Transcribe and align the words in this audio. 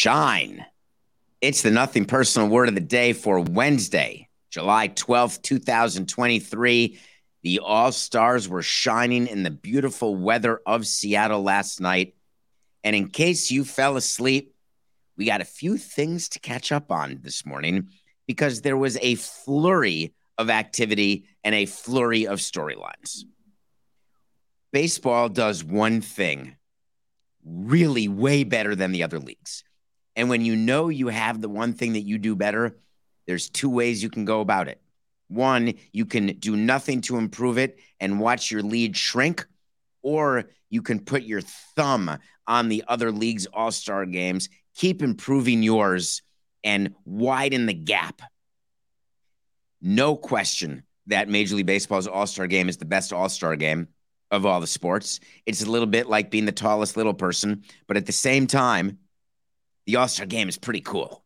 Shine. 0.00 0.64
It's 1.42 1.60
the 1.60 1.70
nothing 1.70 2.06
personal 2.06 2.48
word 2.48 2.68
of 2.68 2.74
the 2.74 2.80
day 2.80 3.12
for 3.12 3.38
Wednesday, 3.38 4.28
July 4.48 4.88
12th, 4.88 5.42
2023. 5.42 6.98
The 7.42 7.58
All 7.58 7.92
Stars 7.92 8.48
were 8.48 8.62
shining 8.62 9.26
in 9.26 9.42
the 9.42 9.50
beautiful 9.50 10.16
weather 10.16 10.60
of 10.64 10.86
Seattle 10.86 11.42
last 11.42 11.82
night. 11.82 12.14
And 12.84 12.96
in 12.96 13.08
case 13.08 13.50
you 13.50 13.64
fell 13.64 13.96
asleep, 13.96 14.54
we 15.16 15.26
got 15.26 15.40
a 15.40 15.44
few 15.44 15.76
things 15.76 16.28
to 16.30 16.40
catch 16.40 16.72
up 16.72 16.90
on 16.90 17.20
this 17.22 17.44
morning 17.44 17.88
because 18.26 18.62
there 18.62 18.76
was 18.76 18.96
a 19.02 19.16
flurry 19.16 20.14
of 20.38 20.48
activity 20.48 21.26
and 21.44 21.54
a 21.54 21.66
flurry 21.66 22.26
of 22.26 22.38
storylines. 22.38 23.24
Baseball 24.72 25.28
does 25.28 25.62
one 25.62 26.00
thing 26.00 26.56
really 27.44 28.08
way 28.08 28.44
better 28.44 28.74
than 28.74 28.92
the 28.92 29.02
other 29.02 29.18
leagues. 29.18 29.64
And 30.16 30.28
when 30.28 30.44
you 30.44 30.56
know 30.56 30.88
you 30.88 31.08
have 31.08 31.40
the 31.40 31.48
one 31.48 31.72
thing 31.72 31.94
that 31.94 32.02
you 32.02 32.18
do 32.18 32.36
better, 32.36 32.76
there's 33.26 33.50
two 33.50 33.70
ways 33.70 34.02
you 34.02 34.10
can 34.10 34.24
go 34.24 34.40
about 34.40 34.68
it. 34.68 34.80
One, 35.28 35.74
you 35.92 36.06
can 36.06 36.26
do 36.38 36.56
nothing 36.56 37.00
to 37.02 37.16
improve 37.16 37.58
it 37.58 37.78
and 38.00 38.18
watch 38.18 38.50
your 38.50 38.62
lead 38.62 38.96
shrink, 38.96 39.46
or 40.02 40.50
you 40.68 40.82
can 40.82 41.00
put 41.00 41.22
your 41.22 41.40
thumb 41.40 42.18
on 42.46 42.68
the 42.68 42.84
other 42.88 43.12
league's 43.12 43.46
all 43.46 43.70
star 43.70 44.06
games, 44.06 44.48
keep 44.76 45.02
improving 45.02 45.62
yours, 45.62 46.22
and 46.64 46.94
widen 47.04 47.66
the 47.66 47.74
gap. 47.74 48.22
No 49.80 50.16
question 50.16 50.82
that 51.06 51.28
Major 51.28 51.56
League 51.56 51.66
Baseball's 51.66 52.06
all 52.06 52.26
star 52.26 52.46
game 52.46 52.68
is 52.68 52.76
the 52.76 52.84
best 52.84 53.12
all 53.12 53.28
star 53.28 53.56
game 53.56 53.88
of 54.30 54.46
all 54.46 54.60
the 54.60 54.66
sports. 54.66 55.20
It's 55.46 55.62
a 55.62 55.70
little 55.70 55.86
bit 55.86 56.08
like 56.08 56.30
being 56.30 56.44
the 56.46 56.52
tallest 56.52 56.96
little 56.96 57.14
person, 57.14 57.64
but 57.86 57.96
at 57.96 58.06
the 58.06 58.12
same 58.12 58.46
time, 58.46 58.98
the 59.86 59.96
All 59.96 60.08
Star 60.08 60.26
game 60.26 60.48
is 60.48 60.58
pretty 60.58 60.80
cool. 60.80 61.24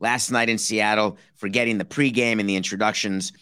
Last 0.00 0.30
night 0.30 0.48
in 0.48 0.58
Seattle, 0.58 1.18
forgetting 1.36 1.78
the 1.78 1.84
pregame 1.84 2.40
and 2.40 2.48
the 2.48 2.56
introductions, 2.56 3.32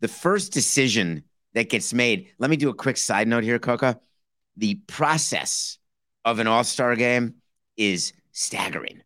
the 0.00 0.08
first 0.08 0.52
decision 0.52 1.24
that 1.54 1.68
gets 1.68 1.92
made. 1.92 2.28
Let 2.38 2.50
me 2.50 2.56
do 2.56 2.70
a 2.70 2.74
quick 2.74 2.96
side 2.96 3.28
note 3.28 3.44
here, 3.44 3.58
Coca. 3.58 4.00
The 4.56 4.76
process 4.86 5.78
of 6.24 6.38
an 6.38 6.46
All 6.46 6.64
Star 6.64 6.96
game 6.96 7.34
is 7.76 8.12
staggering. 8.32 9.02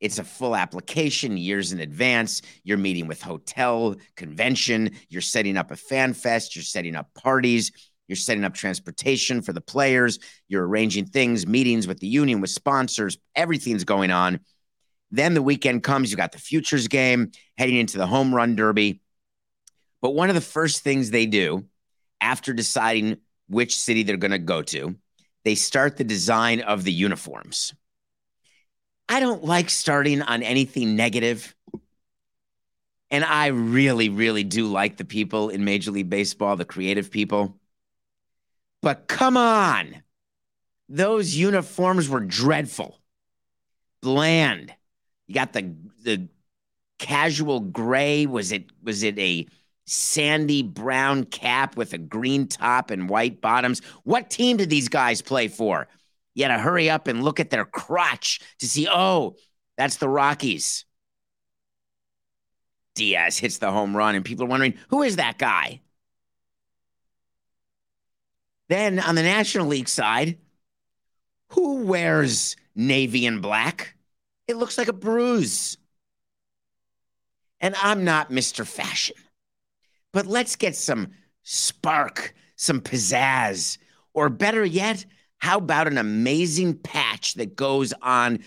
It's 0.00 0.18
a 0.18 0.24
full 0.24 0.54
application 0.54 1.36
years 1.36 1.72
in 1.72 1.80
advance. 1.80 2.42
You're 2.64 2.76
meeting 2.76 3.06
with 3.06 3.22
hotel, 3.22 3.96
convention, 4.14 4.90
you're 5.08 5.22
setting 5.22 5.56
up 5.56 5.70
a 5.70 5.76
fan 5.76 6.12
fest, 6.12 6.54
you're 6.54 6.62
setting 6.62 6.94
up 6.94 7.14
parties, 7.14 7.72
you're 8.06 8.16
setting 8.16 8.44
up 8.44 8.54
transportation 8.54 9.40
for 9.40 9.52
the 9.52 9.60
players, 9.60 10.18
you're 10.48 10.66
arranging 10.66 11.06
things, 11.06 11.46
meetings 11.46 11.86
with 11.86 11.98
the 12.00 12.06
union, 12.06 12.40
with 12.40 12.50
sponsors, 12.50 13.18
everything's 13.34 13.84
going 13.84 14.10
on. 14.10 14.40
Then 15.10 15.34
the 15.34 15.42
weekend 15.42 15.82
comes, 15.82 16.10
you 16.10 16.16
got 16.16 16.32
the 16.32 16.38
futures 16.38 16.88
game, 16.88 17.30
heading 17.56 17.76
into 17.76 17.96
the 17.96 18.06
home 18.06 18.34
run 18.34 18.54
derby. 18.54 19.00
But 20.02 20.14
one 20.14 20.28
of 20.28 20.34
the 20.34 20.40
first 20.40 20.82
things 20.82 21.10
they 21.10 21.26
do 21.26 21.64
after 22.20 22.52
deciding 22.52 23.16
which 23.48 23.78
city 23.78 24.02
they're 24.02 24.16
going 24.16 24.30
to 24.32 24.38
go 24.38 24.62
to, 24.62 24.96
they 25.46 25.54
start 25.54 25.96
the 25.96 26.02
design 26.02 26.60
of 26.62 26.82
the 26.82 26.90
uniforms. 26.90 27.72
I 29.08 29.20
don't 29.20 29.44
like 29.44 29.70
starting 29.70 30.20
on 30.20 30.42
anything 30.42 30.96
negative. 30.96 31.54
And 33.12 33.24
I 33.24 33.46
really, 33.46 34.08
really 34.08 34.42
do 34.42 34.66
like 34.66 34.96
the 34.96 35.04
people 35.04 35.50
in 35.50 35.64
Major 35.64 35.92
League 35.92 36.10
Baseball, 36.10 36.56
the 36.56 36.64
creative 36.64 37.12
people. 37.12 37.60
But 38.82 39.06
come 39.06 39.36
on. 39.36 40.02
Those 40.88 41.36
uniforms 41.36 42.08
were 42.08 42.18
dreadful, 42.18 42.98
bland. 44.02 44.74
You 45.28 45.36
got 45.36 45.52
the 45.52 45.76
the 46.02 46.26
casual 46.98 47.60
gray. 47.60 48.26
Was 48.26 48.50
it 48.50 48.64
was 48.82 49.04
it 49.04 49.16
a 49.16 49.46
sandy 49.86 50.62
brown 50.62 51.24
cap 51.24 51.76
with 51.76 51.92
a 51.92 51.98
green 51.98 52.46
top 52.46 52.90
and 52.90 53.08
white 53.08 53.40
bottoms? 53.40 53.80
What 54.04 54.30
team 54.30 54.56
did 54.56 54.70
these 54.70 54.88
guys 54.88 55.22
play 55.22 55.48
for? 55.48 55.88
You 56.34 56.44
had 56.44 56.54
to 56.54 56.62
hurry 56.62 56.90
up 56.90 57.08
and 57.08 57.24
look 57.24 57.40
at 57.40 57.50
their 57.50 57.64
crotch 57.64 58.40
to 58.58 58.68
see, 58.68 58.86
oh, 58.90 59.36
that's 59.76 59.96
the 59.96 60.08
Rockies. 60.08 60.84
Diaz 62.94 63.38
hits 63.38 63.58
the 63.58 63.70
home 63.70 63.96
run, 63.96 64.14
and 64.14 64.24
people 64.24 64.44
are 64.44 64.48
wondering, 64.48 64.74
who 64.88 65.02
is 65.02 65.16
that 65.16 65.38
guy? 65.38 65.80
Then 68.68 68.98
on 68.98 69.14
the 69.14 69.22
National 69.22 69.66
League 69.66 69.88
side, 69.88 70.38
who 71.50 71.84
wears 71.84 72.56
navy 72.74 73.26
and 73.26 73.40
black? 73.40 73.94
It 74.48 74.56
looks 74.56 74.78
like 74.78 74.88
a 74.88 74.92
bruise. 74.92 75.76
And 77.60 77.74
I'm 77.82 78.04
not 78.04 78.30
Mr. 78.30 78.66
Fashion, 78.66 79.16
but 80.16 80.24
let's 80.24 80.56
get 80.56 80.74
some 80.74 81.08
spark, 81.42 82.34
some 82.56 82.80
pizzazz, 82.80 83.76
or 84.14 84.30
better 84.30 84.64
yet, 84.64 85.04
how 85.36 85.58
about 85.58 85.88
an 85.88 85.98
amazing 85.98 86.72
patch 86.78 87.34
that 87.34 87.54
goes 87.54 87.92
on 88.00 88.38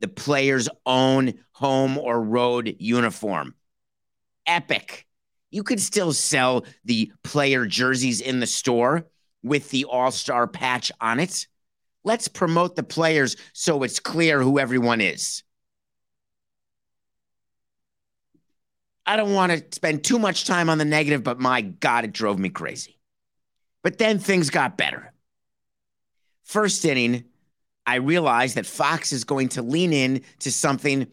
the 0.00 0.08
player's 0.08 0.68
own 0.84 1.32
home 1.52 1.96
or 1.96 2.22
road 2.22 2.76
uniform? 2.78 3.54
Epic. 4.46 5.06
You 5.50 5.62
could 5.62 5.80
still 5.80 6.12
sell 6.12 6.66
the 6.84 7.10
player 7.22 7.64
jerseys 7.64 8.20
in 8.20 8.40
the 8.40 8.46
store 8.46 9.06
with 9.42 9.70
the 9.70 9.86
All 9.86 10.10
Star 10.10 10.46
patch 10.46 10.92
on 11.00 11.20
it. 11.20 11.46
Let's 12.04 12.28
promote 12.28 12.76
the 12.76 12.82
players 12.82 13.36
so 13.54 13.82
it's 13.82 13.98
clear 13.98 14.42
who 14.42 14.58
everyone 14.58 15.00
is. 15.00 15.42
I 19.06 19.16
don't 19.16 19.34
want 19.34 19.52
to 19.52 19.62
spend 19.74 20.04
too 20.04 20.18
much 20.18 20.46
time 20.46 20.70
on 20.70 20.78
the 20.78 20.84
negative, 20.84 21.22
but 21.22 21.38
my 21.38 21.60
God, 21.60 22.04
it 22.04 22.12
drove 22.12 22.38
me 22.38 22.48
crazy. 22.48 22.98
But 23.82 23.98
then 23.98 24.18
things 24.18 24.50
got 24.50 24.78
better. 24.78 25.12
First 26.44 26.84
inning, 26.84 27.24
I 27.86 27.96
realized 27.96 28.56
that 28.56 28.66
Fox 28.66 29.12
is 29.12 29.24
going 29.24 29.50
to 29.50 29.62
lean 29.62 29.92
in 29.92 30.22
to 30.40 30.50
something 30.50 31.06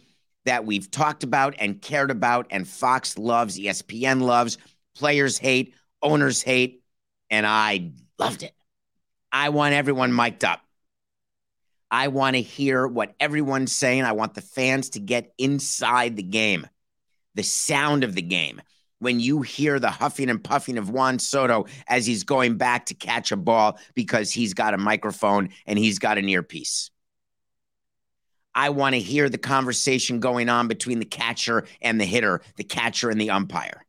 that 0.46 0.66
we've 0.66 0.90
talked 0.90 1.24
about 1.24 1.56
and 1.59 1.81
cared 1.81 2.12
about, 2.12 2.47
and 2.50 2.68
Fox 2.68 3.18
loves, 3.18 3.59
ESPN 3.59 4.22
loves, 4.22 4.57
players 4.96 5.38
hate, 5.38 5.74
owners 6.01 6.41
hate, 6.41 6.84
and 7.30 7.46
I 7.46 7.91
loved 8.18 8.44
it. 8.44 8.53
I 9.31 9.50
want 9.50 9.74
everyone 9.74 10.13
mic'd 10.13 10.44
up. 10.44 10.62
I 11.90 12.07
want 12.07 12.38
to 12.38 12.41
hear 12.41 12.88
what 12.88 13.13
everyone's 13.19 13.74
saying. 13.74 14.04
I 14.04 14.13
want 14.13 14.33
the 14.33 14.42
fans 14.42 14.92
to 14.92 15.00
get 15.00 15.33
inside 15.38 16.15
the 16.15 16.24
game, 16.24 16.68
the 17.36 17.44
sound 17.44 18.04
of 18.04 18.16
the 18.16 18.22
game. 18.22 18.62
When 19.00 19.19
you 19.19 19.42
hear 19.42 19.80
the 19.80 19.89
huffing 19.89 20.30
and 20.30 20.44
puffing 20.44 20.78
of 20.78 20.92
Juan 20.92 21.18
Soto 21.18 21.66
as 21.88 22.06
he's 22.06 22.24
going 22.24 22.57
back 22.57 22.86
to 22.88 22.94
catch 22.94 23.31
a 23.31 23.38
ball 23.38 23.80
because 23.95 24.31
he's 24.31 24.54
got 24.54 24.75
a 24.75 24.78
microphone 24.78 25.50
and 25.66 25.80
he's 25.80 25.98
got 25.98 26.19
an 26.19 26.30
earpiece. 26.30 26.92
I 28.54 28.69
want 28.69 28.94
to 28.94 29.00
hear 29.00 29.28
the 29.30 29.38
conversation 29.38 30.19
going 30.19 30.50
on 30.50 30.68
between 30.68 31.00
the 31.00 31.06
catcher 31.06 31.66
and 31.81 32.00
the 32.00 32.06
hitter, 32.06 32.42
the 32.57 32.63
catcher 32.63 33.10
and 33.10 33.19
the 33.19 33.31
umpire. 33.31 33.86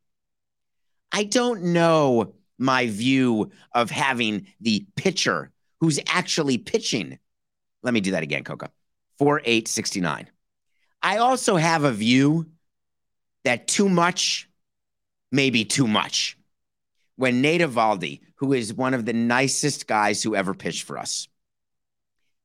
I 1.11 1.25
don't 1.25 1.65
know 1.65 2.33
my 2.57 2.87
view 2.87 3.51
of 3.73 3.91
having 3.91 4.47
the 4.61 4.85
pitcher 4.95 5.51
who's 5.79 5.99
actually 6.07 6.57
pitching. 6.57 7.19
Let 7.83 7.93
me 7.93 7.99
do 7.99 8.11
that 8.11 8.23
again, 8.23 8.43
Coca. 8.43 8.71
4869. 9.19 10.29
I 11.01 11.17
also 11.17 11.57
have 11.57 11.83
a 11.83 11.91
view 11.91 12.47
that 13.43 13.67
too 13.67 13.89
much 13.89 14.49
may 15.31 15.49
be 15.49 15.65
too 15.65 15.87
much. 15.87 16.37
When 17.15 17.41
Nate 17.41 17.61
Eovaldi, 17.61 18.21
who 18.35 18.53
is 18.53 18.73
one 18.73 18.93
of 18.93 19.05
the 19.05 19.13
nicest 19.13 19.87
guys 19.87 20.23
who 20.23 20.35
ever 20.35 20.53
pitched 20.53 20.83
for 20.83 20.97
us, 20.97 21.27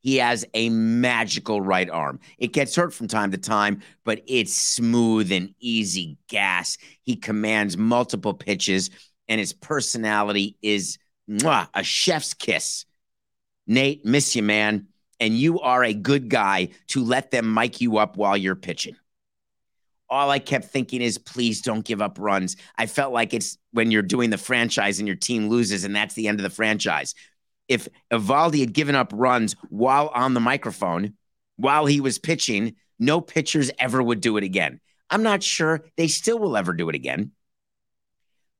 He 0.00 0.16
has 0.16 0.44
a 0.54 0.70
magical 0.70 1.60
right 1.60 1.90
arm. 1.90 2.20
It 2.38 2.52
gets 2.52 2.76
hurt 2.76 2.94
from 2.94 3.08
time 3.08 3.32
to 3.32 3.38
time, 3.38 3.82
but 4.04 4.22
it's 4.26 4.54
smooth 4.54 5.32
and 5.32 5.54
easy 5.58 6.18
gas. 6.28 6.78
He 7.02 7.16
commands 7.16 7.76
multiple 7.76 8.34
pitches, 8.34 8.90
and 9.26 9.40
his 9.40 9.52
personality 9.52 10.56
is 10.62 10.98
mwah, 11.28 11.68
a 11.74 11.82
chef's 11.82 12.32
kiss. 12.32 12.84
Nate, 13.66 14.04
miss 14.04 14.36
you, 14.36 14.42
man. 14.42 14.86
And 15.20 15.34
you 15.34 15.60
are 15.60 15.82
a 15.82 15.92
good 15.92 16.28
guy 16.28 16.68
to 16.88 17.04
let 17.04 17.32
them 17.32 17.52
mic 17.52 17.80
you 17.80 17.98
up 17.98 18.16
while 18.16 18.36
you're 18.36 18.54
pitching. 18.54 18.94
All 20.10 20.30
I 20.30 20.38
kept 20.38 20.66
thinking 20.66 21.02
is, 21.02 21.18
please 21.18 21.60
don't 21.60 21.84
give 21.84 22.00
up 22.00 22.16
runs. 22.18 22.56
I 22.76 22.86
felt 22.86 23.12
like 23.12 23.34
it's 23.34 23.58
when 23.72 23.90
you're 23.90 24.02
doing 24.02 24.30
the 24.30 24.38
franchise 24.38 24.98
and 24.98 25.06
your 25.06 25.16
team 25.16 25.48
loses, 25.48 25.84
and 25.84 25.94
that's 25.94 26.14
the 26.14 26.28
end 26.28 26.40
of 26.40 26.44
the 26.44 26.50
franchise. 26.50 27.14
If 27.68 27.88
Eovaldi 28.10 28.60
had 28.60 28.72
given 28.72 28.94
up 28.94 29.12
runs 29.14 29.54
while 29.68 30.10
on 30.14 30.32
the 30.32 30.40
microphone, 30.40 31.14
while 31.56 31.84
he 31.84 32.00
was 32.00 32.18
pitching, 32.18 32.76
no 32.98 33.20
pitchers 33.20 33.70
ever 33.78 34.02
would 34.02 34.20
do 34.20 34.38
it 34.38 34.44
again. 34.44 34.80
I'm 35.10 35.22
not 35.22 35.42
sure 35.42 35.84
they 35.96 36.08
still 36.08 36.38
will 36.38 36.56
ever 36.56 36.72
do 36.72 36.88
it 36.88 36.94
again. 36.94 37.32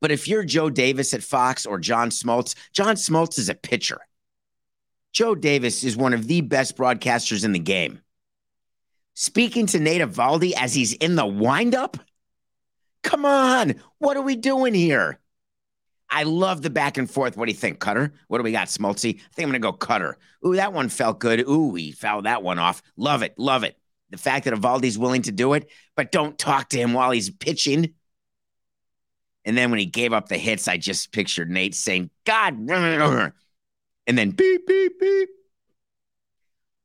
But 0.01 0.11
if 0.11 0.27
you're 0.27 0.43
Joe 0.43 0.69
Davis 0.69 1.13
at 1.13 1.23
Fox 1.23 1.65
or 1.65 1.79
John 1.79 2.09
Smoltz, 2.09 2.55
John 2.73 2.95
Smoltz 2.95 3.37
is 3.37 3.49
a 3.49 3.55
pitcher. 3.55 3.99
Joe 5.11 5.35
Davis 5.35 5.83
is 5.83 5.97
one 5.97 6.13
of 6.13 6.27
the 6.27 6.41
best 6.41 6.77
broadcasters 6.77 7.43
in 7.43 7.51
the 7.51 7.59
game. 7.59 8.01
Speaking 9.21 9.65
to 9.65 9.81
Nate 9.81 9.99
Eovaldi 9.99 10.53
as 10.53 10.73
he's 10.73 10.93
in 10.93 11.17
the 11.17 11.25
windup? 11.25 11.97
Come 13.03 13.25
on, 13.25 13.75
what 13.97 14.15
are 14.15 14.21
we 14.21 14.37
doing 14.37 14.73
here? 14.73 15.19
I 16.09 16.23
love 16.23 16.61
the 16.61 16.69
back 16.69 16.97
and 16.97 17.11
forth. 17.11 17.35
What 17.35 17.47
do 17.47 17.51
you 17.51 17.57
think, 17.57 17.79
Cutter? 17.79 18.13
What 18.29 18.37
do 18.37 18.45
we 18.45 18.53
got, 18.53 18.69
Smoltzy? 18.69 19.19
I 19.19 19.33
think 19.33 19.47
I'm 19.47 19.51
to 19.51 19.59
go 19.59 19.73
Cutter. 19.73 20.17
Ooh, 20.47 20.55
that 20.55 20.71
one 20.71 20.87
felt 20.87 21.19
good. 21.19 21.41
Ooh, 21.41 21.75
he 21.75 21.91
fouled 21.91 22.27
that 22.27 22.43
one 22.43 22.59
off. 22.59 22.81
Love 22.95 23.21
it. 23.21 23.37
Love 23.37 23.65
it. 23.65 23.77
The 24.09 24.17
fact 24.17 24.45
that 24.45 24.53
Eovaldi's 24.53 24.97
willing 24.97 25.23
to 25.23 25.33
do 25.33 25.51
it, 25.51 25.69
but 25.97 26.13
don't 26.13 26.37
talk 26.37 26.69
to 26.69 26.77
him 26.77 26.93
while 26.93 27.11
he's 27.11 27.29
pitching. 27.29 27.95
And 29.43 29.57
then 29.57 29.69
when 29.69 29.81
he 29.81 29.85
gave 29.85 30.13
up 30.13 30.29
the 30.29 30.37
hits, 30.37 30.69
I 30.69 30.77
just 30.77 31.11
pictured 31.11 31.49
Nate 31.51 31.75
saying, 31.75 32.09
God, 32.25 32.53
and 32.69 33.33
then 34.07 34.31
beep, 34.31 34.65
beep, 34.65 34.97
beep. 34.97 35.29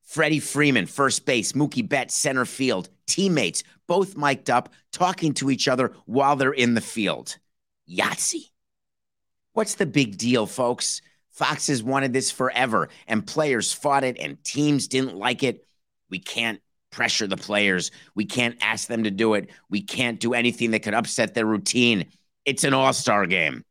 Freddie 0.05 0.41
Freeman, 0.41 0.87
first 0.87 1.27
base, 1.27 1.53
Mookie 1.53 1.89
Betts, 1.89 2.15
center 2.15 2.45
field, 2.45 2.89
teammates, 3.06 3.65
both 3.87 4.17
mic'd 4.17 4.51
up, 4.51 4.73
talking 4.93 5.35
to 5.35 5.51
each 5.51 5.67
other 5.67 5.93
while 6.06 6.37
they're 6.37 6.53
in 6.53 6.75
the 6.75 6.81
field. 6.81 7.37
Yahtzee. 7.91 8.51
What's 9.55 9.77
the 9.77 9.87
big 9.87 10.19
deal, 10.19 10.47
folks? 10.47 11.01
Fox 11.31 11.67
has 11.67 11.83
wanted 11.83 12.12
this 12.12 12.31
forever, 12.31 12.89
and 13.06 13.27
players 13.27 13.73
fought 13.73 14.05
it, 14.05 14.19
and 14.19 14.43
teams 14.45 14.87
didn't 14.87 15.17
like 15.17 15.43
it. 15.43 15.67
We 16.11 16.19
can't 16.19 16.61
pressure 16.91 17.27
the 17.27 17.37
players. 17.37 17.91
We 18.15 18.25
can't 18.25 18.57
ask 18.61 18.87
them 18.87 19.05
to 19.05 19.11
do 19.11 19.35
it. 19.35 19.50
We 19.69 19.83
can't 19.83 20.21
do 20.21 20.33
anything 20.33 20.71
that 20.71 20.85
could 20.85 20.95
upset 20.95 21.35
their 21.35 21.47
routine. 21.47 22.07
It's 22.45 22.62
an 22.62 22.75
all 22.75 22.93
star 22.93 23.27
game, 23.27 23.65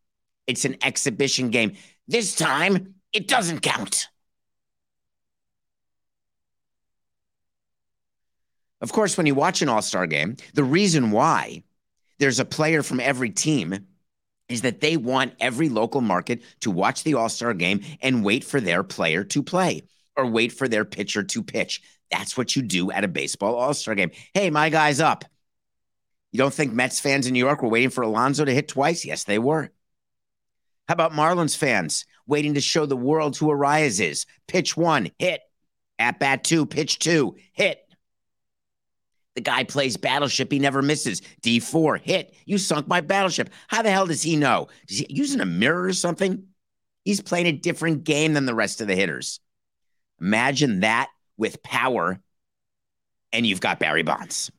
it's 0.47 0.65
an 0.65 0.77
exhibition 0.83 1.50
game. 1.50 1.74
This 2.07 2.36
time, 2.36 2.95
it 3.13 3.27
doesn't 3.27 3.62
count. 3.62 4.07
Of 8.83 8.91
course, 8.91 9.15
when 9.15 9.25
you 9.25 9.33
watch 9.33 9.62
an 9.62 9.69
all 9.69 9.81
star 9.81 10.06
game, 10.06 10.35
the 10.53 10.63
reason 10.63 11.12
why 11.12 11.63
there's 12.19 12.41
a 12.41 12.45
player 12.45 12.83
from 12.83 13.00
every 13.00 13.30
team 13.30 13.88
is 14.50 14.62
that 14.63 14.81
they 14.81 14.97
want 14.97 15.35
every 15.39 15.69
local 15.69 16.01
market 16.01 16.44
to 16.59 16.69
watch 16.69 17.03
the 17.03 17.13
all 17.13 17.30
star 17.30 17.53
game 17.53 17.80
and 18.01 18.25
wait 18.25 18.44
for 18.44 18.59
their 18.59 18.83
player 18.83 19.24
to 19.24 19.41
play 19.41 19.83
or 20.18 20.27
wait 20.27 20.51
for 20.51 20.68
their 20.68 20.83
pitcher 20.83 21.24
to 21.24 21.41
pitch. 21.41 21.81
That's 22.12 22.38
what 22.38 22.57
you 22.57 22.62
do 22.62 22.91
at 22.91 23.06
a 23.06 23.07
baseball 23.07 23.56
all 23.56 23.74
star 23.74 23.95
game. 23.95 24.12
Hey, 24.33 24.50
my 24.50 24.69
guy's 24.69 25.00
up. 25.00 25.24
You 26.33 26.39
don't 26.39 26.53
think 26.53 26.74
Mets 26.74 27.00
fans 27.00 27.25
in 27.25 27.33
New 27.33 27.39
York 27.39 27.62
were 27.62 27.69
waiting 27.69 27.89
for 27.89 28.01
Alonso 28.01 28.44
to 28.44 28.53
hit 28.53 28.68
twice? 28.68 29.06
Yes, 29.06 29.24
they 29.24 29.39
were. 29.39 29.71
How 30.89 30.94
about 30.94 31.13
Marlins 31.13 31.56
fans 31.56 32.06
waiting 32.27 32.56
to 32.56 32.62
show 32.62 32.86
the 32.86 32.97
world 32.97 33.38
who 33.38 33.47
Arraez 33.47 34.01
is? 34.01 34.25
Pitch 34.47 34.75
one, 34.75 35.09
hit. 35.18 35.39
At 36.00 36.19
bat 36.19 36.44
two, 36.44 36.65
pitch 36.65 37.00
two, 37.00 37.38
hit. 37.53 37.82
The 39.35 39.41
guy 39.41 39.63
plays 39.63 39.97
battleship. 39.97 40.51
He 40.51 40.59
never 40.59 40.81
misses. 40.81 41.21
D4, 41.41 42.00
hit. 42.00 42.35
You 42.45 42.57
sunk 42.57 42.88
my 42.88 43.01
battleship. 43.01 43.50
How 43.68 43.81
the 43.81 43.91
hell 43.91 44.06
does 44.06 44.21
he 44.21 44.35
know? 44.35 44.68
Is 44.88 45.00
he 45.00 45.07
using 45.09 45.41
a 45.41 45.45
mirror 45.45 45.85
or 45.85 45.94
something? 45.94 46.47
He's 47.03 47.21
playing 47.21 47.47
a 47.47 47.51
different 47.51 48.03
game 48.03 48.33
than 48.33 48.45
the 48.45 48.56
rest 48.56 48.80
of 48.80 48.88
the 48.88 48.95
hitters. 48.95 49.39
Imagine 50.21 50.81
that 50.81 51.09
with 51.35 51.63
power, 51.63 52.19
and 53.31 53.45
you've 53.45 53.59
got 53.59 53.80
Barry 53.80 54.03
Bonds. 54.03 54.51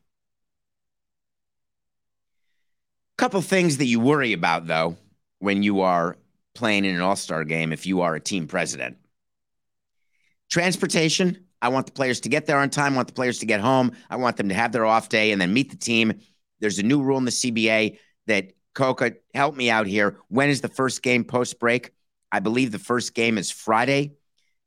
Couple 3.17 3.41
things 3.41 3.79
that 3.79 3.87
you 3.87 4.01
worry 4.01 4.33
about, 4.33 4.67
though, 4.67 4.97
when 5.39 5.63
you 5.63 5.83
are 5.83 6.17
playing 6.55 6.85
in 6.85 6.95
an 6.95 7.01
all 7.01 7.17
star 7.17 7.45
game 7.45 7.73
if 7.73 7.87
you 7.87 8.01
are 8.03 8.15
a 8.15 8.21
team 8.21 8.47
president. 8.49 8.97
Transportation, 10.51 11.47
I 11.65 11.69
want 11.69 11.87
the 11.87 11.93
players 11.93 12.21
to 12.21 12.29
get 12.29 12.45
there 12.45 12.59
on 12.59 12.69
time. 12.69 12.93
I 12.93 12.97
want 12.97 13.09
the 13.09 13.15
players 13.15 13.39
to 13.39 13.47
get 13.47 13.63
home. 13.63 13.93
I 14.11 14.17
want 14.17 14.37
them 14.37 14.51
to 14.51 14.55
have 14.55 14.71
their 14.71 14.85
off 14.85 15.09
day 15.09 15.33
and 15.33 15.41
then 15.41 15.55
meet 15.55 15.71
the 15.71 15.79
team. 15.79 16.21
There's 16.61 16.79
a 16.79 16.83
new 16.83 17.01
rule 17.01 17.17
in 17.17 17.25
the 17.25 17.31
CBA 17.31 17.97
that 18.27 18.53
Coca 18.75 19.15
help 19.33 19.57
me 19.57 19.71
out 19.71 19.87
here. 19.87 20.19
When 20.29 20.51
is 20.51 20.61
the 20.61 20.69
first 20.69 21.03
game 21.03 21.25
post 21.25 21.59
break? 21.59 21.93
I 22.31 22.41
believe 22.41 22.71
the 22.71 22.79
first 22.79 23.15
game 23.15 23.39
is 23.39 23.51
Friday, 23.51 24.13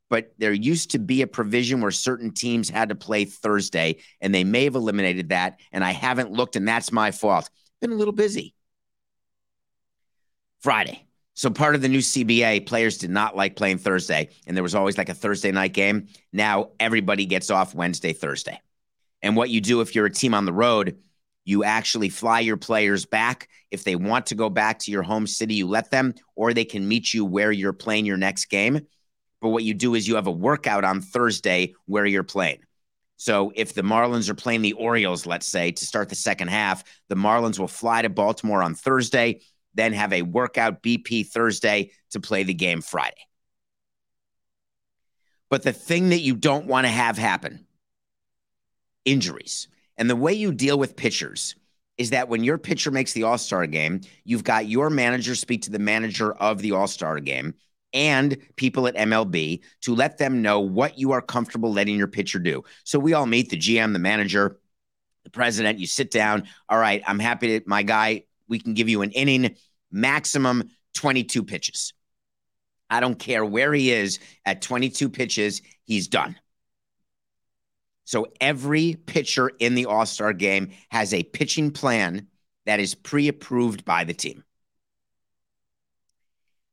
but 0.09 0.33
there 0.39 0.51
used 0.51 0.91
to 0.91 0.97
be 0.97 1.21
a 1.21 1.27
provision 1.27 1.81
where 1.81 1.91
certain 1.91 2.33
teams 2.33 2.67
had 2.67 2.89
to 2.89 2.95
play 2.95 3.25
Thursday, 3.25 3.97
and 4.19 4.33
they 4.33 4.43
may 4.43 4.63
have 4.63 4.73
eliminated 4.73 5.29
that. 5.29 5.59
And 5.71 5.83
I 5.83 5.91
haven't 5.91 6.31
looked, 6.31 6.55
and 6.55 6.67
that's 6.67 6.91
my 6.91 7.11
fault. 7.11 7.47
Been 7.79 7.91
a 7.91 7.95
little 7.95 8.11
busy. 8.11 8.55
Friday. 10.61 11.06
So 11.37 11.51
part 11.51 11.75
of 11.75 11.83
the 11.83 11.87
new 11.87 11.99
CBA, 11.99 12.65
players 12.65 12.97
did 12.97 13.11
not 13.11 13.35
like 13.35 13.55
playing 13.55 13.77
Thursday, 13.77 14.29
and 14.47 14.57
there 14.57 14.63
was 14.63 14.73
always 14.73 14.97
like 14.97 15.09
a 15.09 15.13
Thursday 15.13 15.51
night 15.51 15.71
game. 15.71 16.07
Now 16.33 16.71
everybody 16.79 17.27
gets 17.27 17.51
off 17.51 17.75
Wednesday, 17.75 18.11
Thursday. 18.11 18.59
And 19.21 19.35
what 19.35 19.51
you 19.51 19.61
do 19.61 19.81
if 19.81 19.93
you're 19.93 20.07
a 20.07 20.11
team 20.11 20.33
on 20.33 20.45
the 20.45 20.51
road, 20.51 20.97
you 21.45 21.63
actually 21.63 22.09
fly 22.09 22.39
your 22.39 22.57
players 22.57 23.05
back. 23.05 23.49
If 23.69 23.83
they 23.83 23.95
want 23.95 24.25
to 24.27 24.35
go 24.35 24.49
back 24.49 24.79
to 24.79 24.91
your 24.91 25.03
home 25.03 25.27
city, 25.27 25.53
you 25.53 25.67
let 25.67 25.91
them, 25.91 26.15
or 26.35 26.55
they 26.55 26.65
can 26.65 26.87
meet 26.87 27.13
you 27.13 27.23
where 27.23 27.51
you're 27.51 27.71
playing 27.71 28.07
your 28.07 28.17
next 28.17 28.45
game. 28.45 28.87
But 29.39 29.49
what 29.49 29.63
you 29.63 29.75
do 29.75 29.93
is 29.93 30.07
you 30.07 30.15
have 30.15 30.25
a 30.25 30.31
workout 30.31 30.85
on 30.85 31.01
Thursday 31.01 31.75
where 31.85 32.07
you're 32.07 32.23
playing. 32.23 32.61
So 33.17 33.51
if 33.55 33.75
the 33.75 33.83
Marlins 33.83 34.27
are 34.27 34.35
playing 34.35 34.63
the 34.63 34.73
Orioles, 34.73 35.27
let's 35.27 35.47
say, 35.47 35.71
to 35.71 35.85
start 35.85 36.09
the 36.09 36.15
second 36.15 36.47
half, 36.47 36.83
the 37.09 37.15
Marlins 37.15 37.59
will 37.59 37.67
fly 37.67 38.01
to 38.01 38.09
Baltimore 38.09 38.63
on 38.63 38.73
Thursday 38.73 39.41
then 39.77 39.93
have 39.93 40.11
a 40.11 40.23
workout 40.23 40.83
BP 40.83 41.27
Thursday 41.27 41.91
to 42.11 42.19
play 42.19 42.43
the 42.43 42.53
game 42.53 42.81
Friday. 42.81 43.15
But 45.49 45.63
the 45.63 45.73
thing 45.73 46.09
that 46.09 46.19
you 46.19 46.35
don't 46.35 46.65
want 46.65 46.85
to 46.85 46.91
have 46.91 47.17
happen 47.17 47.65
injuries. 49.05 49.69
And 49.97 50.09
the 50.09 50.15
way 50.15 50.33
you 50.33 50.51
deal 50.51 50.77
with 50.77 50.95
pitchers 50.95 51.55
is 51.97 52.11
that 52.11 52.29
when 52.29 52.43
your 52.43 52.57
pitcher 52.57 52.91
makes 52.91 53.13
the 53.13 53.23
All 53.23 53.37
Star 53.37 53.65
game, 53.65 54.01
you've 54.23 54.43
got 54.43 54.67
your 54.67 54.89
manager 54.89 55.33
speak 55.33 55.63
to 55.63 55.71
the 55.71 55.79
manager 55.79 56.33
of 56.33 56.61
the 56.61 56.73
All 56.73 56.87
Star 56.87 57.19
game 57.19 57.53
and 57.93 58.37
people 58.57 58.87
at 58.87 58.95
MLB 58.95 59.61
to 59.81 59.95
let 59.95 60.17
them 60.17 60.41
know 60.41 60.59
what 60.59 60.99
you 60.99 61.11
are 61.11 61.21
comfortable 61.21 61.71
letting 61.71 61.97
your 61.97 62.07
pitcher 62.07 62.39
do. 62.39 62.63
So 62.83 62.99
we 62.99 63.13
all 63.13 63.25
meet 63.25 63.49
the 63.49 63.57
GM, 63.57 63.93
the 63.93 63.99
manager, 63.99 64.59
the 65.23 65.29
president. 65.29 65.79
You 65.79 65.87
sit 65.87 66.11
down. 66.11 66.43
All 66.69 66.77
right, 66.77 67.01
I'm 67.07 67.19
happy 67.19 67.59
to, 67.59 67.65
my 67.67 67.83
guy, 67.83 68.23
we 68.47 68.59
can 68.59 68.73
give 68.73 68.89
you 68.89 69.01
an 69.01 69.11
inning 69.11 69.55
maximum 69.91 70.69
22 70.93 71.43
pitches. 71.43 71.93
I 72.89 72.99
don't 72.99 73.19
care 73.19 73.43
where 73.43 73.73
he 73.73 73.91
is 73.91 74.19
at 74.45 74.61
22 74.61 75.09
pitches, 75.09 75.61
he's 75.83 76.07
done. 76.07 76.37
So 78.05 78.27
every 78.39 78.95
pitcher 79.05 79.51
in 79.59 79.75
the 79.75 79.85
All 79.85 80.05
Star 80.05 80.31
game 80.31 80.69
has 80.89 81.13
a 81.13 81.23
pitching 81.23 81.71
plan 81.71 82.27
that 82.65 82.79
is 82.79 82.95
pre 82.95 83.27
approved 83.27 83.83
by 83.83 84.05
the 84.05 84.13
team. 84.13 84.43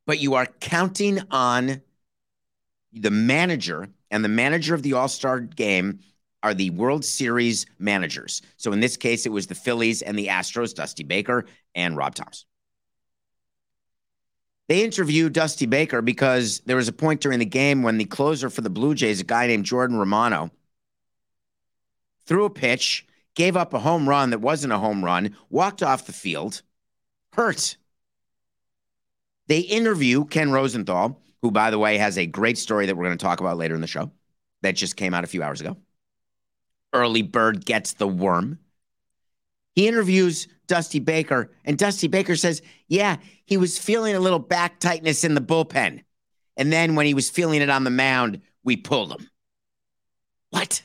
But 0.06 0.20
you 0.20 0.34
are 0.34 0.46
counting 0.46 1.20
on 1.30 1.82
the 2.92 3.10
manager, 3.10 3.88
and 4.10 4.24
the 4.24 4.28
manager 4.28 4.74
of 4.74 4.82
the 4.82 4.92
All 4.92 5.08
Star 5.08 5.40
game 5.40 5.98
are 6.44 6.54
the 6.54 6.70
World 6.70 7.04
Series 7.04 7.66
managers. 7.78 8.42
So 8.56 8.72
in 8.72 8.78
this 8.78 8.96
case, 8.96 9.26
it 9.26 9.32
was 9.32 9.46
the 9.48 9.54
Phillies 9.54 10.02
and 10.02 10.16
the 10.16 10.28
Astros, 10.28 10.74
Dusty 10.74 11.02
Baker 11.02 11.46
and 11.74 11.96
Rob 11.96 12.14
Thomson. 12.14 12.46
They 14.68 14.82
interviewed 14.82 15.34
Dusty 15.34 15.66
Baker 15.66 16.00
because 16.00 16.60
there 16.60 16.76
was 16.76 16.88
a 16.88 16.92
point 16.92 17.20
during 17.20 17.38
the 17.38 17.44
game 17.44 17.82
when 17.82 17.98
the 17.98 18.06
closer 18.06 18.48
for 18.48 18.62
the 18.62 18.70
Blue 18.70 18.94
Jays, 18.94 19.20
a 19.20 19.24
guy 19.24 19.46
named 19.46 19.66
Jordan 19.66 19.98
Romano, 19.98 20.50
threw 22.26 22.46
a 22.46 22.50
pitch, 22.50 23.06
gave 23.34 23.56
up 23.56 23.74
a 23.74 23.78
home 23.78 24.08
run 24.08 24.30
that 24.30 24.40
wasn't 24.40 24.72
a 24.72 24.78
home 24.78 25.04
run, 25.04 25.36
walked 25.50 25.82
off 25.82 26.06
the 26.06 26.12
field, 26.12 26.62
hurt. 27.34 27.76
They 29.48 29.58
interview 29.60 30.24
Ken 30.24 30.50
Rosenthal, 30.50 31.20
who, 31.42 31.50
by 31.50 31.70
the 31.70 31.78
way, 31.78 31.98
has 31.98 32.16
a 32.16 32.24
great 32.24 32.56
story 32.56 32.86
that 32.86 32.96
we're 32.96 33.04
going 33.04 33.18
to 33.18 33.22
talk 33.22 33.40
about 33.40 33.58
later 33.58 33.74
in 33.74 33.82
the 33.82 33.86
show. 33.86 34.10
that 34.62 34.76
just 34.76 34.96
came 34.96 35.12
out 35.12 35.24
a 35.24 35.26
few 35.26 35.42
hours 35.42 35.60
ago. 35.60 35.76
Early 36.94 37.20
bird 37.20 37.66
gets 37.66 37.92
the 37.92 38.08
worm. 38.08 38.58
He 39.74 39.86
interviews 39.86 40.48
Dusty 40.66 40.98
Baker, 40.98 41.50
and 41.64 41.78
Dusty 41.78 42.08
Baker 42.08 42.36
says, 42.36 42.62
Yeah, 42.88 43.16
he 43.44 43.56
was 43.56 43.78
feeling 43.78 44.14
a 44.14 44.20
little 44.20 44.38
back 44.38 44.80
tightness 44.80 45.24
in 45.24 45.34
the 45.34 45.40
bullpen. 45.40 46.02
And 46.56 46.72
then 46.72 46.94
when 46.94 47.06
he 47.06 47.14
was 47.14 47.30
feeling 47.30 47.62
it 47.62 47.70
on 47.70 47.84
the 47.84 47.90
mound, 47.90 48.40
we 48.62 48.76
pulled 48.76 49.12
him. 49.12 49.28
What? 50.50 50.82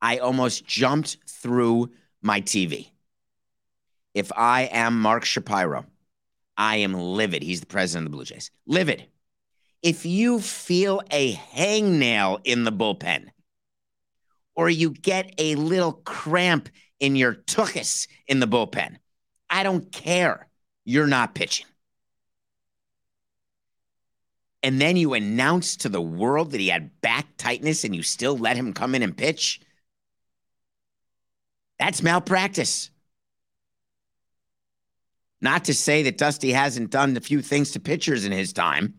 I 0.00 0.18
almost 0.18 0.66
jumped 0.66 1.18
through 1.28 1.90
my 2.22 2.40
TV. 2.40 2.88
If 4.14 4.32
I 4.36 4.62
am 4.62 5.00
Mark 5.00 5.24
Shapiro, 5.24 5.86
I 6.56 6.76
am 6.76 6.94
livid. 6.94 7.42
He's 7.42 7.60
the 7.60 7.66
president 7.66 8.06
of 8.06 8.12
the 8.12 8.16
Blue 8.16 8.24
Jays. 8.24 8.50
Livid. 8.66 9.06
If 9.82 10.06
you 10.06 10.40
feel 10.40 11.02
a 11.10 11.34
hangnail 11.34 12.40
in 12.44 12.64
the 12.64 12.72
bullpen, 12.72 13.28
or 14.54 14.68
you 14.68 14.90
get 14.90 15.34
a 15.38 15.54
little 15.54 15.92
cramp 15.92 16.68
in 17.00 17.16
your 17.16 17.34
tuchus 17.34 18.06
in 18.26 18.40
the 18.40 18.48
bullpen, 18.48 18.96
I 19.50 19.62
don't 19.62 19.90
care. 19.92 20.48
You're 20.84 21.06
not 21.06 21.34
pitching. 21.34 21.66
And 24.62 24.80
then 24.80 24.96
you 24.96 25.14
announce 25.14 25.76
to 25.78 25.88
the 25.88 26.00
world 26.00 26.52
that 26.52 26.60
he 26.60 26.68
had 26.68 27.00
back 27.00 27.26
tightness 27.36 27.84
and 27.84 27.96
you 27.96 28.02
still 28.02 28.38
let 28.38 28.56
him 28.56 28.72
come 28.72 28.94
in 28.94 29.02
and 29.02 29.16
pitch. 29.16 29.60
That's 31.78 32.02
malpractice. 32.02 32.90
Not 35.40 35.64
to 35.64 35.74
say 35.74 36.04
that 36.04 36.18
Dusty 36.18 36.52
hasn't 36.52 36.90
done 36.90 37.16
a 37.16 37.20
few 37.20 37.42
things 37.42 37.72
to 37.72 37.80
pitchers 37.80 38.24
in 38.24 38.30
his 38.30 38.52
time, 38.52 38.94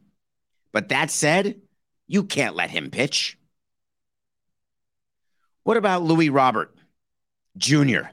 but 0.73 0.89
that 0.89 1.09
said, 1.09 1.61
you 2.07 2.25
can't 2.25 2.57
let 2.57 2.69
him 2.69 2.91
pitch. 2.91 3.37
What 5.63 5.77
about 5.77 6.03
Louis 6.03 6.29
Robert 6.29 6.75
Jr.? 7.57 8.09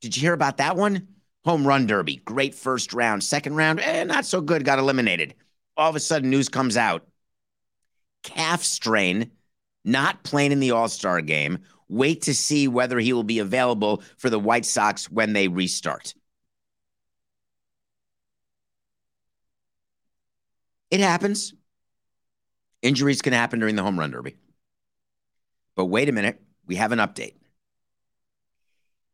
Did 0.00 0.16
you 0.16 0.20
hear 0.20 0.32
about 0.32 0.58
that 0.58 0.76
one? 0.76 1.08
Home 1.44 1.66
run 1.66 1.86
derby, 1.86 2.16
great 2.16 2.54
first 2.54 2.92
round. 2.92 3.22
Second 3.22 3.56
round, 3.56 3.80
eh, 3.80 4.04
not 4.04 4.24
so 4.24 4.40
good, 4.40 4.64
got 4.64 4.78
eliminated. 4.78 5.34
All 5.76 5.88
of 5.88 5.96
a 5.96 6.00
sudden, 6.00 6.30
news 6.30 6.48
comes 6.48 6.76
out 6.76 7.06
calf 8.22 8.62
strain, 8.62 9.30
not 9.84 10.22
playing 10.22 10.52
in 10.52 10.60
the 10.60 10.72
All 10.72 10.88
Star 10.88 11.20
game. 11.20 11.58
Wait 11.88 12.22
to 12.22 12.34
see 12.34 12.68
whether 12.68 12.98
he 12.98 13.12
will 13.12 13.22
be 13.22 13.38
available 13.38 14.02
for 14.18 14.28
the 14.28 14.38
White 14.38 14.66
Sox 14.66 15.10
when 15.10 15.32
they 15.32 15.48
restart. 15.48 16.14
It 20.90 21.00
happens. 21.00 21.54
Injuries 22.82 23.22
can 23.22 23.32
happen 23.32 23.58
during 23.58 23.76
the 23.76 23.82
home 23.82 23.98
run 23.98 24.10
derby. 24.10 24.36
But 25.74 25.86
wait 25.86 26.08
a 26.08 26.12
minute, 26.12 26.40
we 26.68 26.76
have 26.76 26.92
an 26.92 27.00
update. 27.00 27.34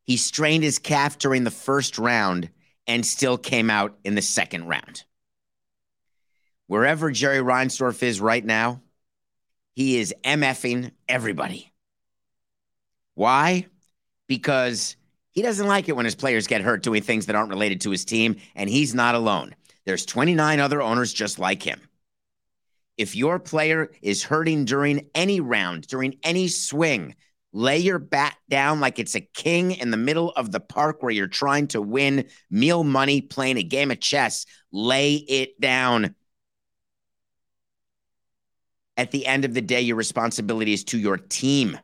He 0.03 0.17
strained 0.17 0.63
his 0.63 0.77
calf 0.77 1.17
during 1.17 1.43
the 1.43 1.51
first 1.51 1.97
round 1.97 2.49
and 2.85 3.03
still 3.03 3.37
came 3.39 3.71
out 3.71 3.97
in 4.03 4.13
the 4.13 4.21
second 4.21 4.67
round. 4.67 5.03
Wherever 6.67 7.09
Jerry 7.11 7.39
Reinsdorf 7.39 8.03
is 8.03 8.21
right 8.21 8.45
now, 8.45 8.81
he 9.73 9.97
is 9.97 10.13
MFing 10.23 10.91
everybody. 11.09 11.71
Why? 13.15 13.65
Because 14.27 14.95
he 15.31 15.41
doesn't 15.41 15.67
like 15.67 15.89
it 15.89 15.95
when 15.95 16.05
his 16.05 16.15
players 16.15 16.47
get 16.47 16.61
hurt 16.61 16.83
doing 16.83 17.01
things 17.01 17.25
that 17.25 17.35
aren't 17.35 17.49
related 17.49 17.81
to 17.81 17.91
his 17.91 18.05
team, 18.05 18.37
and 18.55 18.69
he's 18.69 18.93
not 18.93 19.15
alone. 19.15 19.55
There's 19.85 20.05
29 20.05 20.59
other 20.59 20.81
owners 20.81 21.13
just 21.13 21.39
like 21.39 21.63
him. 21.63 21.81
If 22.97 23.15
your 23.15 23.39
player 23.39 23.91
is 24.01 24.23
hurting 24.23 24.65
during 24.65 25.09
any 25.13 25.39
round, 25.41 25.87
during 25.87 26.17
any 26.23 26.47
swing, 26.47 27.15
lay 27.55 27.77
your 27.77 27.99
bat 27.99 28.35
down 28.49 28.81
like 28.81 28.99
it's 28.99 29.15
a 29.15 29.21
king 29.21 29.71
in 29.71 29.89
the 29.89 29.95
middle 29.95 30.31
of 30.31 30.51
the 30.51 30.59
park 30.59 31.01
where 31.01 31.11
you're 31.11 31.25
trying 31.25 31.67
to 31.67 31.81
win 31.81 32.25
meal 32.51 32.83
money 32.83 33.21
playing 33.21 33.57
a 33.57 33.63
game 33.63 33.91
of 33.91 33.99
chess. 34.01 34.45
Lay 34.73 35.15
it 35.15 35.59
down. 35.61 36.15
At 38.97 39.11
the 39.11 39.25
end 39.25 39.45
of 39.45 39.53
the 39.53 39.61
day, 39.61 39.81
your 39.81 39.95
responsibility 39.95 40.73
is 40.73 40.83
to 40.85 40.99
your 40.99 41.15
team. 41.15 41.79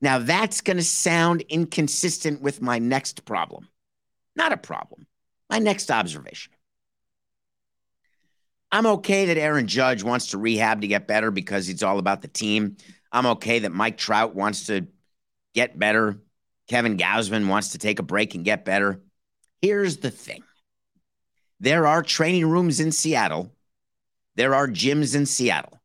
Now, 0.00 0.18
that's 0.20 0.62
going 0.62 0.78
to 0.78 0.82
sound 0.82 1.42
inconsistent 1.42 2.40
with 2.40 2.62
my 2.62 2.78
next 2.78 3.26
problem. 3.26 3.68
Not 4.34 4.52
a 4.52 4.56
problem. 4.56 5.06
My 5.50 5.58
next 5.58 5.90
observation. 5.90 6.54
I'm 8.72 8.86
okay 8.86 9.26
that 9.26 9.38
Aaron 9.38 9.66
Judge 9.66 10.02
wants 10.02 10.28
to 10.28 10.38
rehab 10.38 10.80
to 10.80 10.86
get 10.86 11.08
better 11.08 11.30
because 11.30 11.68
it's 11.68 11.82
all 11.82 11.98
about 11.98 12.22
the 12.22 12.28
team. 12.28 12.76
I'm 13.12 13.26
okay 13.26 13.60
that 13.60 13.72
Mike 13.72 13.96
Trout 13.96 14.34
wants 14.34 14.66
to 14.66 14.86
get 15.54 15.78
better. 15.78 16.18
Kevin 16.68 16.96
Gausman 16.96 17.48
wants 17.48 17.72
to 17.72 17.78
take 17.78 17.98
a 17.98 18.02
break 18.02 18.34
and 18.34 18.44
get 18.44 18.64
better. 18.64 19.02
Here's 19.62 19.98
the 19.98 20.10
thing 20.10 20.42
there 21.60 21.86
are 21.86 22.02
training 22.02 22.46
rooms 22.46 22.80
in 22.80 22.92
Seattle, 22.92 23.50
there 24.36 24.54
are 24.54 24.68
gyms 24.68 25.16
in 25.16 25.26
Seattle. 25.26 25.80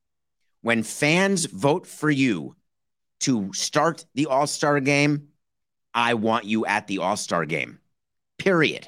When 0.61 0.83
fans 0.83 1.45
vote 1.45 1.87
for 1.87 2.09
you 2.09 2.55
to 3.21 3.51
start 3.53 4.05
the 4.13 4.27
All 4.27 4.47
Star 4.47 4.79
game, 4.79 5.29
I 5.93 6.13
want 6.13 6.45
you 6.45 6.65
at 6.65 6.87
the 6.87 6.99
All 6.99 7.17
Star 7.17 7.45
game, 7.45 7.79
period. 8.37 8.87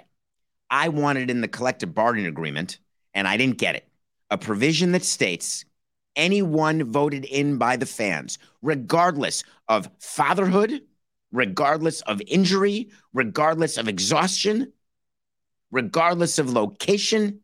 I 0.69 0.89
wanted 0.89 1.29
in 1.29 1.41
the 1.41 1.47
collective 1.47 1.93
bargaining 1.93 2.27
agreement, 2.27 2.79
and 3.13 3.27
I 3.27 3.37
didn't 3.37 3.57
get 3.57 3.75
it, 3.75 3.87
a 4.29 4.37
provision 4.37 4.91
that 4.91 5.03
states 5.03 5.65
anyone 6.15 6.91
voted 6.91 7.25
in 7.25 7.57
by 7.57 7.77
the 7.77 7.85
fans, 7.85 8.37
regardless 8.61 9.43
of 9.67 9.89
fatherhood, 9.99 10.81
regardless 11.31 12.01
of 12.01 12.21
injury, 12.27 12.89
regardless 13.13 13.77
of 13.77 13.87
exhaustion, 13.87 14.71
regardless 15.71 16.39
of 16.39 16.51
location, 16.51 17.41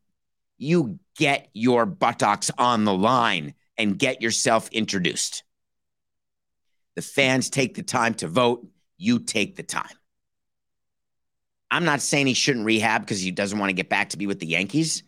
you 0.58 1.00
get 1.18 1.50
your 1.54 1.86
buttocks 1.86 2.52
on 2.58 2.86
the 2.86 2.94
line 2.94 3.54
and 3.78 3.98
get 3.98 4.22
yourself 4.22 4.70
introduced. 4.72 5.44
The 6.96 7.02
fans 7.02 7.50
take 7.50 7.76
the 7.76 7.84
time 7.84 8.14
to 8.16 8.28
vote, 8.28 8.68
you 8.98 9.20
take 9.20 9.56
the 9.56 9.64
time. 9.64 9.90
I'm 11.72 11.86
not 11.86 12.02
saying 12.02 12.28
he 12.28 12.34
shouldn't 12.34 12.66
rehab 12.66 13.02
because 13.02 13.22
he 13.22 13.32
doesn't 13.32 13.58
want 13.58 13.70
to 13.70 13.74
get 13.74 13.90
back 13.90 14.10
to 14.10 14.18
be 14.18 14.28
with 14.28 14.40
the 14.40 14.48
Yankees, 14.48 15.04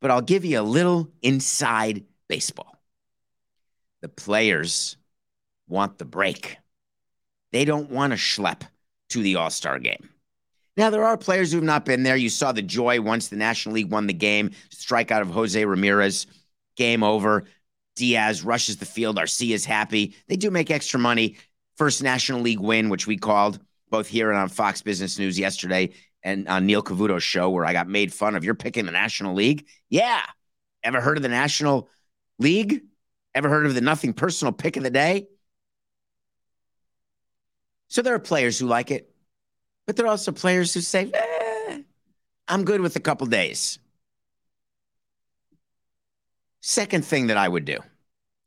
but 0.00 0.10
I'll 0.10 0.20
give 0.20 0.44
you 0.44 0.60
a 0.60 0.62
little 0.62 1.12
inside 1.22 2.04
baseball. 2.28 2.73
The 4.04 4.08
players 4.10 4.98
want 5.66 5.96
the 5.96 6.04
break. 6.04 6.58
They 7.52 7.64
don't 7.64 7.88
want 7.88 8.12
to 8.12 8.18
schlep 8.18 8.60
to 9.08 9.22
the 9.22 9.36
All 9.36 9.48
Star 9.48 9.78
game. 9.78 10.10
Now, 10.76 10.90
there 10.90 11.04
are 11.04 11.16
players 11.16 11.50
who 11.50 11.56
have 11.56 11.64
not 11.64 11.86
been 11.86 12.02
there. 12.02 12.14
You 12.14 12.28
saw 12.28 12.52
the 12.52 12.60
joy 12.60 13.00
once 13.00 13.28
the 13.28 13.36
National 13.36 13.76
League 13.76 13.90
won 13.90 14.06
the 14.06 14.12
game, 14.12 14.50
strikeout 14.68 15.22
of 15.22 15.30
Jose 15.30 15.64
Ramirez, 15.64 16.26
game 16.76 17.02
over. 17.02 17.44
Diaz 17.96 18.44
rushes 18.44 18.76
the 18.76 18.84
field. 18.84 19.18
Arcia's 19.18 19.64
happy. 19.64 20.14
They 20.28 20.36
do 20.36 20.50
make 20.50 20.70
extra 20.70 21.00
money. 21.00 21.38
First 21.78 22.02
National 22.02 22.42
League 22.42 22.60
win, 22.60 22.90
which 22.90 23.06
we 23.06 23.16
called 23.16 23.58
both 23.88 24.06
here 24.06 24.30
and 24.30 24.38
on 24.38 24.50
Fox 24.50 24.82
Business 24.82 25.18
News 25.18 25.38
yesterday 25.38 25.94
and 26.22 26.46
on 26.46 26.66
Neil 26.66 26.82
Cavuto's 26.82 27.22
show, 27.22 27.48
where 27.48 27.64
I 27.64 27.72
got 27.72 27.88
made 27.88 28.12
fun 28.12 28.34
of. 28.34 28.44
You're 28.44 28.54
picking 28.54 28.84
the 28.84 28.92
National 28.92 29.32
League? 29.32 29.66
Yeah. 29.88 30.20
Ever 30.82 31.00
heard 31.00 31.16
of 31.16 31.22
the 31.22 31.30
National 31.30 31.88
League? 32.38 32.82
Ever 33.34 33.48
heard 33.48 33.66
of 33.66 33.74
the 33.74 33.80
nothing 33.80 34.12
personal 34.12 34.52
pick 34.52 34.76
of 34.76 34.82
the 34.82 34.90
day? 34.90 35.26
So 37.88 38.02
there 38.02 38.14
are 38.14 38.20
players 38.20 38.58
who 38.58 38.66
like 38.66 38.90
it, 38.90 39.14
but 39.86 39.96
there 39.96 40.06
are 40.06 40.10
also 40.10 40.32
players 40.32 40.74
who 40.74 40.80
say, 40.80 41.10
eh, 41.12 41.78
I'm 42.48 42.64
good 42.64 42.80
with 42.80 42.96
a 42.96 43.00
couple 43.00 43.26
days. 43.26 43.78
Second 46.60 47.04
thing 47.04 47.26
that 47.26 47.36
I 47.36 47.46
would 47.46 47.64
do 47.64 47.78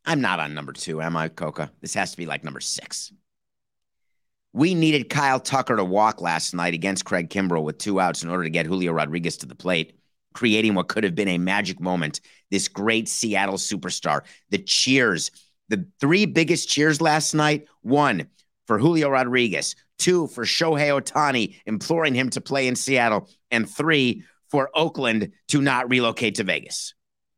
I'm 0.06 0.22
not 0.22 0.40
on 0.40 0.54
number 0.54 0.72
two, 0.72 1.02
am 1.02 1.18
I, 1.18 1.28
Coca? 1.28 1.72
This 1.82 1.94
has 1.94 2.12
to 2.12 2.18
be 2.18 2.26
like 2.26 2.44
number 2.44 2.62
six. 2.62 3.12
We 4.54 4.74
needed 4.74 5.10
Kyle 5.10 5.40
Tucker 5.40 5.76
to 5.76 5.84
walk 5.84 6.22
last 6.22 6.56
night 6.56 6.74
against 6.74 7.06
Craig 7.06 7.30
Kimbrel 7.30 7.64
with 7.64 7.78
two 7.78 8.00
outs 8.00 8.24
in 8.24 8.30
order 8.30 8.44
to 8.44 8.50
get 8.50 8.66
Julio 8.66 8.94
Rodriguez 8.94 9.38
to 9.38 9.46
the 9.46 9.54
plate, 9.54 10.00
creating 10.34 10.74
what 10.76 10.88
could 10.88 11.04
have 11.04 11.14
been 11.14 11.28
a 11.28 11.38
magic 11.38 11.80
moment. 11.80 12.22
This 12.52 12.68
great 12.68 13.10
Seattle 13.10 13.56
superstar. 13.56 14.22
The 14.50 14.60
cheers, 14.60 15.32
the 15.70 15.88
three 16.00 16.26
biggest 16.26 16.70
cheers 16.70 17.02
last 17.02 17.34
night 17.34 17.68
one 17.82 18.28
for 18.66 18.80
Julio 18.80 19.10
Rodriguez, 19.10 19.76
two 19.98 20.28
for 20.28 20.46
Shohei 20.46 21.00
Ohtani, 21.00 21.56
imploring 21.66 22.14
him 22.14 22.30
to 22.32 22.42
play 22.42 22.68
in 22.68 22.76
Seattle, 22.76 23.30
and 23.52 23.70
three 23.70 24.24
for 24.50 24.70
Oakland 24.74 25.32
to 25.50 25.62
not 25.62 25.90
relocate 25.90 26.36
to 26.36 26.44
Vegas. 26.44 26.94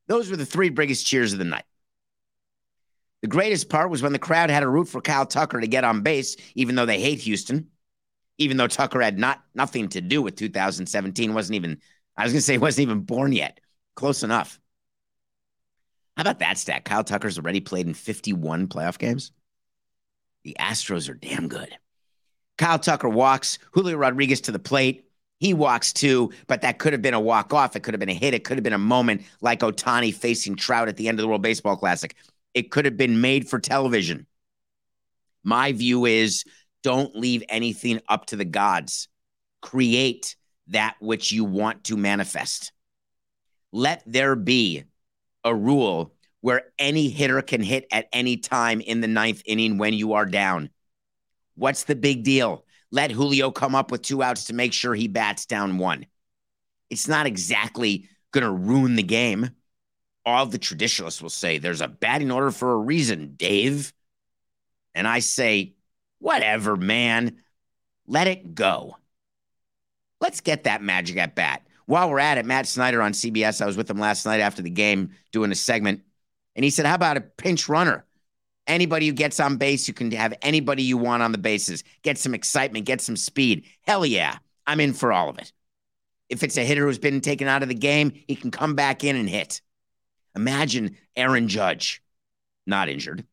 Those 0.08 0.30
were 0.30 0.38
the 0.38 0.46
three 0.46 0.70
biggest 0.70 1.06
cheers 1.06 1.34
of 1.34 1.39
the 1.39 1.46
night. 1.46 1.66
The 3.22 3.28
greatest 3.28 3.70
part 3.70 3.89
was 3.89 4.01
when 4.01 4.13
the 4.13 4.20
crowd 4.20 4.50
had 4.50 4.63
a 4.63 4.68
root 4.68 4.88
for 4.88 5.01
Kyle 5.01 5.25
Tucker 5.25 5.60
to 5.60 5.68
get 5.68 5.84
on 5.84 6.01
base, 6.01 6.38
even 6.56 6.75
though 6.75 6.86
they 6.86 7.01
hate 7.01 7.20
Houston, 7.20 7.68
even 8.38 8.58
though 8.58 8.68
Tucker 8.68 9.01
had 9.01 9.20
not 9.20 9.44
nothing 9.54 9.89
to 9.89 10.01
do 10.01 10.22
with 10.22 10.36
2017, 10.36 11.34
wasn't 11.34 11.56
even, 11.56 11.80
I 12.16 12.24
was 12.24 12.34
gonna 12.34 12.42
say 12.42 12.58
wasn't 12.58 12.84
even 12.84 13.01
born 13.01 13.34
yet. 13.34 13.60
Close 13.96 14.24
enough. 14.24 14.60
How 16.19 16.23
about 16.23 16.39
that 16.39 16.57
stat? 16.57 16.83
Kyle 16.83 17.05
Tucker's 17.05 17.38
already 17.38 17.61
played 17.61 17.88
in 17.88 17.93
51 17.93 18.67
playoff 18.67 18.97
games. 18.97 19.31
The 20.43 20.53
Astros 20.59 21.09
are 21.09 21.13
damn 21.13 21.47
good. 21.47 21.69
Kyle 22.57 22.77
Tucker 22.77 23.07
walks 23.07 23.57
Julio 23.71 23.95
Rodriguez 23.95 24.41
to 24.41 24.51
the 24.51 24.59
plate. 24.59 25.05
He 25.39 25.53
walks 25.53 25.93
too, 25.93 26.33
but 26.47 26.59
that 26.63 26.77
could 26.77 26.91
have 26.91 27.01
been 27.01 27.13
a 27.13 27.21
walk 27.21 27.53
off. 27.53 27.77
It 27.77 27.83
could 27.83 27.93
have 27.93 28.01
been 28.01 28.09
a 28.09 28.13
hit. 28.13 28.33
It 28.33 28.43
could 28.43 28.57
have 28.57 28.65
been 28.65 28.73
a 28.73 28.77
moment 28.77 29.21
like 29.39 29.61
Ohtani 29.61 30.13
facing 30.13 30.57
Trout 30.57 30.89
at 30.89 30.97
the 30.97 31.07
end 31.07 31.19
of 31.19 31.21
the 31.21 31.29
World 31.29 31.41
Baseball 31.41 31.77
Classic. 31.77 32.13
It 32.53 32.69
could 32.69 32.83
have 32.83 32.97
been 32.97 33.21
made 33.21 33.47
for 33.47 33.57
television. 33.57 34.27
My 35.45 35.71
view 35.71 36.05
is 36.05 36.43
don't 36.83 37.15
leave 37.15 37.45
anything 37.47 38.01
up 38.09 38.25
to 38.25 38.35
the 38.35 38.43
gods. 38.43 39.07
Create 39.61 40.35
that 40.67 40.97
which 40.99 41.31
you 41.31 41.45
want 41.45 41.85
to 41.85 41.95
manifest. 41.95 42.73
Let 43.71 44.03
there 44.05 44.35
be 44.35 44.83
a 45.43 45.53
rule 45.53 46.13
where 46.41 46.63
any 46.77 47.10
hitter 47.10 47.41
can 47.41 47.62
hit 47.62 47.86
at 47.91 48.08
any 48.13 48.38
time 48.38 48.81
in 48.81 49.01
the 49.01 49.08
ninth 49.08 49.41
inning 49.46 49.77
when 49.77 49.93
you 49.93 50.13
are 50.13 50.25
down. 50.25 50.69
What's 51.55 51.84
the 51.84 51.96
big 51.96 52.24
deal? 52.24 52.65
Let 52.91 53.12
Julio 53.12 53.51
come 53.51 53.75
up 53.75 53.91
with 53.91 54.01
two 54.01 54.24
outs 54.24 54.46
to 54.46 54.53
make 54.53 54.74
sure 54.74 54.96
he 54.96 55.08
bats 55.08 55.46
down 55.46 55.77
one. 55.77 56.05
It's 56.89 57.08
not 57.08 57.27
exactly 57.27 58.08
going 58.31 58.46
to 58.46 58.51
ruin 58.51 58.96
the 58.96 59.03
game. 59.03 59.51
All 60.25 60.46
the 60.46 60.58
traditionalists 60.58 61.22
will 61.22 61.29
say 61.29 61.58
there's 61.58 61.81
a 61.81 61.88
batting 61.88 62.31
order 62.31 62.51
for 62.51 62.72
a 62.72 62.77
reason, 62.77 63.34
Dave. 63.36 63.93
And 64.96 65.08
I 65.08 65.19
say, 65.19 65.75
whatever, 66.19 66.75
man. 66.75 67.38
Let 68.08 68.27
it 68.27 68.55
go. 68.55 68.98
Let's 70.19 70.41
get 70.41 70.63
that 70.63 70.81
magic 70.81 71.17
at 71.17 71.36
bat. 71.36 71.65
While 71.89 72.12
we're 72.12 72.19
at 72.19 72.38
it, 72.38 72.46
Matt 72.46 72.67
Snyder 72.67 73.01
on 73.01 73.13
CBS, 73.13 73.63
I 73.63 73.65
was 73.65 73.75
with 73.75 73.89
him 73.89 73.98
last 73.98 74.24
night 74.24 74.41
after 74.41 74.62
the 74.62 74.69
game 74.69 75.10
doing 75.31 75.51
a 75.51 75.55
segment, 75.55 76.03
and 76.55 76.63
he 76.63 76.69
said, 76.69 76.86
How 76.86 76.93
about 76.93 77.17
a 77.17 77.22
pinch 77.22 77.67
runner? 77.67 78.05
Anybody 78.67 79.08
who 79.08 79.13
gets 79.13 79.39
on 79.39 79.58
base, 79.58 79.88
you 79.88 79.96
can 79.96 80.12
have 80.12 80.36
anybody 80.43 80.84
you 80.84 81.00
want 81.00 81.24
on 81.24 81.31
the 81.31 81.39
bases. 81.39 81.84
Get 82.03 82.19
some 82.19 82.36
excitement, 82.36 82.86
get 82.86 83.01
some 83.01 83.15
speed. 83.15 83.65
Hell 83.88 84.05
yeah, 84.05 84.38
I'm 84.67 84.79
in 84.79 84.93
for 84.93 85.12
all 85.12 85.31
of 85.31 85.39
it. 85.39 85.51
If 86.29 86.43
it's 86.43 86.58
a 86.58 86.63
hitter 86.63 86.86
who's 86.86 87.00
been 87.00 87.22
taken 87.22 87.48
out 87.48 87.63
of 87.63 87.69
the 87.69 87.74
game, 87.74 88.12
he 88.27 88.36
can 88.36 88.51
come 88.51 88.75
back 88.75 89.03
in 89.03 89.15
and 89.15 89.27
hit. 89.27 89.60
Imagine 90.36 90.96
Aaron 91.15 91.48
Judge, 91.48 92.03
not 92.67 92.88
injured, 92.88 93.25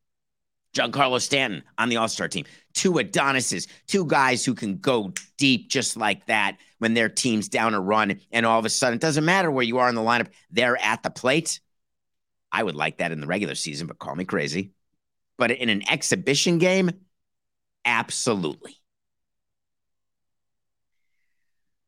Giancarlo 0.73 1.21
Stanton 1.21 1.61
on 1.77 1.89
the 1.89 1.97
All 1.97 2.07
Star 2.07 2.27
team. 2.27 2.45
Two 2.77 2.99
Adonises, 2.99 3.67
two 3.87 4.05
guys 4.05 4.45
who 4.45 4.53
can 4.53 4.77
go 4.77 5.11
deep 5.37 5.67
just 5.67 5.97
like 5.97 6.27
that 6.27 6.57
when 6.77 6.93
their 6.93 7.09
team's 7.09 7.49
down 7.49 7.73
a 7.73 7.81
run. 7.81 8.19
And 8.31 8.45
all 8.45 8.59
of 8.59 8.65
a 8.65 8.69
sudden, 8.69 8.97
it 8.97 9.01
doesn't 9.01 9.25
matter 9.25 9.49
where 9.49 9.63
you 9.63 9.79
are 9.79 9.89
in 9.89 9.95
the 9.95 10.01
lineup, 10.01 10.27
they're 10.51 10.77
at 10.77 11.01
the 11.01 11.09
plate. 11.09 11.59
I 12.51 12.61
would 12.61 12.75
like 12.75 12.97
that 12.97 13.11
in 13.11 13.19
the 13.19 13.25
regular 13.25 13.55
season, 13.55 13.87
but 13.87 13.97
call 13.97 14.15
me 14.15 14.25
crazy. 14.25 14.73
But 15.39 15.49
in 15.49 15.69
an 15.69 15.89
exhibition 15.89 16.59
game, 16.59 16.91
absolutely. 17.83 18.75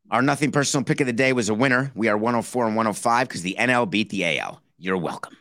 Our 0.10 0.24
nothing 0.24 0.52
personal 0.52 0.84
pick 0.84 1.02
of 1.02 1.08
the 1.08 1.14
day 1.14 1.34
was 1.34 1.50
a 1.50 1.54
winner. 1.54 1.92
We 1.94 2.08
are 2.08 2.18
104 2.18 2.66
and 2.66 2.76
105 2.76 3.28
because 3.28 3.44
the 3.44 3.58
NL 3.60 3.88
beat 3.88 4.10
the 4.10 4.40
AL. 4.40 4.60
You're 4.80 4.98
welcome. 4.98 5.38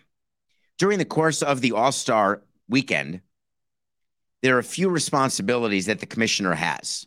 During 0.76 0.98
the 0.98 1.06
course 1.06 1.42
of 1.42 1.62
the 1.62 1.72
All 1.72 1.90
Star 1.90 2.42
weekend, 2.68 3.22
there 4.42 4.56
are 4.56 4.60
a 4.60 4.64
few 4.64 4.88
responsibilities 4.88 5.86
that 5.86 6.00
the 6.00 6.06
commissioner 6.06 6.54
has. 6.54 7.06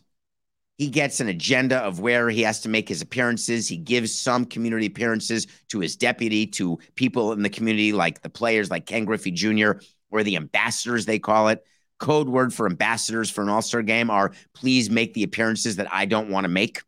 He 0.78 0.88
gets 0.88 1.20
an 1.20 1.28
agenda 1.28 1.78
of 1.78 2.00
where 2.00 2.28
he 2.28 2.42
has 2.42 2.60
to 2.62 2.68
make 2.68 2.88
his 2.88 3.02
appearances. 3.02 3.68
He 3.68 3.76
gives 3.76 4.18
some 4.18 4.44
community 4.44 4.86
appearances 4.86 5.46
to 5.68 5.80
his 5.80 5.96
deputy, 5.96 6.46
to 6.48 6.78
people 6.94 7.32
in 7.32 7.42
the 7.42 7.50
community, 7.50 7.92
like 7.92 8.22
the 8.22 8.30
players, 8.30 8.70
like 8.70 8.86
Ken 8.86 9.04
Griffey 9.04 9.30
Jr., 9.30 9.72
or 10.10 10.22
the 10.22 10.36
ambassadors, 10.36 11.06
they 11.06 11.18
call 11.18 11.48
it. 11.48 11.64
Code 11.98 12.28
word 12.28 12.52
for 12.52 12.66
ambassadors 12.66 13.30
for 13.30 13.42
an 13.42 13.48
all 13.48 13.62
star 13.62 13.82
game 13.82 14.10
are 14.10 14.32
please 14.54 14.90
make 14.90 15.14
the 15.14 15.22
appearances 15.22 15.76
that 15.76 15.92
I 15.92 16.04
don't 16.04 16.30
want 16.30 16.44
to 16.44 16.48
make. 16.48 16.82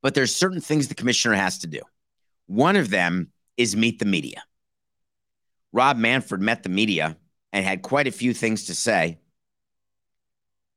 But 0.00 0.14
there's 0.14 0.34
certain 0.34 0.60
things 0.60 0.86
the 0.86 0.94
commissioner 0.94 1.34
has 1.34 1.58
to 1.58 1.66
do. 1.66 1.80
One 2.46 2.76
of 2.76 2.90
them 2.90 3.32
is 3.56 3.74
meet 3.74 3.98
the 3.98 4.04
media. 4.04 4.44
Rob 5.72 5.96
Manfred 5.96 6.40
met 6.40 6.62
the 6.62 6.68
media 6.68 7.16
and 7.52 7.64
had 7.64 7.82
quite 7.82 8.06
a 8.06 8.12
few 8.12 8.32
things 8.32 8.66
to 8.66 8.74
say. 8.74 9.18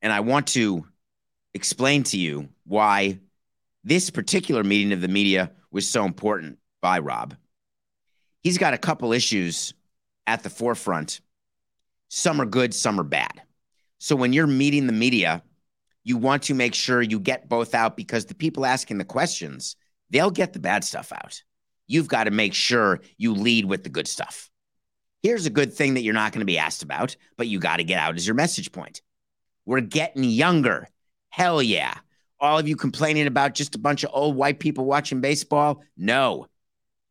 And 0.02 0.12
I 0.12 0.20
want 0.20 0.48
to 0.48 0.86
explain 1.54 2.02
to 2.04 2.18
you 2.18 2.48
why 2.64 3.18
this 3.84 4.10
particular 4.10 4.64
meeting 4.64 4.92
of 4.92 5.00
the 5.00 5.08
media 5.08 5.52
was 5.70 5.88
so 5.88 6.04
important 6.04 6.58
by 6.80 6.98
Rob. 6.98 7.36
He's 8.42 8.58
got 8.58 8.74
a 8.74 8.78
couple 8.78 9.12
issues 9.12 9.74
at 10.26 10.42
the 10.42 10.50
forefront. 10.50 11.20
Some 12.08 12.40
are 12.40 12.46
good, 12.46 12.74
some 12.74 12.98
are 12.98 13.04
bad. 13.04 13.42
So 13.98 14.16
when 14.16 14.32
you're 14.32 14.46
meeting 14.46 14.86
the 14.86 14.92
media, 14.92 15.42
you 16.04 16.16
want 16.16 16.44
to 16.44 16.54
make 16.54 16.74
sure 16.74 17.02
you 17.02 17.20
get 17.20 17.48
both 17.48 17.74
out 17.74 17.96
because 17.96 18.24
the 18.24 18.34
people 18.34 18.64
asking 18.64 18.98
the 18.98 19.04
questions, 19.04 19.76
they'll 20.08 20.30
get 20.30 20.52
the 20.52 20.58
bad 20.58 20.84
stuff 20.84 21.12
out. 21.12 21.42
You've 21.86 22.08
got 22.08 22.24
to 22.24 22.30
make 22.30 22.54
sure 22.54 23.00
you 23.18 23.34
lead 23.34 23.66
with 23.66 23.84
the 23.84 23.90
good 23.90 24.08
stuff. 24.08 24.48
Here's 25.22 25.44
a 25.44 25.50
good 25.50 25.74
thing 25.74 25.94
that 25.94 26.02
you're 26.02 26.14
not 26.14 26.32
going 26.32 26.40
to 26.40 26.46
be 26.46 26.58
asked 26.58 26.82
about, 26.82 27.16
but 27.36 27.46
you 27.46 27.58
got 27.58 27.76
to 27.76 27.84
get 27.84 27.98
out 27.98 28.16
as 28.16 28.26
your 28.26 28.34
message 28.34 28.72
point. 28.72 29.02
We're 29.70 29.82
getting 29.82 30.24
younger. 30.24 30.88
Hell 31.28 31.62
yeah. 31.62 31.94
All 32.40 32.58
of 32.58 32.66
you 32.66 32.74
complaining 32.74 33.28
about 33.28 33.54
just 33.54 33.76
a 33.76 33.78
bunch 33.78 34.02
of 34.02 34.10
old 34.12 34.34
white 34.34 34.58
people 34.58 34.84
watching 34.84 35.20
baseball? 35.20 35.84
No. 35.96 36.48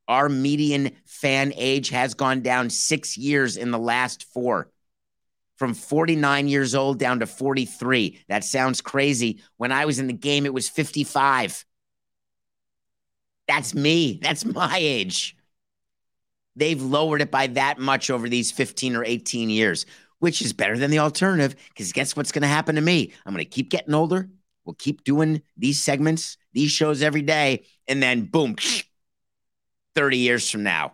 Our 0.10 0.28
median 0.28 0.92
fan 1.06 1.54
age 1.56 1.88
has 1.92 2.16
gone 2.16 2.42
down 2.42 2.70
six 2.70 3.18
years 3.18 3.56
in 3.56 3.72
the 3.72 3.80
last 3.80 4.26
four, 4.34 4.70
from 5.56 5.74
49 5.74 6.50
years 6.50 6.76
old 6.76 7.00
down 7.00 7.22
to 7.22 7.28
43. 7.28 8.20
That 8.28 8.44
sounds 8.44 8.82
crazy. 8.82 9.42
When 9.56 9.72
I 9.72 9.86
was 9.86 9.98
in 9.98 10.08
the 10.08 10.14
game, 10.14 10.46
it 10.46 10.54
was 10.54 10.68
55. 10.68 11.64
That's 13.48 13.74
me. 13.74 14.20
That's 14.22 14.44
my 14.44 14.76
age. 14.78 15.38
They've 16.58 16.82
lowered 16.82 17.22
it 17.22 17.32
by 17.32 17.48
that 17.48 17.80
much 17.80 18.10
over 18.10 18.28
these 18.28 18.52
15 18.52 18.98
or 18.98 19.06
18 19.06 19.50
years 19.50 19.86
which 20.20 20.42
is 20.42 20.54
better 20.54 20.78
than 20.78 20.92
the 20.92 21.00
alternative. 21.00 21.56
Because 21.70 21.92
guess 21.92 22.16
what's 22.16 22.32
going 22.32 22.44
to 22.44 22.48
happen 22.48 22.76
to 22.76 22.82
me? 22.82 23.14
I'm 23.26 23.34
going 23.34 23.44
to 23.44 23.50
keep 23.50 23.70
getting 23.70 23.94
older. 23.94 24.30
We'll 24.66 24.76
keep 24.76 25.04
doing 25.04 25.42
these 25.58 25.82
segments, 25.82 26.38
these 26.54 26.72
shows 26.72 27.02
every 27.02 27.24
day. 27.24 27.66
And 27.88 28.04
then 28.04 28.26
boom, 28.26 28.56
30 29.96 30.18
years 30.18 30.50
from 30.50 30.64
now, 30.64 30.94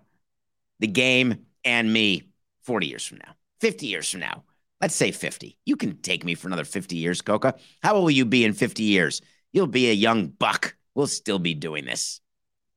the 0.79 0.87
game 0.87 1.45
and 1.63 1.91
me 1.91 2.23
40 2.63 2.87
years 2.87 3.05
from 3.05 3.17
now, 3.17 3.35
50 3.59 3.87
years 3.87 4.09
from 4.09 4.21
now. 4.21 4.43
Let's 4.81 4.95
say 4.95 5.11
50. 5.11 5.57
You 5.65 5.75
can 5.75 5.97
take 5.97 6.23
me 6.23 6.35
for 6.35 6.47
another 6.47 6.65
50 6.65 6.95
years, 6.95 7.21
Coca. 7.21 7.55
How 7.81 7.95
old 7.95 8.03
will 8.03 8.11
you 8.11 8.25
be 8.25 8.45
in 8.45 8.53
50 8.53 8.83
years? 8.83 9.21
You'll 9.51 9.67
be 9.67 9.89
a 9.89 9.93
young 9.93 10.27
buck. 10.27 10.75
We'll 10.93 11.07
still 11.07 11.39
be 11.39 11.53
doing 11.53 11.85
this. 11.85 12.21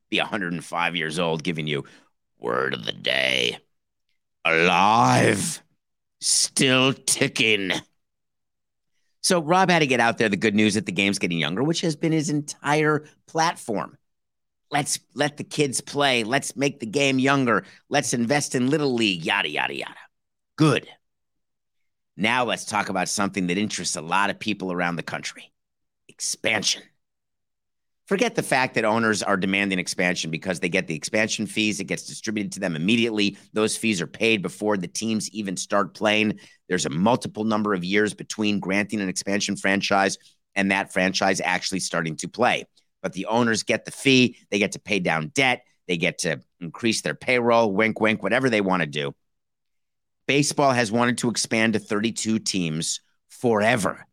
Be 0.08 0.18
105 0.18 0.96
years 0.96 1.18
old, 1.18 1.42
giving 1.42 1.66
you 1.66 1.84
word 2.38 2.72
of 2.72 2.84
the 2.84 2.92
day. 2.92 3.58
Alive 4.44 5.62
still 6.20 6.92
ticking. 6.92 7.72
So 9.22 9.40
Rob 9.40 9.70
had 9.70 9.80
to 9.80 9.86
get 9.86 10.00
out 10.00 10.18
there 10.18 10.28
the 10.28 10.36
good 10.36 10.54
news 10.54 10.74
that 10.74 10.86
the 10.86 10.92
game's 10.92 11.18
getting 11.18 11.38
younger, 11.38 11.62
which 11.62 11.80
has 11.82 11.96
been 11.96 12.12
his 12.12 12.30
entire 12.30 13.04
platform. 13.26 13.98
Let's 14.70 15.00
let 15.14 15.36
the 15.36 15.44
kids 15.44 15.80
play. 15.80 16.24
Let's 16.24 16.56
make 16.56 16.80
the 16.80 16.86
game 16.86 17.18
younger. 17.18 17.64
Let's 17.88 18.12
invest 18.12 18.54
in 18.54 18.70
little 18.70 18.94
league, 18.94 19.24
yada, 19.24 19.48
yada, 19.48 19.74
yada. 19.74 19.94
Good. 20.56 20.88
Now 22.16 22.44
let's 22.44 22.64
talk 22.64 22.88
about 22.88 23.08
something 23.08 23.46
that 23.46 23.58
interests 23.58 23.96
a 23.96 24.02
lot 24.02 24.30
of 24.30 24.38
people 24.38 24.72
around 24.72 24.96
the 24.96 25.02
country 25.02 25.52
expansion. 26.08 26.82
Forget 28.08 28.34
the 28.34 28.42
fact 28.42 28.74
that 28.74 28.86
owners 28.86 29.22
are 29.22 29.36
demanding 29.36 29.78
expansion 29.78 30.30
because 30.30 30.60
they 30.60 30.70
get 30.70 30.86
the 30.86 30.94
expansion 30.94 31.46
fees. 31.46 31.78
It 31.78 31.84
gets 31.84 32.04
distributed 32.04 32.52
to 32.52 32.60
them 32.60 32.74
immediately. 32.74 33.36
Those 33.52 33.76
fees 33.76 34.00
are 34.00 34.06
paid 34.06 34.40
before 34.40 34.78
the 34.78 34.88
teams 34.88 35.28
even 35.30 35.58
start 35.58 35.92
playing. 35.92 36.40
There's 36.70 36.86
a 36.86 36.90
multiple 36.90 37.44
number 37.44 37.74
of 37.74 37.84
years 37.84 38.14
between 38.14 38.60
granting 38.60 39.02
an 39.02 39.10
expansion 39.10 39.56
franchise 39.56 40.16
and 40.54 40.70
that 40.70 40.90
franchise 40.90 41.42
actually 41.44 41.80
starting 41.80 42.16
to 42.16 42.28
play. 42.28 42.64
But 43.02 43.12
the 43.12 43.26
owners 43.26 43.62
get 43.62 43.84
the 43.84 43.90
fee, 43.90 44.38
they 44.50 44.58
get 44.58 44.72
to 44.72 44.80
pay 44.80 45.00
down 45.00 45.28
debt, 45.34 45.64
they 45.86 45.98
get 45.98 46.18
to 46.20 46.40
increase 46.62 47.02
their 47.02 47.14
payroll, 47.14 47.72
wink, 47.72 48.00
wink, 48.00 48.22
whatever 48.22 48.48
they 48.48 48.62
want 48.62 48.80
to 48.80 48.86
do. 48.86 49.14
Baseball 50.26 50.72
has 50.72 50.90
wanted 50.90 51.18
to 51.18 51.28
expand 51.28 51.74
to 51.74 51.78
32 51.78 52.38
teams 52.38 53.02
forever. 53.28 54.06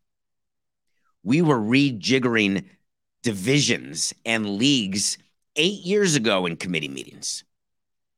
We 1.24 1.42
were 1.42 1.60
rejiggering 1.60 2.66
divisions 3.26 4.14
and 4.24 4.58
leagues 4.58 5.18
eight 5.56 5.82
years 5.82 6.16
ago 6.16 6.46
in 6.46 6.56
committee 6.56 6.88
meetings 6.88 7.44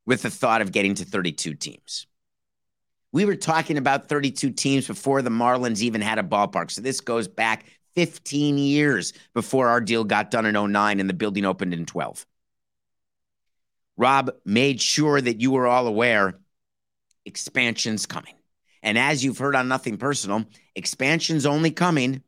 with 0.05 0.21
the 0.21 0.29
thought 0.29 0.61
of 0.61 0.73
getting 0.73 0.95
to 0.95 1.05
32 1.05 1.53
teams. 1.53 2.07
We 3.13 3.23
were 3.23 3.37
talking 3.37 3.77
about 3.77 4.09
32 4.09 4.51
teams 4.51 4.85
before 4.85 5.21
the 5.21 5.29
Marlins 5.29 5.81
even 5.81 6.01
had 6.01 6.19
a 6.19 6.23
ballpark. 6.23 6.71
So 6.71 6.81
this 6.81 6.99
goes 6.99 7.29
back 7.29 7.63
15 7.95 8.57
years 8.57 9.13
before 9.33 9.69
our 9.69 9.79
deal 9.79 10.03
got 10.03 10.29
done 10.29 10.45
in 10.45 10.71
09 10.71 10.99
and 10.99 11.09
the 11.09 11.13
building 11.13 11.45
opened 11.45 11.73
in 11.73 11.85
12. 11.85 12.25
Rob 13.95 14.31
made 14.43 14.81
sure 14.81 15.21
that 15.21 15.39
you 15.39 15.51
were 15.51 15.67
all 15.67 15.87
aware 15.87 16.37
expansion's 17.25 18.05
coming. 18.05 18.35
And 18.83 18.97
as 18.97 19.23
you've 19.23 19.37
heard 19.37 19.55
on 19.55 19.69
Nothing 19.69 19.95
Personal, 19.95 20.43
expansion's 20.75 21.45
only 21.45 21.71
coming 21.71 22.23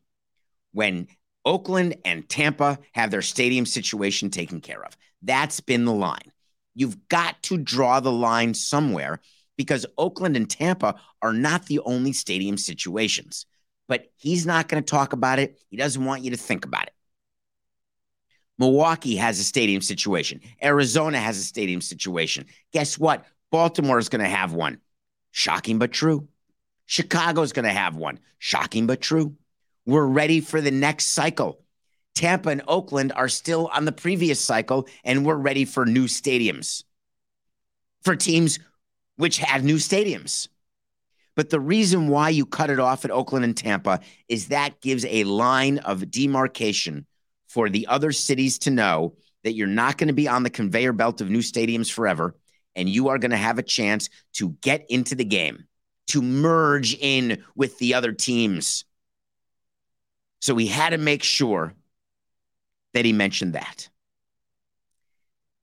when 0.72 1.08
Oakland 1.44 1.96
and 2.04 2.28
Tampa 2.28 2.78
have 2.92 3.10
their 3.10 3.22
stadium 3.22 3.66
situation 3.66 4.30
taken 4.30 4.60
care 4.60 4.84
of. 4.84 4.96
That's 5.22 5.60
been 5.60 5.84
the 5.84 5.92
line. 5.92 6.32
You've 6.74 7.08
got 7.08 7.42
to 7.44 7.58
draw 7.58 8.00
the 8.00 8.12
line 8.12 8.54
somewhere 8.54 9.20
because 9.56 9.86
Oakland 9.98 10.36
and 10.36 10.48
Tampa 10.48 11.00
are 11.22 11.32
not 11.32 11.66
the 11.66 11.80
only 11.80 12.12
stadium 12.12 12.56
situations. 12.56 13.46
But 13.88 14.06
he's 14.16 14.46
not 14.46 14.68
going 14.68 14.82
to 14.82 14.90
talk 14.90 15.12
about 15.12 15.38
it. 15.38 15.58
He 15.68 15.76
doesn't 15.76 16.04
want 16.04 16.22
you 16.22 16.30
to 16.30 16.36
think 16.36 16.64
about 16.64 16.86
it. 16.86 16.94
Milwaukee 18.58 19.16
has 19.16 19.38
a 19.40 19.44
stadium 19.44 19.82
situation. 19.82 20.40
Arizona 20.62 21.18
has 21.18 21.38
a 21.38 21.42
stadium 21.42 21.80
situation. 21.80 22.46
Guess 22.72 22.98
what? 22.98 23.24
Baltimore 23.50 23.98
is 23.98 24.08
going 24.08 24.22
to 24.22 24.28
have 24.28 24.52
one. 24.52 24.78
Shocking 25.32 25.78
but 25.78 25.92
true. 25.92 26.28
Chicago's 26.86 27.52
going 27.52 27.64
to 27.64 27.72
have 27.72 27.96
one. 27.96 28.20
Shocking 28.38 28.86
but 28.86 29.00
true. 29.00 29.34
We're 29.90 30.06
ready 30.06 30.40
for 30.40 30.60
the 30.60 30.70
next 30.70 31.06
cycle. 31.06 31.58
Tampa 32.14 32.50
and 32.50 32.62
Oakland 32.68 33.12
are 33.16 33.28
still 33.28 33.68
on 33.74 33.86
the 33.86 33.92
previous 33.92 34.38
cycle, 34.38 34.86
and 35.02 35.26
we're 35.26 35.34
ready 35.34 35.64
for 35.64 35.84
new 35.84 36.04
stadiums 36.04 36.84
for 38.04 38.14
teams 38.14 38.60
which 39.16 39.38
have 39.38 39.64
new 39.64 39.78
stadiums. 39.78 40.46
But 41.34 41.50
the 41.50 41.58
reason 41.58 42.06
why 42.06 42.28
you 42.28 42.46
cut 42.46 42.70
it 42.70 42.78
off 42.78 43.04
at 43.04 43.10
Oakland 43.10 43.44
and 43.44 43.56
Tampa 43.56 43.98
is 44.28 44.46
that 44.48 44.80
gives 44.80 45.04
a 45.06 45.24
line 45.24 45.78
of 45.78 46.08
demarcation 46.08 47.04
for 47.48 47.68
the 47.68 47.88
other 47.88 48.12
cities 48.12 48.60
to 48.60 48.70
know 48.70 49.16
that 49.42 49.54
you're 49.54 49.66
not 49.66 49.98
going 49.98 50.06
to 50.06 50.14
be 50.14 50.28
on 50.28 50.44
the 50.44 50.50
conveyor 50.50 50.92
belt 50.92 51.20
of 51.20 51.30
new 51.30 51.40
stadiums 51.40 51.90
forever 51.90 52.36
and 52.76 52.88
you 52.88 53.08
are 53.08 53.18
going 53.18 53.32
to 53.32 53.36
have 53.36 53.58
a 53.58 53.62
chance 53.64 54.08
to 54.34 54.50
get 54.60 54.86
into 54.88 55.16
the 55.16 55.24
game, 55.24 55.64
to 56.06 56.22
merge 56.22 56.94
in 56.94 57.42
with 57.56 57.76
the 57.80 57.94
other 57.94 58.12
teams. 58.12 58.84
So 60.40 60.56
he 60.56 60.66
had 60.66 60.90
to 60.90 60.98
make 60.98 61.22
sure 61.22 61.74
that 62.94 63.04
he 63.04 63.12
mentioned 63.12 63.52
that. 63.52 63.88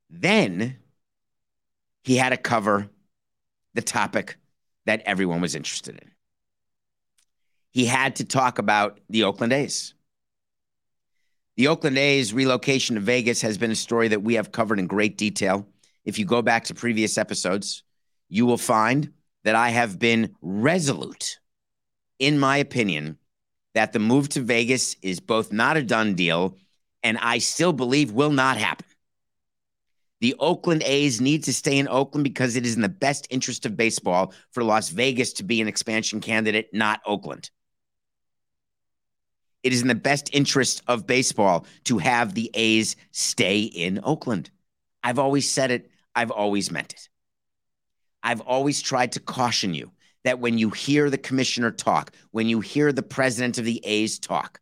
Then 0.10 0.78
he 2.04 2.16
had 2.16 2.30
to 2.30 2.38
cover 2.38 2.90
the 3.74 3.82
topic 3.82 4.38
that 4.86 5.02
everyone 5.06 5.42
was 5.42 5.56
interested 5.56 6.00
in. 6.00 6.12
He 7.72 7.86
had 7.86 8.16
to 8.18 8.26
talk 8.26 8.60
about 8.60 9.00
the 9.10 9.24
Oakland 9.24 9.54
A's. 9.54 9.94
The 11.58 11.68
Oakland 11.68 11.98
A's 11.98 12.34
relocation 12.34 12.96
to 12.96 13.02
Vegas 13.02 13.42
has 13.42 13.58
been 13.58 13.72
a 13.72 13.76
story 13.76 14.08
that 14.08 14.22
we 14.22 14.36
have 14.36 14.52
covered 14.52 14.80
in 14.80 14.88
great 14.88 15.18
detail. 15.18 15.68
If 16.06 16.18
you 16.18 16.26
go 16.26 16.42
back 16.42 16.64
to 16.66 16.76
previous 16.76 17.18
episodes, 17.18 17.84
you 18.30 18.46
will 18.46 18.58
find 18.58 19.12
that 19.44 19.56
I 19.56 19.70
have 19.70 20.00
been 20.00 20.36
resolute 20.42 21.40
in 22.20 22.40
my 22.40 22.58
opinion 22.58 23.18
that 23.78 23.94
the 23.94 24.00
move 24.00 24.28
to 24.28 24.42
Vegas 24.42 24.96
is 25.04 25.20
both 25.20 25.54
not 25.54 25.78
a 25.78 25.84
done 25.84 26.16
deal 26.16 26.58
and 27.04 27.16
I 27.20 27.38
still 27.38 27.72
believe 27.72 28.12
will 28.12 28.32
not 28.32 28.58
happen. 28.58 28.88
The 30.20 30.34
Oakland 30.40 30.82
A's 30.84 31.22
need 31.22 31.44
to 31.44 31.54
stay 31.54 31.78
in 31.78 31.88
Oakland 31.88 32.24
because 32.24 32.56
it 32.56 32.66
is 32.66 32.76
in 32.76 32.82
the 32.82 32.90
best 32.90 33.28
interest 33.30 33.68
of 33.68 33.78
baseball 33.78 34.34
for 34.50 34.64
Las 34.64 34.90
Vegas 34.90 35.32
to 35.34 35.44
be 35.44 35.62
an 35.62 35.68
expansion 35.68 36.22
candidate, 36.22 36.74
not 36.74 37.02
Oakland. 37.06 37.52
It 39.62 39.74
is 39.74 39.84
in 39.84 39.90
the 39.90 39.94
best 39.94 40.32
interest 40.34 40.82
of 40.88 41.06
baseball 41.06 41.68
to 41.84 42.00
have 42.00 42.34
the 42.34 42.50
A's 42.56 42.96
stay 43.12 43.60
in 43.62 44.00
Oakland. 44.04 44.50
I've 45.04 45.20
always 45.20 45.48
said 45.48 45.70
it, 45.70 45.92
I've 46.16 46.32
always 46.32 46.72
meant 46.72 46.94
it. 46.94 47.10
I've 48.24 48.42
always 48.42 48.82
tried 48.82 49.12
to 49.12 49.20
caution 49.20 49.76
you 49.76 49.92
that 50.24 50.40
when 50.40 50.58
you 50.58 50.70
hear 50.70 51.10
the 51.10 51.18
commissioner 51.18 51.72
talk, 51.72 52.12
when 52.32 52.48
you 52.48 52.60
hear 52.60 52.92
the 52.92 53.04
president 53.04 53.58
of 53.58 53.66
the 53.66 53.82
A's 53.86 54.20
talk, 54.20 54.60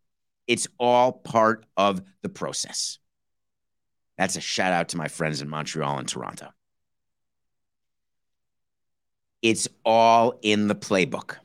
it's 0.48 0.68
all 0.80 1.12
part 1.12 1.65
of 1.76 2.02
the 2.22 2.30
process. 2.30 3.00
That's 4.18 4.36
a 4.36 4.41
shout 4.41 4.74
out 4.74 4.89
to 4.89 4.98
my 4.98 5.08
friends 5.08 5.41
in 5.41 5.50
Montreal 5.50 5.98
and 5.98 6.08
Toronto. 6.08 6.50
It's 9.41 9.68
all 9.84 10.39
in 10.41 10.68
the 10.68 10.76
playbook 10.76 11.38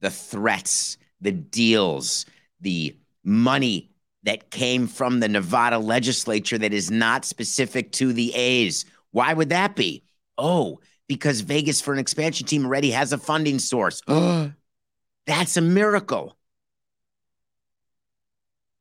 the 0.00 0.10
threats, 0.10 0.96
the 1.20 1.32
deals, 1.32 2.24
the 2.60 2.96
money 3.24 3.90
that 4.22 4.50
came 4.50 4.86
from 4.86 5.20
the 5.20 5.28
Nevada 5.28 5.78
legislature 5.78 6.58
that 6.58 6.72
is 6.72 6.90
not 6.90 7.24
specific 7.24 7.90
to 7.92 8.12
the 8.12 8.32
A's. 8.34 8.84
Why 9.10 9.32
would 9.32 9.48
that 9.48 9.74
be? 9.74 10.04
Oh, 10.36 10.80
because 11.08 11.40
Vegas 11.40 11.80
for 11.80 11.92
an 11.92 11.98
expansion 11.98 12.46
team 12.46 12.64
already 12.64 12.90
has 12.90 13.12
a 13.12 13.18
funding 13.18 13.58
source. 13.58 14.02
That's 15.26 15.56
a 15.56 15.60
miracle. 15.60 16.36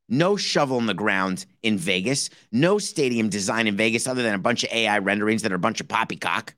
No 0.09 0.37
shovel 0.37 0.77
in 0.77 0.85
the 0.85 0.93
ground 0.93 1.45
in 1.63 1.77
Vegas. 1.77 2.29
No 2.51 2.77
stadium 2.77 3.29
design 3.29 3.67
in 3.67 3.75
Vegas 3.75 4.07
other 4.07 4.23
than 4.23 4.35
a 4.35 4.39
bunch 4.39 4.63
of 4.63 4.71
AI 4.71 4.99
renderings 4.99 5.41
that 5.41 5.51
are 5.51 5.55
a 5.55 5.59
bunch 5.59 5.81
of 5.81 5.87
poppycock 5.87 6.53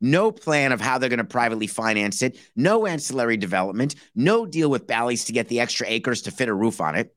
no 0.00 0.32
plan 0.32 0.72
of 0.72 0.80
how 0.80 0.98
they're 0.98 1.08
going 1.08 1.18
to 1.18 1.24
privately 1.24 1.66
finance 1.66 2.22
it, 2.22 2.38
no 2.56 2.86
ancillary 2.86 3.36
development, 3.36 3.94
no 4.14 4.46
deal 4.46 4.70
with 4.70 4.86
Bally's 4.86 5.24
to 5.26 5.32
get 5.32 5.48
the 5.48 5.60
extra 5.60 5.86
acres 5.88 6.22
to 6.22 6.30
fit 6.30 6.48
a 6.48 6.54
roof 6.54 6.80
on 6.80 6.94
it, 6.94 7.14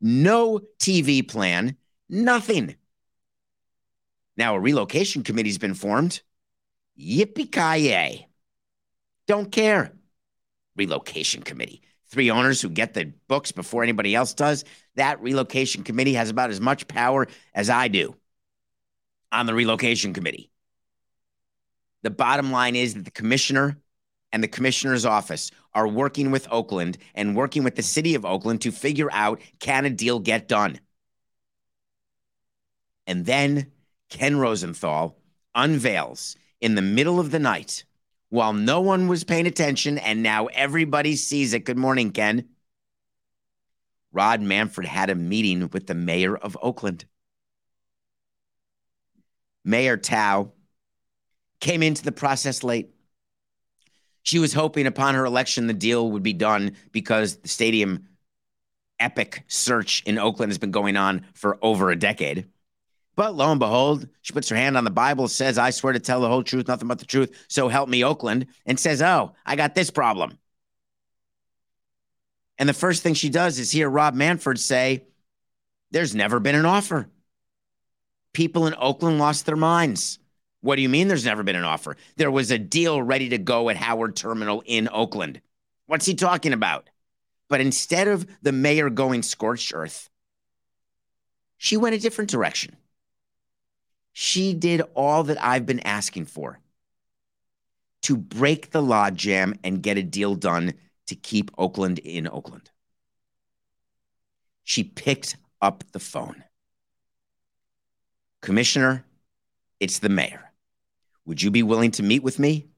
no 0.00 0.60
TV 0.78 1.26
plan, 1.26 1.76
nothing. 2.08 2.76
Now 4.36 4.56
a 4.56 4.60
relocation 4.60 5.22
committee's 5.22 5.58
been 5.58 5.74
formed. 5.74 6.22
Yippee 6.98 7.50
ki 7.50 8.26
Don't 9.26 9.50
care. 9.50 9.92
Relocation 10.76 11.42
committee. 11.42 11.82
Three 12.06 12.30
owners 12.30 12.60
who 12.60 12.68
get 12.68 12.94
the 12.94 13.12
books 13.28 13.52
before 13.52 13.82
anybody 13.82 14.14
else 14.14 14.34
does. 14.34 14.64
That 14.94 15.20
relocation 15.20 15.82
committee 15.82 16.14
has 16.14 16.30
about 16.30 16.50
as 16.50 16.60
much 16.60 16.86
power 16.86 17.26
as 17.54 17.70
I 17.70 17.88
do 17.88 18.14
on 19.32 19.46
the 19.46 19.54
relocation 19.54 20.12
committee. 20.12 20.50
The 22.02 22.10
bottom 22.10 22.52
line 22.52 22.76
is 22.76 22.94
that 22.94 23.04
the 23.04 23.10
commissioner 23.10 23.78
and 24.30 24.42
the 24.42 24.48
commissioner's 24.48 25.04
office 25.04 25.50
are 25.72 25.88
working 25.88 26.30
with 26.30 26.46
Oakland 26.50 26.98
and 27.14 27.36
working 27.36 27.64
with 27.64 27.76
the 27.76 27.82
city 27.82 28.14
of 28.14 28.24
Oakland 28.24 28.60
to 28.62 28.70
figure 28.70 29.08
out 29.12 29.40
can 29.58 29.84
a 29.84 29.90
deal 29.90 30.20
get 30.20 30.46
done. 30.46 30.78
And 33.06 33.26
then 33.26 33.72
Ken 34.10 34.36
Rosenthal 34.36 35.16
unveils 35.54 36.36
in 36.64 36.76
the 36.76 36.82
middle 36.82 37.20
of 37.20 37.30
the 37.30 37.38
night 37.38 37.84
while 38.30 38.54
no 38.54 38.80
one 38.80 39.06
was 39.06 39.22
paying 39.22 39.46
attention 39.46 39.98
and 39.98 40.22
now 40.22 40.46
everybody 40.46 41.14
sees 41.14 41.52
it. 41.52 41.66
Good 41.66 41.76
morning, 41.76 42.10
Ken. 42.10 42.48
Rob 44.12 44.40
Manfred 44.40 44.86
had 44.86 45.10
a 45.10 45.14
meeting 45.14 45.68
with 45.74 45.86
the 45.86 45.94
mayor 45.94 46.34
of 46.34 46.56
Oakland. 46.62 47.04
Mayor 49.62 49.98
Thao 49.98 50.52
came 51.60 51.82
into 51.82 52.02
the 52.02 52.12
process 52.12 52.64
late. 52.64 52.94
She 54.22 54.38
was 54.38 54.54
hoping 54.54 54.86
upon 54.86 55.16
her 55.16 55.26
election 55.26 55.66
the 55.66 55.74
deal 55.74 56.12
would 56.12 56.22
be 56.22 56.32
done 56.32 56.76
because 56.92 57.36
the 57.36 57.48
stadium 57.48 58.08
epic 58.98 59.44
search 59.48 60.02
in 60.06 60.16
Oakland 60.16 60.50
has 60.50 60.58
been 60.58 60.70
going 60.70 60.96
on 60.96 61.26
for 61.34 61.58
over 61.60 61.90
a 61.90 61.96
decade. 61.96 62.48
But 63.16 63.34
lo 63.34 63.50
and 63.50 63.60
behold, 63.60 64.08
she 64.22 64.32
puts 64.32 64.48
her 64.48 64.56
hand 64.56 64.76
on 64.76 64.84
the 64.84 64.90
Bible, 64.90 65.28
says, 65.28 65.56
I 65.56 65.70
swear 65.70 65.92
to 65.92 66.00
tell 66.00 66.20
the 66.20 66.28
whole 66.28 66.42
truth, 66.42 66.66
nothing 66.66 66.88
but 66.88 66.98
the 66.98 67.06
truth. 67.06 67.44
So 67.48 67.68
help 67.68 67.88
me, 67.88 68.04
Oakland, 68.04 68.46
and 68.66 68.78
says, 68.78 69.00
Oh, 69.00 69.32
I 69.46 69.56
got 69.56 69.74
this 69.74 69.90
problem. 69.90 70.38
And 72.58 72.68
the 72.68 72.74
first 72.74 73.02
thing 73.02 73.14
she 73.14 73.28
does 73.28 73.58
is 73.58 73.70
hear 73.70 73.88
Rob 73.88 74.14
Manfred 74.14 74.58
say, 74.58 75.04
There's 75.90 76.14
never 76.14 76.40
been 76.40 76.54
an 76.54 76.66
offer. 76.66 77.08
People 78.32 78.66
in 78.66 78.74
Oakland 78.76 79.18
lost 79.18 79.46
their 79.46 79.56
minds. 79.56 80.18
What 80.60 80.76
do 80.76 80.82
you 80.82 80.88
mean 80.88 81.08
there's 81.08 81.24
never 81.24 81.42
been 81.42 81.56
an 81.56 81.64
offer? 81.64 81.96
There 82.16 82.30
was 82.30 82.50
a 82.50 82.58
deal 82.58 83.00
ready 83.00 83.28
to 83.28 83.38
go 83.38 83.68
at 83.68 83.76
Howard 83.76 84.16
Terminal 84.16 84.62
in 84.66 84.88
Oakland. 84.90 85.40
What's 85.86 86.06
he 86.06 86.14
talking 86.14 86.52
about? 86.52 86.88
But 87.48 87.60
instead 87.60 88.08
of 88.08 88.26
the 88.42 88.50
mayor 88.50 88.90
going 88.90 89.22
scorched 89.22 89.72
earth, 89.74 90.08
she 91.58 91.76
went 91.76 91.94
a 91.94 91.98
different 91.98 92.30
direction. 92.30 92.76
She 94.14 94.54
did 94.54 94.80
all 94.94 95.24
that 95.24 95.42
I've 95.42 95.66
been 95.66 95.80
asking 95.80 96.26
for 96.26 96.60
to 98.02 98.16
break 98.16 98.70
the 98.70 98.80
logjam 98.80 99.58
and 99.64 99.82
get 99.82 99.98
a 99.98 100.02
deal 100.02 100.36
done 100.36 100.74
to 101.08 101.16
keep 101.16 101.50
Oakland 101.58 101.98
in 101.98 102.28
Oakland. 102.28 102.70
She 104.62 104.84
picked 104.84 105.36
up 105.60 105.82
the 105.90 105.98
phone. 105.98 106.44
Commissioner, 108.40 109.04
it's 109.80 109.98
the 109.98 110.08
mayor. 110.08 110.52
Would 111.26 111.42
you 111.42 111.50
be 111.50 111.64
willing 111.64 111.90
to 111.92 112.02
meet 112.04 112.22
with 112.22 112.38
me? 112.38 112.68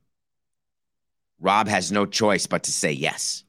Rob 1.39 1.69
has 1.69 1.93
no 1.93 2.07
choice 2.07 2.47
but 2.47 2.63
to 2.63 2.73
say 2.73 2.93
yes. 2.93 3.45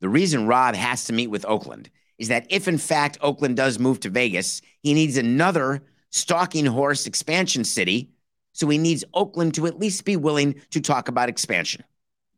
The 0.00 0.08
reason 0.08 0.48
Rob 0.48 0.74
has 0.74 1.04
to 1.04 1.12
meet 1.12 1.28
with 1.28 1.46
Oakland 1.46 1.88
is 2.18 2.28
that 2.28 2.46
if, 2.50 2.66
in 2.66 2.78
fact, 2.78 3.16
Oakland 3.20 3.56
does 3.56 3.78
move 3.78 4.00
to 4.00 4.10
Vegas, 4.10 4.60
he 4.82 4.92
needs 4.92 5.16
another 5.16 5.82
stalking 6.10 6.66
horse 6.66 7.06
expansion 7.06 7.64
city 7.64 8.10
So 8.52 8.68
he 8.68 8.78
needs 8.78 9.04
Oakland 9.14 9.54
to 9.54 9.66
at 9.66 9.78
least 9.78 10.04
be 10.04 10.16
willing 10.16 10.60
to 10.70 10.80
talk 10.80 11.08
about 11.08 11.28
expansion. 11.28 11.84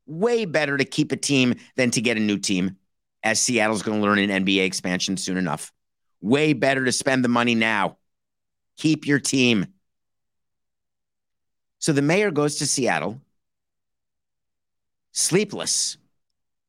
Way 0.07 0.45
better 0.45 0.77
to 0.77 0.85
keep 0.85 1.13
a 1.13 1.17
team 1.17 1.55
than 1.77 1.91
to 1.93 2.01
get 2.01 2.17
a 2.17 2.21
new 2.21 2.39
team, 2.39 2.77
as 3.23 3.41
Seattle's 3.41 3.83
going 3.83 4.01
to 4.01 4.07
learn 4.07 4.19
an 4.19 4.45
NBA 4.45 4.65
expansion 4.65 5.17
soon 5.17 5.37
enough. 5.37 5.73
Way 6.21 6.53
better 6.53 6.85
to 6.85 6.93
spend 6.93 7.25
the 7.25 7.29
money 7.29 7.55
now. 7.55 7.99
Keep 8.77 9.07
your 9.07 9.21
team. 9.21 9.67
So 11.79 11.93
the 11.93 12.03
mayor 12.03 12.31
goes 12.31 12.57
to 12.57 12.67
Seattle, 12.67 13.21
sleepless, 15.13 15.97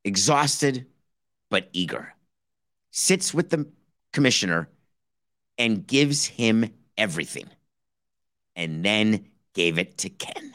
exhausted, 0.04 0.88
but 1.50 1.70
eager, 1.74 2.14
sits 2.92 3.34
with 3.34 3.50
the 3.50 3.68
commissioner 4.12 4.70
and 5.58 5.86
gives 5.86 6.26
him 6.26 6.72
everything, 6.98 7.48
and 8.56 8.84
then 8.84 9.26
gave 9.54 9.78
it 9.78 9.98
to 10.00 10.10
Ken. 10.10 10.54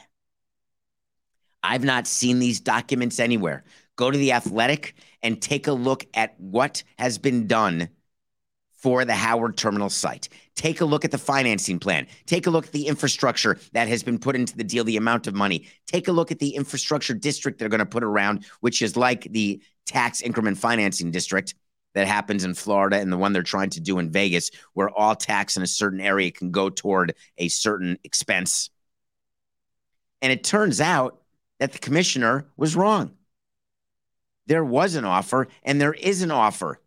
I've 1.63 1.83
not 1.83 2.07
seen 2.07 2.39
these 2.39 2.59
documents 2.59 3.19
anywhere. 3.19 3.63
Go 3.95 4.09
to 4.09 4.17
the 4.17 4.31
Athletic 4.31 4.95
and 5.21 5.41
take 5.41 5.67
a 5.67 5.73
look 5.73 6.05
at 6.13 6.39
what 6.39 6.83
has 6.97 7.17
been 7.17 7.47
done 7.47 7.89
for 8.71 9.03
the 9.03 9.13
Howard 9.13 9.57
Terminal 9.57 9.89
site. 9.89 10.29
Take 10.55 10.79
a 10.79 10.85
look 10.85 11.03
at 11.03 11.11
the 11.11 11.17
financing 11.17 11.79
plan. 11.79 12.07
Take 12.25 12.47
a 12.47 12.49
look 12.49 12.67
at 12.67 12.71
the 12.71 12.87
infrastructure 12.87 13.59
that 13.73 13.89
has 13.89 14.03
been 14.03 14.17
put 14.17 14.37
into 14.37 14.55
the 14.55 14.63
deal, 14.63 14.85
the 14.85 14.95
amount 14.95 15.27
of 15.27 15.35
money. 15.35 15.67
Take 15.85 16.07
a 16.07 16.13
look 16.13 16.31
at 16.31 16.39
the 16.39 16.55
infrastructure 16.55 17.13
district 17.13 17.59
they're 17.59 17.67
going 17.67 17.79
to 17.79 17.85
put 17.85 18.03
around, 18.03 18.45
which 18.61 18.81
is 18.81 18.95
like 18.95 19.23
the 19.31 19.61
tax 19.85 20.21
increment 20.21 20.57
financing 20.57 21.11
district 21.11 21.55
that 21.99 22.07
happens 22.07 22.45
in 22.45 22.53
Florida 22.53 22.95
and 22.95 23.11
the 23.11 23.17
one 23.17 23.33
they're 23.33 23.43
trying 23.43 23.71
to 23.71 23.81
do 23.81 23.99
in 23.99 24.09
Vegas, 24.09 24.51
where 24.71 24.89
all 24.89 25.15
tax 25.15 25.57
in 25.57 25.63
a 25.63 25.67
certain 25.67 25.99
area 25.99 26.31
can 26.31 26.49
go 26.49 26.69
toward 26.69 27.13
a 27.37 27.49
certain 27.49 27.99
expense. 28.05 28.69
And 30.21 30.31
it 30.31 30.45
turns 30.45 30.79
out 30.79 31.21
that 31.59 31.73
the 31.73 31.77
commissioner 31.77 32.47
was 32.55 32.73
wrong. 32.73 33.11
There 34.47 34.63
was 34.63 34.95
an 34.95 35.03
offer 35.03 35.49
and 35.61 35.81
there 35.81 35.93
is 35.93 36.21
an 36.21 36.31
offer. 36.31 36.79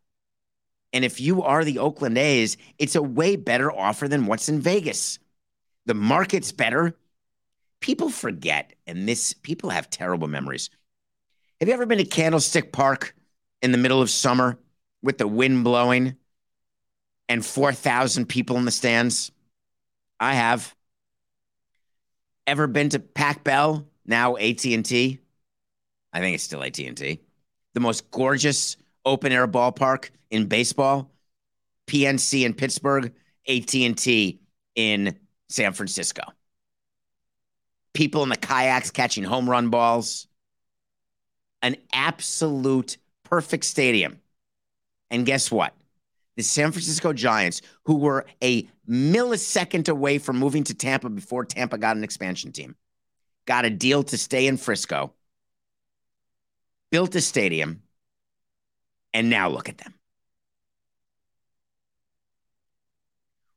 And 0.94 1.05
if 1.05 1.20
you 1.20 1.42
are 1.42 1.62
the 1.62 1.79
Oakland 1.79 2.16
A's, 2.16 2.57
it's 2.79 2.96
a 2.96 3.03
way 3.03 3.37
better 3.37 3.70
offer 3.70 4.09
than 4.09 4.25
what's 4.25 4.48
in 4.48 4.61
Vegas. 4.62 5.18
The 5.85 5.92
market's 5.92 6.53
better. 6.53 6.96
People 7.81 8.09
forget, 8.09 8.72
and 8.87 9.07
this 9.07 9.35
people 9.35 9.68
have 9.68 9.90
terrible 9.90 10.27
memories. 10.27 10.70
Have 11.61 11.68
you 11.68 11.75
ever 11.75 11.85
been 11.85 11.98
to 11.98 12.07
Candlestick 12.07 12.72
Park 12.72 13.14
in 13.61 13.72
the 13.72 13.79
middle 13.79 14.01
of 14.01 14.09
summer 14.09 14.59
with 15.02 15.18
the 15.18 15.28
wind 15.28 15.64
blowing 15.64 16.16
and 17.28 17.44
4,000 17.44 18.26
people 18.26 18.56
in 18.56 18.64
the 18.64 18.70
stands? 18.70 19.32
I 20.20 20.34
have. 20.34 20.74
Ever 22.46 22.66
been 22.66 22.88
to 22.90 22.98
Pac 22.98 23.44
Bell, 23.44 23.86
now 24.04 24.36
AT&T? 24.36 25.18
I 26.12 26.20
think 26.20 26.34
it's 26.34 26.44
still 26.44 26.62
AT&T. 26.62 27.20
The 27.74 27.80
most 27.80 28.10
gorgeous 28.10 28.76
open 29.04 29.32
air 29.32 29.48
ballpark 29.48 30.10
in 30.30 30.46
baseball, 30.46 31.10
PNC 31.86 32.44
in 32.44 32.54
Pittsburgh, 32.54 33.12
AT&T 33.48 34.40
in 34.74 35.18
San 35.48 35.72
Francisco. 35.72 36.22
People 37.94 38.22
in 38.22 38.28
the 38.28 38.36
kayaks 38.36 38.90
catching 38.90 39.24
home 39.24 39.48
run 39.48 39.68
balls. 39.68 40.26
An 41.60 41.76
absolute 41.92 42.96
perfect 43.24 43.64
stadium. 43.64 44.18
And 45.12 45.27
guess 45.27 45.53
what? 45.53 45.75
The 46.37 46.42
San 46.42 46.72
Francisco 46.72 47.12
Giants, 47.12 47.61
who 47.85 47.96
were 47.96 48.25
a 48.42 48.66
millisecond 48.88 49.90
away 49.90 50.16
from 50.18 50.38
moving 50.38 50.64
to 50.64 50.75
Tampa 50.75 51.11
before 51.11 51.44
Tampa 51.44 51.77
got 51.77 51.96
an 51.96 52.03
expansion 52.03 52.51
team, 52.51 52.75
got 53.46 53.66
a 53.66 53.70
deal 53.70 54.03
to 54.05 54.16
stay 54.16 54.46
in 54.46 54.57
Frisco, 54.57 55.12
built 56.90 57.14
a 57.14 57.20
stadium, 57.20 57.83
and 59.12 59.29
now 59.29 59.51
look 59.51 59.68
at 59.68 59.77
them. 59.77 59.92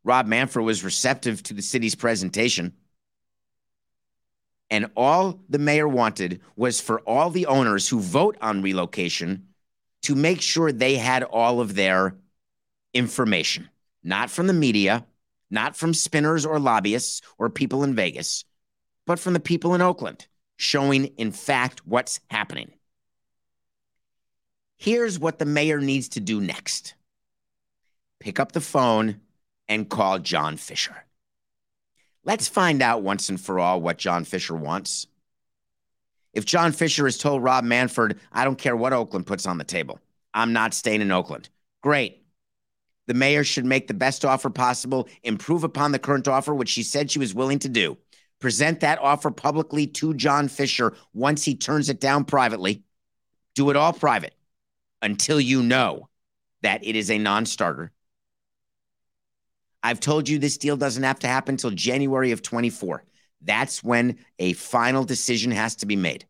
Rob 0.04 0.28
Manfred 0.28 0.66
was 0.66 0.84
receptive 0.84 1.42
to 1.44 1.54
the 1.54 1.62
city's 1.62 1.96
presentation. 1.96 2.74
And 4.70 4.92
all 4.98 5.40
the 5.48 5.58
mayor 5.58 5.88
wanted 5.88 6.42
was 6.58 6.82
for 6.82 7.00
all 7.02 7.30
the 7.30 7.46
owners 7.46 7.88
who 7.88 8.02
vote 8.02 8.36
on 8.42 8.62
relocation 8.62 9.48
to 10.06 10.16
make 10.16 10.40
sure 10.40 10.72
they 10.72 10.98
had 10.98 11.24
all 11.24 11.60
of 11.60 11.74
their 11.74 12.16
information, 12.94 13.70
not 14.04 14.30
from 14.30 14.46
the 14.46 14.54
media, 14.54 15.04
not 15.50 15.76
from 15.76 15.96
spinners 15.96 16.46
or 16.46 16.60
lobbyists 16.60 17.22
or 17.40 17.50
people 17.50 17.84
in 17.84 17.96
Vegas, 17.96 18.46
but 19.08 19.18
from 19.18 19.34
the 19.34 19.40
people 19.40 19.74
in 19.74 19.82
Oakland, 19.82 20.28
showing 20.58 21.06
in 21.18 21.32
fact 21.32 21.88
what's 21.88 22.20
happening. 22.30 22.72
Here's 24.78 25.18
what 25.18 25.40
the 25.40 25.46
mayor 25.46 25.80
needs 25.80 26.10
to 26.10 26.20
do 26.20 26.40
next 26.40 26.94
pick 28.20 28.40
up 28.40 28.52
the 28.52 28.62
phone 28.62 29.22
and 29.68 29.90
call 29.90 30.20
John 30.20 30.58
Fisher. 30.58 30.96
Let's 32.24 32.48
find 32.48 32.82
out 32.82 33.02
once 33.02 33.30
and 33.30 33.42
for 33.42 33.60
all 33.60 33.82
what 33.82 33.98
John 33.98 34.24
Fisher 34.24 34.56
wants. 34.56 35.08
If 36.36 36.46
John 36.46 36.74
Fisher 36.74 37.06
has 37.06 37.18
told 37.18 37.42
Rob 37.42 37.64
Manfred, 37.64 38.20
I 38.32 38.44
don't 38.44 38.58
care 38.58 38.76
what 38.76 38.94
Oakland 38.94 39.26
puts 39.26 39.48
on 39.48 39.58
the 39.58 39.64
table, 39.64 40.00
I'm 40.34 40.52
not 40.54 40.74
staying 40.74 41.02
in 41.02 41.12
Oakland. 41.12 41.50
Great. 41.82 42.22
The 43.08 43.14
mayor 43.14 43.44
should 43.44 43.66
make 43.66 43.88
the 43.88 43.94
best 43.94 44.26
offer 44.26 44.50
possible, 44.50 45.08
improve 45.24 45.64
upon 45.64 45.92
the 45.92 46.00
current 46.00 46.28
offer, 46.28 46.54
which 46.54 46.70
she 46.70 46.84
said 46.84 47.10
she 47.10 47.20
was 47.20 47.34
willing 47.34 47.60
to 47.60 47.70
do. 47.70 47.98
Present 48.42 48.82
that 48.82 49.00
offer 49.00 49.32
publicly 49.32 49.88
to 49.88 50.14
John 50.14 50.50
Fisher 50.50 50.94
once 51.14 51.46
he 51.46 51.56
turns 51.56 51.88
it 51.88 52.02
down 52.02 52.26
privately. 52.26 52.84
Do 53.54 53.70
it 53.70 53.78
all 53.78 53.94
private 53.94 54.34
until 55.02 55.40
you 55.40 55.64
know 55.64 56.10
that 56.64 56.86
it 56.86 56.96
is 56.96 57.10
a 57.10 57.18
non 57.18 57.46
starter. 57.46 57.92
I've 59.84 60.00
told 60.00 60.28
you 60.28 60.40
this 60.40 60.58
deal 60.58 60.76
doesn't 60.76 61.04
have 61.04 61.20
to 61.20 61.28
happen 61.28 61.54
until 61.54 61.70
January 61.70 62.32
of 62.32 62.42
24. 62.42 63.04
That's 63.46 63.84
when 63.84 64.18
a 64.40 64.54
final 64.54 65.04
decision 65.04 65.52
has 65.52 65.76
to 65.78 65.86
be 65.86 65.96
made. 65.96 66.26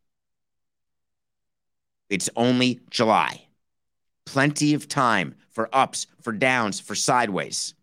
It's 2.09 2.29
only 2.35 2.81
July. 2.89 3.47
Plenty 4.25 4.73
of 4.73 4.87
time 4.87 5.35
for 5.49 5.69
ups, 5.73 6.07
for 6.21 6.33
downs, 6.33 6.79
for 6.79 6.93
sideways. 6.93 7.73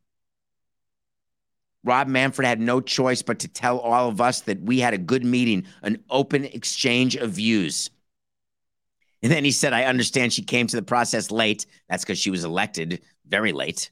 Rob 1.84 2.06
Manfred 2.06 2.46
had 2.46 2.60
no 2.60 2.80
choice 2.80 3.22
but 3.22 3.40
to 3.40 3.48
tell 3.48 3.78
all 3.78 4.08
of 4.08 4.20
us 4.20 4.42
that 4.42 4.60
we 4.62 4.78
had 4.78 4.94
a 4.94 4.98
good 4.98 5.24
meeting, 5.24 5.66
an 5.82 6.02
open 6.10 6.44
exchange 6.44 7.16
of 7.16 7.32
views. 7.32 7.90
And 9.22 9.32
then 9.32 9.44
he 9.44 9.50
said, 9.50 9.72
I 9.72 9.84
understand 9.84 10.32
she 10.32 10.42
came 10.42 10.66
to 10.68 10.76
the 10.76 10.82
process 10.82 11.30
late. 11.30 11.66
That's 11.88 12.04
because 12.04 12.18
she 12.18 12.30
was 12.30 12.44
elected 12.44 13.02
very 13.26 13.52
late 13.52 13.90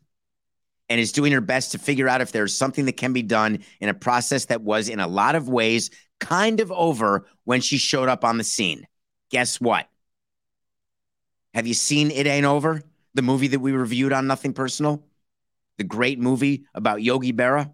and 0.91 1.01
is 1.01 1.13
doing 1.13 1.33
her 1.33 1.41
best 1.41 1.73
to 1.73 1.79
figure 1.79 2.09
out 2.09 2.21
if 2.21 2.33
there's 2.33 2.55
something 2.55 2.85
that 2.85 2.97
can 2.97 3.13
be 3.13 3.23
done 3.23 3.61
in 3.81 3.89
a 3.89 3.95
process 3.95 4.47
that 4.47 4.61
was, 4.61 4.89
in 4.89 4.99
a 4.99 5.09
lot 5.09 5.37
of 5.37 5.49
ways, 5.49 5.91
kind 6.19 6.61
of 6.61 6.71
over 6.73 7.27
when 7.45 7.61
she 7.61 7.79
showed 7.79 8.09
up 8.09 8.25
on 8.25 8.37
the 8.37 8.45
scene. 8.45 8.87
Guess 9.31 9.61
what? 9.61 9.89
Have 11.55 11.67
you 11.67 11.75
seen 11.75 12.11
It 12.11 12.27
Ain't 12.27 12.45
Over? 12.45 12.83
The 13.15 13.23
movie 13.23 13.49
that 13.49 13.61
we 13.61 13.73
reviewed 13.73 14.13
on 14.13 14.27
Nothing 14.27 14.53
Personal? 14.53 15.03
The 15.79 15.85
great 15.85 16.19
movie 16.19 16.65
about 16.75 17.03
Yogi 17.03 17.33
Berra? 17.33 17.73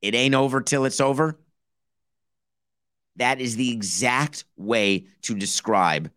It 0.00 0.14
ain't 0.14 0.34
over 0.34 0.60
till 0.60 0.84
it's 0.84 1.00
over. 1.00 1.38
That 3.16 3.40
is 3.40 3.56
the 3.56 3.70
exact 3.70 4.44
way 4.56 5.06
to 5.22 5.34
describe 5.34 6.10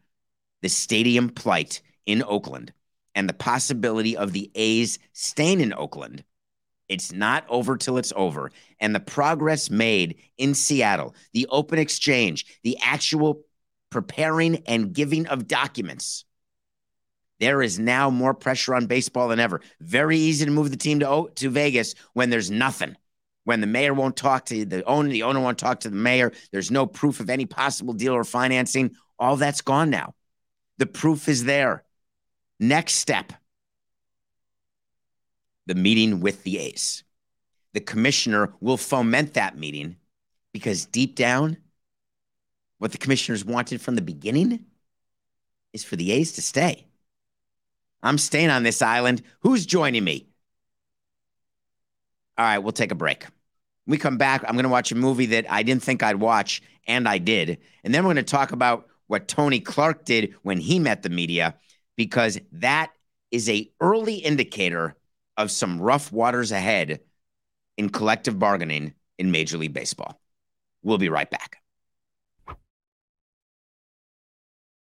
the 0.62 0.70
stadium 0.70 1.30
plight 1.30 1.82
in 2.06 2.24
Oakland 2.24 2.72
and 3.14 3.28
the 3.30 3.34
possibility 3.34 4.16
of 4.16 4.34
the 4.34 4.50
A's 4.56 4.98
staying 5.14 5.62
in 5.62 5.74
Oakland. 5.74 6.24
It's 6.88 7.12
not 7.12 7.46
over 7.50 7.78
till 7.78 7.98
it's 7.98 8.14
over. 8.16 8.52
And 8.80 8.94
the 8.94 9.00
progress 9.00 9.70
made 9.70 10.18
in 10.38 10.54
Seattle, 10.54 11.16
the 11.34 11.48
open 11.50 11.80
exchange, 11.80 12.46
the 12.64 12.78
actual 12.82 13.42
preparing 13.90 14.58
and 14.68 14.94
giving 14.94 15.28
of 15.28 15.48
documents. 15.48 16.26
There 17.40 17.62
is 17.62 17.80
now 17.80 18.10
more 18.10 18.34
pressure 18.34 18.76
on 18.76 18.86
baseball 18.86 19.28
than 19.28 19.40
ever. 19.40 19.62
Very 19.82 20.18
easy 20.18 20.46
to 20.46 20.52
move 20.52 20.72
the 20.72 20.78
team 20.78 21.00
to, 21.00 21.30
to 21.36 21.50
Vegas 21.50 21.96
when 22.14 22.30
there's 22.30 22.52
nothing. 22.52 22.96
When 23.44 23.62
the 23.62 23.68
mayor 23.68 23.94
won't 23.94 24.16
talk 24.16 24.46
to 24.46 24.66
the 24.66 24.84
owner, 24.86 25.10
the 25.10 25.24
owner 25.24 25.40
won't 25.40 25.60
talk 25.60 25.82
to 25.82 25.90
the 25.90 25.96
mayor. 25.96 26.32
There's 26.52 26.72
no 26.72 26.88
proof 26.88 27.20
of 27.20 27.30
any 27.30 27.46
possible 27.46 27.94
deal 27.94 28.14
or 28.14 28.24
financing. 28.24 28.96
All 29.20 29.36
that's 29.36 29.62
gone 29.62 29.90
now. 29.90 30.16
The 30.78 30.88
proof 30.88 31.30
is 31.30 31.44
there. 31.44 31.84
Next 32.60 32.96
step 32.96 33.34
the 35.66 35.76
meeting 35.76 36.20
with 36.20 36.44
the 36.44 36.58
A's. 36.60 37.04
The 37.74 37.82
commissioner 37.82 38.54
will 38.62 38.78
foment 38.78 39.34
that 39.34 39.58
meeting 39.58 39.98
because 40.54 40.86
deep 40.86 41.16
down, 41.16 41.58
what 42.78 42.92
the 42.92 42.98
commissioners 42.98 43.44
wanted 43.44 43.82
from 43.82 43.96
the 43.96 44.02
beginning 44.02 44.66
is 45.74 45.84
for 45.84 45.96
the 45.96 46.12
A's 46.12 46.34
to 46.34 46.42
stay. 46.42 46.86
I'm 48.02 48.18
staying 48.18 48.50
on 48.50 48.64
this 48.64 48.82
island. 48.82 49.24
Who's 49.42 49.66
joining 49.66 50.04
me? 50.04 50.28
All 52.38 52.46
right, 52.46 52.60
we'll 52.60 52.72
take 52.72 52.92
a 52.92 52.96
break. 52.96 53.24
When 53.24 53.94
we 53.94 53.98
come 53.98 54.18
back, 54.18 54.44
I'm 54.48 54.56
going 54.56 54.64
to 54.64 54.70
watch 54.70 54.92
a 54.92 54.96
movie 54.96 55.26
that 55.28 55.52
I 55.52 55.64
didn't 55.64 55.84
think 55.84 56.04
I'd 56.04 56.18
watch, 56.18 56.62
and 56.88 57.08
I 57.08 57.18
did. 57.18 57.58
And 57.84 57.94
then 57.94 58.04
we're 58.04 58.14
going 58.14 58.24
to 58.26 58.32
talk 58.32 58.52
about 58.52 58.88
what 59.08 59.28
Tony 59.28 59.60
Clark 59.60 60.06
did 60.06 60.36
when 60.44 60.60
he 60.60 60.80
met 60.80 61.02
the 61.02 61.10
media, 61.10 61.56
because 61.96 62.40
that 62.52 62.92
is 63.32 63.50
a 63.50 63.70
early 63.80 64.16
indicator 64.16 64.96
of 65.38 65.52
some 65.52 65.82
rough 65.82 66.12
waters 66.12 66.52
ahead 66.52 67.02
in 67.78 67.90
collective 67.90 68.40
bargaining 68.40 68.94
in 69.18 69.32
Major 69.32 69.58
League 69.58 69.74
Baseball. 69.74 70.20
We'll 70.84 70.98
be 70.98 71.10
right 71.10 71.30
back. 71.30 71.62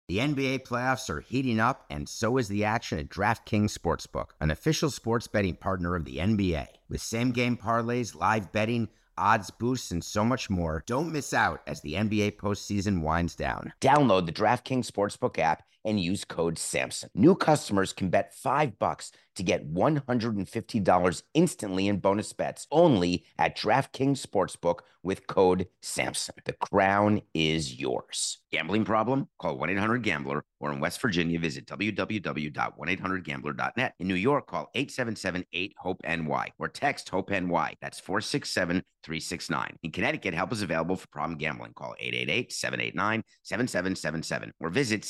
The 0.09 0.19
NBA 0.19 0.67
playoffs 0.67 1.09
are 1.09 1.21
heating 1.21 1.59
up, 1.59 1.87
and 1.89 2.07
so 2.07 2.37
is 2.37 2.49
the 2.49 2.65
action 2.65 2.99
at 2.99 3.09
DraftKings 3.09 3.77
Sportsbook, 3.77 4.27
an 4.39 4.51
official 4.51 4.91
sports 4.91 5.27
betting 5.27 5.55
partner 5.55 5.97
of 5.97 6.05
the 6.05 6.19
NBA. 6.19 6.67
With 6.91 7.01
same 7.01 7.31
game 7.31 7.57
parlays, 7.57 8.15
live 8.15 8.53
betting, 8.53 8.91
odds 9.17 9.51
boosts, 9.51 9.91
and 9.91 10.05
so 10.05 10.23
much 10.23 10.51
more, 10.51 10.85
don't 10.87 11.11
miss 11.11 11.33
out 11.33 11.63
as 11.67 11.81
the 11.81 11.95
NBA 11.95 12.37
postseason 12.37 13.01
winds 13.01 13.35
down. 13.35 13.73
Download 13.81 14.27
the 14.27 14.33
DraftKings 14.33 14.91
Sportsbook 14.91 15.39
app 15.39 15.63
and 15.85 16.01
use 16.01 16.25
code 16.25 16.57
SAMSON. 16.57 17.09
New 17.15 17.35
customers 17.35 17.93
can 17.93 18.09
bet 18.09 18.33
5 18.35 18.79
bucks 18.79 19.13
to 19.37 19.43
get 19.43 19.71
$150 19.73 21.23
instantly 21.35 21.89
in 21.89 21.99
bonus 21.99 22.33
bets 22.33 22.69
only 22.71 23.25
at 23.39 23.57
DraftKings 23.57 24.25
Sportsbook 24.25 24.79
with 25.03 25.27
code 25.27 25.67
SAMSON. 25.83 26.31
The 26.45 26.53
crown 26.53 27.21
is 27.35 27.75
yours. 27.75 28.39
Gambling 28.53 28.85
problem? 28.85 29.29
Call 29.41 29.59
1-800-GAMBLER 29.59 30.45
or 30.61 30.73
in 30.73 30.79
West 30.79 31.01
Virginia 31.01 31.41
visit 31.41 31.67
www.1800gambler.net. 31.67 33.95
In 33.99 34.07
New 34.07 34.15
York 34.15 34.47
call 34.47 34.71
877-8-HOPE-NY 34.77 36.53
or 36.59 36.69
text 36.69 37.09
HOPE-NY. 37.09 37.75
That's 37.83 38.01
467-369. 38.01 39.71
In 39.83 39.91
Connecticut 39.91 40.35
help 40.35 40.53
is 40.53 40.63
available 40.63 40.95
for 40.95 41.09
problem 41.09 41.37
gambling. 41.37 41.73
Call 41.75 41.97
888-789-7777 42.01 44.53
or 44.61 44.71
visit 44.71 45.03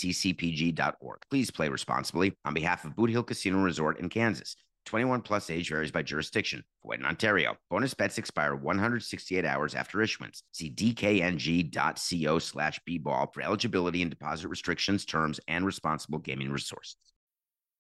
Please 1.31 1.51
play 1.51 1.69
responsibly 1.69 2.37
on 2.45 2.55
behalf 2.55 2.85
of 2.85 2.97
Boot 2.97 3.11
Hill 3.11 3.23
Casino 3.23 3.63
Resort 3.63 3.99
in 3.99 4.09
Kansas. 4.09 4.57
21 4.87 5.23
plus 5.23 5.51
age 5.51 5.71
varies 5.71 5.91
by 5.91 6.03
jurisdiction. 6.03 6.63
Void 6.85 7.01
in 7.01 7.07
Ontario. 7.07 7.57
Bonus 7.71 7.95
bets 7.95 8.19
expire 8.19 8.55
168 8.55 9.45
hours 9.45 9.75
after 9.75 10.03
issuance. 10.03 10.43
See 10.53 10.71
dkng.co 10.71 12.39
slash 12.39 12.81
bball 12.89 13.33
for 13.33 13.43
eligibility 13.43 14.03
and 14.03 14.11
deposit 14.11 14.49
restrictions, 14.49 15.05
terms, 15.05 15.41
and 15.49 15.65
responsible 15.65 16.19
gaming 16.19 16.51
resources. 16.51 16.97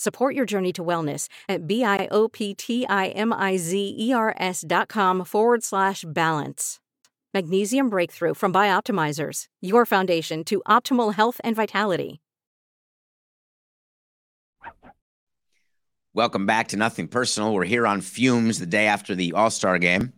Support 0.00 0.36
your 0.36 0.46
journey 0.46 0.72
to 0.74 0.84
wellness 0.84 1.26
at 1.48 1.66
B-I-O-P-T-I-M-I-Z-E-R-S 1.66 4.64
dot 4.64 4.86
com 4.86 5.24
forward 5.24 5.64
slash 5.64 6.04
balance. 6.06 6.78
Magnesium 7.34 7.88
Breakthrough 7.88 8.34
from 8.34 8.52
Bioptimizers, 8.52 9.46
your 9.60 9.84
foundation 9.84 10.44
to 10.44 10.62
optimal 10.68 11.14
health 11.14 11.40
and 11.42 11.56
vitality. 11.56 12.20
Welcome 16.14 16.46
back 16.46 16.68
to 16.68 16.76
Nothing 16.76 17.08
Personal. 17.08 17.52
We're 17.52 17.64
here 17.64 17.84
on 17.84 18.00
Fumes 18.00 18.60
the 18.60 18.66
day 18.66 18.86
after 18.86 19.16
the 19.16 19.32
All 19.32 19.50
Star 19.50 19.78
game. 19.78 20.12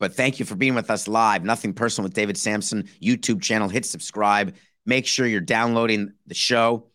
But 0.00 0.14
thank 0.14 0.40
you 0.40 0.46
for 0.46 0.56
being 0.56 0.74
with 0.74 0.90
us 0.90 1.06
live. 1.06 1.44
Nothing 1.44 1.74
Personal 1.74 2.06
with 2.06 2.14
David 2.14 2.38
Samson, 2.38 2.88
YouTube 3.02 3.42
channel. 3.42 3.68
Hit 3.68 3.84
subscribe. 3.84 4.54
Make 4.86 5.06
sure 5.06 5.26
you're 5.26 5.42
downloading 5.42 6.14
the 6.26 6.34
show 6.34 6.86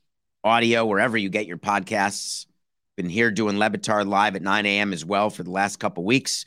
audio 0.44 0.86
wherever 0.86 1.18
you 1.18 1.30
get 1.30 1.48
your 1.48 1.58
podcasts. 1.58 2.46
Been 2.98 3.10
here 3.10 3.32
doing 3.32 3.58
Le 3.58 3.70
Batard 3.70 4.08
live 4.08 4.36
at 4.36 4.42
9 4.42 4.66
a.m. 4.66 4.94
as 4.94 5.06
well 5.06 5.30
for 5.30 5.44
the 5.44 5.52
last 5.52 5.78
couple 5.78 6.04
weeks. 6.04 6.46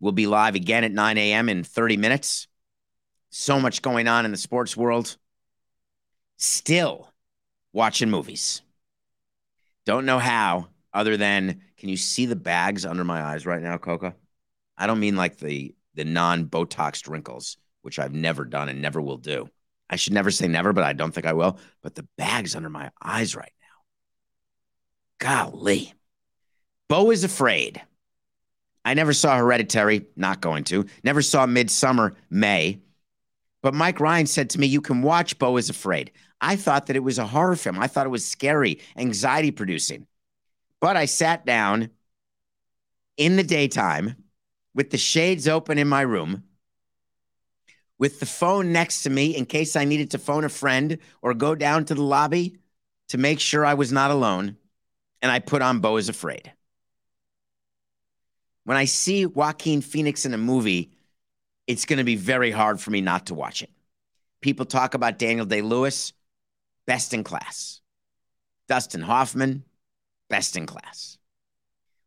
We'll 0.00 0.12
be 0.12 0.26
live 0.26 0.54
again 0.54 0.84
at 0.84 0.92
9 0.92 1.18
a.m. 1.18 1.48
in 1.48 1.64
30 1.64 1.96
minutes. 1.96 2.48
So 3.30 3.60
much 3.60 3.82
going 3.82 4.08
on 4.08 4.24
in 4.24 4.30
the 4.30 4.36
sports 4.36 4.76
world. 4.76 5.16
Still 6.36 7.12
watching 7.72 8.10
movies. 8.10 8.62
Don't 9.86 10.06
know 10.06 10.18
how, 10.18 10.68
other 10.92 11.16
than 11.16 11.60
can 11.76 11.88
you 11.88 11.96
see 11.96 12.26
the 12.26 12.36
bags 12.36 12.86
under 12.86 13.04
my 13.04 13.22
eyes 13.22 13.46
right 13.46 13.62
now, 13.62 13.76
Coca? 13.76 14.14
I 14.76 14.86
don't 14.86 15.00
mean 15.00 15.16
like 15.16 15.36
the 15.38 15.74
the 15.94 16.04
non-Botoxed 16.04 17.08
wrinkles, 17.08 17.56
which 17.82 18.00
I've 18.00 18.12
never 18.12 18.44
done 18.44 18.68
and 18.68 18.82
never 18.82 19.00
will 19.00 19.16
do. 19.16 19.48
I 19.94 19.96
should 19.96 20.12
never 20.12 20.32
say 20.32 20.48
never, 20.48 20.72
but 20.72 20.82
I 20.82 20.92
don't 20.92 21.14
think 21.14 21.24
I 21.24 21.34
will. 21.34 21.56
But 21.80 21.94
the 21.94 22.04
bag's 22.18 22.56
under 22.56 22.68
my 22.68 22.90
eyes 23.00 23.36
right 23.36 23.52
now. 25.20 25.44
Golly. 25.44 25.94
Beau 26.88 27.12
is 27.12 27.22
afraid. 27.22 27.80
I 28.84 28.94
never 28.94 29.12
saw 29.12 29.36
Hereditary, 29.36 30.06
not 30.16 30.40
going 30.40 30.64
to. 30.64 30.86
Never 31.04 31.22
saw 31.22 31.46
Midsommar, 31.46 32.16
May. 32.28 32.80
But 33.62 33.72
Mike 33.72 34.00
Ryan 34.00 34.26
said 34.26 34.50
to 34.50 34.58
me, 34.58 34.66
You 34.66 34.80
can 34.80 35.00
watch 35.00 35.38
Beau 35.38 35.56
is 35.58 35.70
Afraid. 35.70 36.10
I 36.40 36.56
thought 36.56 36.86
that 36.86 36.96
it 36.96 37.04
was 37.04 37.20
a 37.20 37.26
horror 37.28 37.54
film. 37.54 37.78
I 37.78 37.86
thought 37.86 38.06
it 38.06 38.10
was 38.10 38.26
scary, 38.26 38.80
anxiety 38.96 39.52
producing. 39.52 40.08
But 40.80 40.96
I 40.96 41.04
sat 41.04 41.46
down 41.46 41.90
in 43.16 43.36
the 43.36 43.44
daytime 43.44 44.16
with 44.74 44.90
the 44.90 44.98
shades 44.98 45.46
open 45.46 45.78
in 45.78 45.86
my 45.86 46.00
room 46.00 46.42
with 48.04 48.20
the 48.20 48.26
phone 48.26 48.70
next 48.70 49.04
to 49.04 49.08
me 49.08 49.34
in 49.34 49.46
case 49.46 49.76
I 49.76 49.86
needed 49.86 50.10
to 50.10 50.18
phone 50.18 50.44
a 50.44 50.50
friend 50.50 50.98
or 51.22 51.32
go 51.32 51.54
down 51.54 51.86
to 51.86 51.94
the 51.94 52.02
lobby 52.02 52.58
to 53.08 53.16
make 53.16 53.40
sure 53.40 53.64
I 53.64 53.72
was 53.72 53.92
not 53.92 54.10
alone. 54.10 54.58
And 55.22 55.32
I 55.32 55.38
put 55.38 55.62
on 55.62 55.80
Beau 55.80 55.96
is 55.96 56.10
Afraid. 56.10 56.52
When 58.64 58.76
I 58.76 58.84
see 58.84 59.24
Joaquin 59.24 59.80
Phoenix 59.80 60.26
in 60.26 60.34
a 60.34 60.36
movie, 60.36 60.90
it's 61.66 61.86
going 61.86 61.96
to 61.96 62.04
be 62.04 62.16
very 62.16 62.50
hard 62.50 62.78
for 62.78 62.90
me 62.90 63.00
not 63.00 63.24
to 63.28 63.34
watch 63.34 63.62
it. 63.62 63.70
People 64.42 64.66
talk 64.66 64.92
about 64.92 65.18
Daniel 65.18 65.46
Day 65.46 65.62
Lewis, 65.62 66.12
best 66.86 67.14
in 67.14 67.24
class. 67.24 67.80
Dustin 68.68 69.00
Hoffman, 69.00 69.64
best 70.28 70.58
in 70.58 70.66
class. 70.66 71.16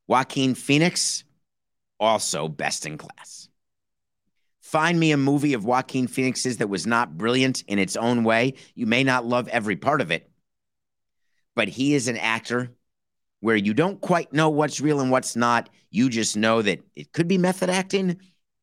Joaquin 0.06 0.54
Phoenix, 0.54 1.24
also 2.00 2.48
best 2.48 2.86
in 2.86 3.00
class. 3.00 3.47
Find 4.68 5.00
me 5.00 5.14
a 5.14 5.18
movie 5.18 5.54
of 5.54 5.64
Joaquin 5.64 6.08
Phoenix's 6.08 6.58
that 6.58 6.68
was 6.68 6.86
not 6.86 7.18
brilliant 7.18 7.64
in 7.70 7.80
its 7.80 7.96
own 7.96 8.26
way. 8.26 8.56
You 8.76 8.86
may 8.86 9.02
not 9.02 9.26
love 9.26 9.48
every 9.48 9.78
part 9.78 10.02
of 10.02 10.12
it, 10.12 10.30
but 11.56 11.70
he 11.70 11.96
is 11.96 12.10
an 12.10 12.18
actor 12.18 12.76
where 13.40 13.56
you 13.56 13.74
don't 13.74 14.02
quite 14.02 14.34
know 14.34 14.50
what's 14.50 14.82
real 14.82 15.00
and 15.00 15.10
what's 15.10 15.38
not. 15.38 15.70
You 15.90 16.10
just 16.10 16.36
know 16.36 16.62
that 16.62 16.82
it 16.98 17.14
could 17.14 17.30
be 17.30 17.38
method 17.38 17.70
acting 17.70 18.20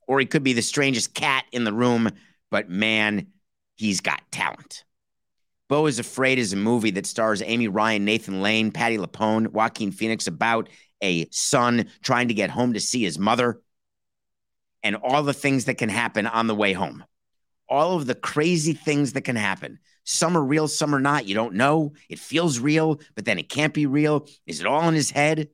or 0.07 0.20
he 0.20 0.26
could 0.26 0.42
be 0.42 0.52
the 0.52 0.61
strangest 0.61 1.14
cat 1.14 1.46
in 1.52 1.64
the 1.64 1.72
room, 1.72 2.11
but 2.50 2.68
man, 2.68 3.28
he's 3.76 4.02
got 4.02 4.20
talent. 4.30 4.84
Beau 5.70 5.86
is 5.86 5.98
Afraid 5.98 6.38
is 6.38 6.52
a 6.52 6.57
movie 6.57 6.90
that 6.90 7.07
stars 7.07 7.40
Amy 7.40 7.68
Ryan, 7.68 8.05
Nathan 8.05 8.42
Lane, 8.42 8.72
Patti 8.72 8.98
LuPone, 8.98 9.52
Joaquin 9.52 9.90
Phoenix 9.90 10.26
about 10.26 10.68
a 11.02 11.26
son 11.30 11.86
trying 12.02 12.28
to 12.28 12.34
get 12.34 12.50
home 12.50 12.74
to 12.74 12.80
see 12.80 13.05
his 13.05 13.18
mother, 13.18 13.62
and 14.85 14.97
all 14.97 15.22
the 15.22 15.32
things 15.32 15.64
that 15.64 15.78
can 15.78 15.89
happen 15.89 16.26
on 16.26 16.47
the 16.47 16.55
way 16.55 16.74
home. 16.74 17.03
All 17.68 17.97
of 17.97 18.07
the 18.07 18.14
crazy 18.14 18.74
things 18.74 19.14
that 19.14 19.22
can 19.22 19.35
happen. 19.35 19.80
Some 20.05 20.37
are 20.37 20.45
real, 20.45 20.68
some 20.68 20.95
are 20.95 21.01
not. 21.01 21.26
You 21.26 21.35
don't 21.35 21.55
know. 21.55 21.95
It 22.11 22.18
feels 22.18 22.61
real, 22.61 23.01
but 23.14 23.24
then 23.24 23.39
it 23.39 23.49
can't 23.49 23.72
be 23.72 23.87
real. 23.87 24.28
Is 24.47 24.61
it 24.61 24.66
all 24.66 24.87
in 24.87 24.95
his 24.95 25.11
head? 25.11 25.49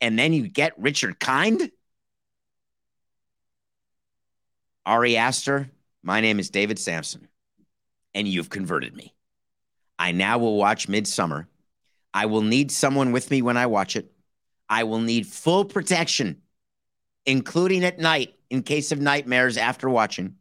And 0.00 0.18
then 0.18 0.32
you 0.32 0.48
get 0.48 0.72
Richard 0.78 1.20
Kind? 1.20 1.70
Ari 4.86 5.16
Aster, 5.16 5.70
my 6.02 6.20
name 6.20 6.38
is 6.38 6.50
David 6.50 6.78
Samson, 6.78 7.28
and 8.14 8.28
you've 8.28 8.50
converted 8.50 8.94
me. 8.94 9.14
I 9.98 10.12
now 10.12 10.38
will 10.38 10.56
watch 10.56 10.88
Midsommar. 10.88 11.46
I 12.12 12.26
will 12.26 12.42
need 12.42 12.70
someone 12.70 13.12
with 13.12 13.30
me 13.30 13.40
when 13.40 13.56
I 13.56 13.66
watch 13.66 13.96
it. 13.96 14.12
I 14.68 14.84
will 14.84 15.00
need 15.00 15.26
full 15.26 15.64
protection, 15.64 16.42
including 17.24 17.84
at 17.84 17.98
night 17.98 18.33
in 18.50 18.62
case 18.62 18.92
of 18.92 19.00
nightmares 19.00 19.56
after 19.56 19.88
watching. 19.88 20.36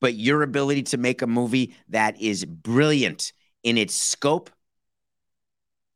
But 0.00 0.14
your 0.14 0.42
ability 0.42 0.84
to 0.84 0.96
make 0.96 1.22
a 1.22 1.26
movie 1.26 1.74
that 1.88 2.20
is 2.20 2.44
brilliant 2.44 3.32
in 3.62 3.76
its 3.76 3.94
scope 3.94 4.50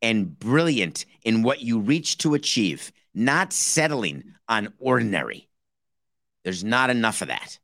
and 0.00 0.38
brilliant 0.38 1.06
in 1.22 1.42
what 1.42 1.62
you 1.62 1.78
reach 1.78 2.18
to 2.18 2.34
achieve, 2.34 2.92
not 3.14 3.52
settling 3.52 4.34
on 4.48 4.72
ordinary. 4.78 5.48
There's 6.42 6.64
not 6.64 6.90
enough 6.90 7.22
of 7.22 7.28
that. 7.28 7.58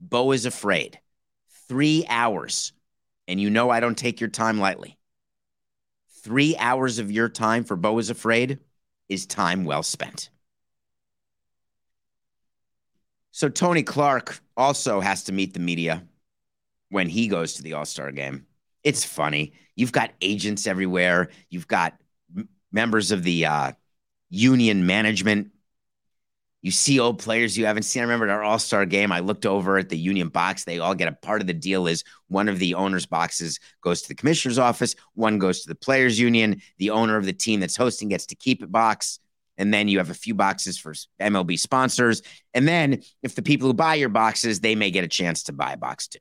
Beau 0.00 0.32
is 0.32 0.46
afraid. 0.46 0.98
Three 1.68 2.04
hours. 2.08 2.72
And 3.28 3.40
you 3.40 3.50
know 3.50 3.70
I 3.70 3.80
don't 3.80 3.96
take 3.96 4.20
your 4.20 4.30
time 4.30 4.58
lightly. 4.58 4.98
Three 6.22 6.56
hours 6.56 6.98
of 6.98 7.10
your 7.10 7.28
time 7.28 7.64
for 7.64 7.76
Beau 7.76 7.98
is 7.98 8.10
afraid 8.10 8.58
is 9.08 9.26
time 9.26 9.64
well 9.64 9.84
spent. 9.84 10.30
So 13.36 13.50
Tony 13.50 13.82
Clark 13.82 14.40
also 14.56 14.98
has 14.98 15.24
to 15.24 15.32
meet 15.32 15.52
the 15.52 15.60
media 15.60 16.02
when 16.88 17.06
he 17.06 17.28
goes 17.28 17.52
to 17.52 17.62
the 17.62 17.74
All 17.74 17.84
Star 17.84 18.10
game. 18.10 18.46
It's 18.82 19.04
funny. 19.04 19.52
You've 19.74 19.92
got 19.92 20.12
agents 20.22 20.66
everywhere. 20.66 21.28
You've 21.50 21.68
got 21.68 22.00
m- 22.34 22.48
members 22.72 23.10
of 23.10 23.24
the 23.24 23.44
uh, 23.44 23.72
union 24.30 24.86
management 24.86 25.50
you 26.66 26.72
see 26.72 26.98
old 26.98 27.20
players 27.20 27.56
you 27.56 27.64
haven't 27.64 27.84
seen. 27.84 28.00
I 28.00 28.06
remember 28.06 28.26
at 28.26 28.32
our 28.32 28.42
All 28.42 28.58
Star 28.58 28.84
game, 28.86 29.12
I 29.12 29.20
looked 29.20 29.46
over 29.46 29.78
at 29.78 29.88
the 29.88 29.96
union 29.96 30.30
box. 30.30 30.64
They 30.64 30.80
all 30.80 30.96
get 30.96 31.06
a 31.06 31.12
part 31.12 31.40
of 31.40 31.46
the 31.46 31.54
deal 31.54 31.86
is 31.86 32.02
one 32.26 32.48
of 32.48 32.58
the 32.58 32.74
owner's 32.74 33.06
boxes 33.06 33.60
goes 33.82 34.02
to 34.02 34.08
the 34.08 34.16
commissioner's 34.16 34.58
office, 34.58 34.96
one 35.14 35.38
goes 35.38 35.62
to 35.62 35.68
the 35.68 35.76
players 35.76 36.18
union. 36.18 36.60
The 36.78 36.90
owner 36.90 37.16
of 37.16 37.24
the 37.24 37.32
team 37.32 37.60
that's 37.60 37.76
hosting 37.76 38.08
gets 38.08 38.26
to 38.26 38.34
keep 38.34 38.62
a 38.62 38.66
box. 38.66 39.20
And 39.58 39.72
then 39.72 39.88
you 39.88 39.98
have 39.98 40.10
a 40.10 40.14
few 40.14 40.34
boxes 40.34 40.78
for 40.78 40.92
MLB 41.20 41.58
sponsors. 41.58 42.22
And 42.52 42.68
then 42.68 43.02
if 43.22 43.34
the 43.34 43.42
people 43.42 43.68
who 43.68 43.74
buy 43.74 43.94
your 43.94 44.08
boxes, 44.08 44.60
they 44.60 44.74
may 44.74 44.90
get 44.90 45.04
a 45.04 45.08
chance 45.08 45.44
to 45.44 45.52
buy 45.52 45.72
a 45.72 45.76
box 45.76 46.08
too. 46.08 46.18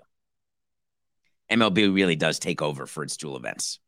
MLB 1.51 1.93
really 1.93 2.15
does 2.15 2.39
take 2.39 2.61
over 2.61 2.85
for 2.85 3.03
its 3.03 3.17
dual 3.17 3.37
events. 3.37 3.79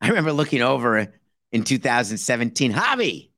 I 0.00 0.08
remember 0.08 0.32
looking 0.32 0.62
over 0.62 1.12
in 1.52 1.64
2017, 1.64 2.72
Javi, 2.72 3.30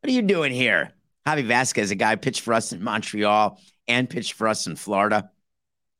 what 0.00 0.10
are 0.10 0.14
you 0.14 0.22
doing 0.22 0.52
here? 0.52 0.90
Javi 1.26 1.46
Vazquez, 1.46 1.92
a 1.92 1.94
guy 1.94 2.16
pitched 2.16 2.40
for 2.40 2.54
us 2.54 2.72
in 2.72 2.82
Montreal 2.82 3.60
and 3.86 4.10
pitched 4.10 4.32
for 4.32 4.48
us 4.48 4.66
in 4.66 4.74
Florida. 4.74 5.30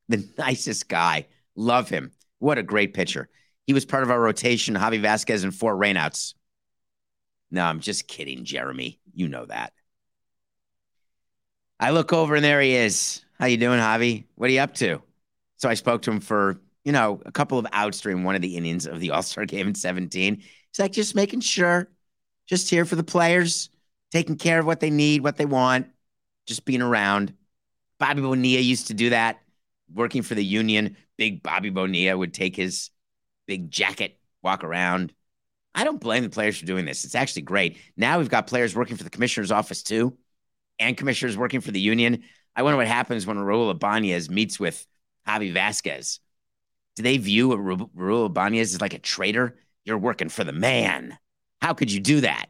The 0.09 0.27
nicest 0.37 0.89
guy. 0.89 1.27
Love 1.55 1.87
him. 1.87 2.11
What 2.39 2.57
a 2.57 2.63
great 2.63 2.93
pitcher. 2.93 3.29
He 3.65 3.73
was 3.73 3.85
part 3.85 4.03
of 4.03 4.11
our 4.11 4.19
rotation, 4.19 4.75
Javi 4.75 5.01
Vazquez 5.01 5.43
and 5.43 5.55
four 5.55 5.75
rainouts. 5.77 6.33
No, 7.53 7.63
I'm 7.63 7.79
just 7.79 8.07
kidding, 8.07 8.45
Jeremy. 8.45 8.99
You 9.13 9.27
know 9.27 9.45
that. 9.45 9.73
I 11.79 11.91
look 11.91 12.11
over 12.11 12.33
and 12.33 12.43
there 12.43 12.59
he 12.59 12.73
is. 12.73 13.23
How 13.39 13.45
you 13.45 13.57
doing, 13.57 13.79
Javi? 13.79 14.25
What 14.33 14.49
are 14.49 14.53
you 14.53 14.59
up 14.59 14.73
to? 14.75 15.03
So 15.57 15.69
I 15.69 15.75
spoke 15.75 16.01
to 16.01 16.11
him 16.11 16.19
for, 16.19 16.59
you 16.83 16.91
know, 16.91 17.21
a 17.27 17.31
couple 17.31 17.59
of 17.59 17.67
outs 17.71 18.01
during 18.01 18.23
one 18.23 18.33
of 18.33 18.41
the 18.41 18.57
innings 18.57 18.87
of 18.87 18.99
the 18.99 19.11
All-Star 19.11 19.45
game 19.45 19.67
in 19.67 19.75
17. 19.75 20.37
He's 20.37 20.79
like, 20.79 20.93
just 20.93 21.13
making 21.13 21.41
sure, 21.41 21.89
just 22.47 22.71
here 22.71 22.85
for 22.85 22.95
the 22.95 23.03
players 23.03 23.69
taking 24.11 24.35
care 24.35 24.59
of 24.59 24.65
what 24.65 24.79
they 24.79 24.89
need, 24.89 25.21
what 25.21 25.37
they 25.37 25.45
want, 25.45 25.87
just 26.47 26.65
being 26.65 26.81
around. 26.81 27.35
Bobby 27.99 28.21
Bonilla 28.21 28.61
used 28.61 28.87
to 28.87 28.95
do 28.95 29.11
that, 29.11 29.41
working 29.93 30.23
for 30.23 30.33
the 30.33 30.43
union. 30.43 30.97
Big 31.17 31.43
Bobby 31.43 31.69
Bonilla 31.69 32.17
would 32.17 32.33
take 32.33 32.55
his 32.55 32.89
big 33.45 33.69
jacket, 33.69 34.17
walk 34.41 34.63
around. 34.63 35.13
I 35.75 35.83
don't 35.83 35.99
blame 35.99 36.23
the 36.23 36.29
players 36.29 36.57
for 36.57 36.65
doing 36.65 36.85
this. 36.85 37.03
It's 37.03 37.15
actually 37.15 37.43
great. 37.43 37.77
Now 37.97 38.19
we've 38.19 38.29
got 38.29 38.47
players 38.47 38.75
working 38.75 38.97
for 38.97 39.03
the 39.03 39.09
commissioner's 39.09 39.51
office 39.51 39.83
too, 39.83 40.17
and 40.79 40.97
commissioners 40.97 41.37
working 41.37 41.61
for 41.61 41.71
the 41.71 41.79
union. 41.79 42.23
I 42.55 42.63
wonder 42.63 42.77
what 42.77 42.87
happens 42.87 43.25
when 43.25 43.37
Raul 43.37 43.71
Ibanez 43.71 44.29
meets 44.29 44.59
with 44.59 44.85
Javi 45.27 45.53
Vazquez. 45.53 46.19
Do 46.95 47.03
they 47.03 47.17
view 47.17 47.49
Raul 47.49 48.27
Ibanez 48.27 48.75
as 48.75 48.81
like 48.81 48.93
a 48.93 48.99
traitor? 48.99 49.57
You're 49.85 49.97
working 49.97 50.29
for 50.29 50.43
the 50.43 50.53
man. 50.53 51.17
How 51.61 51.73
could 51.73 51.91
you 51.91 51.99
do 51.99 52.21
that? 52.21 52.47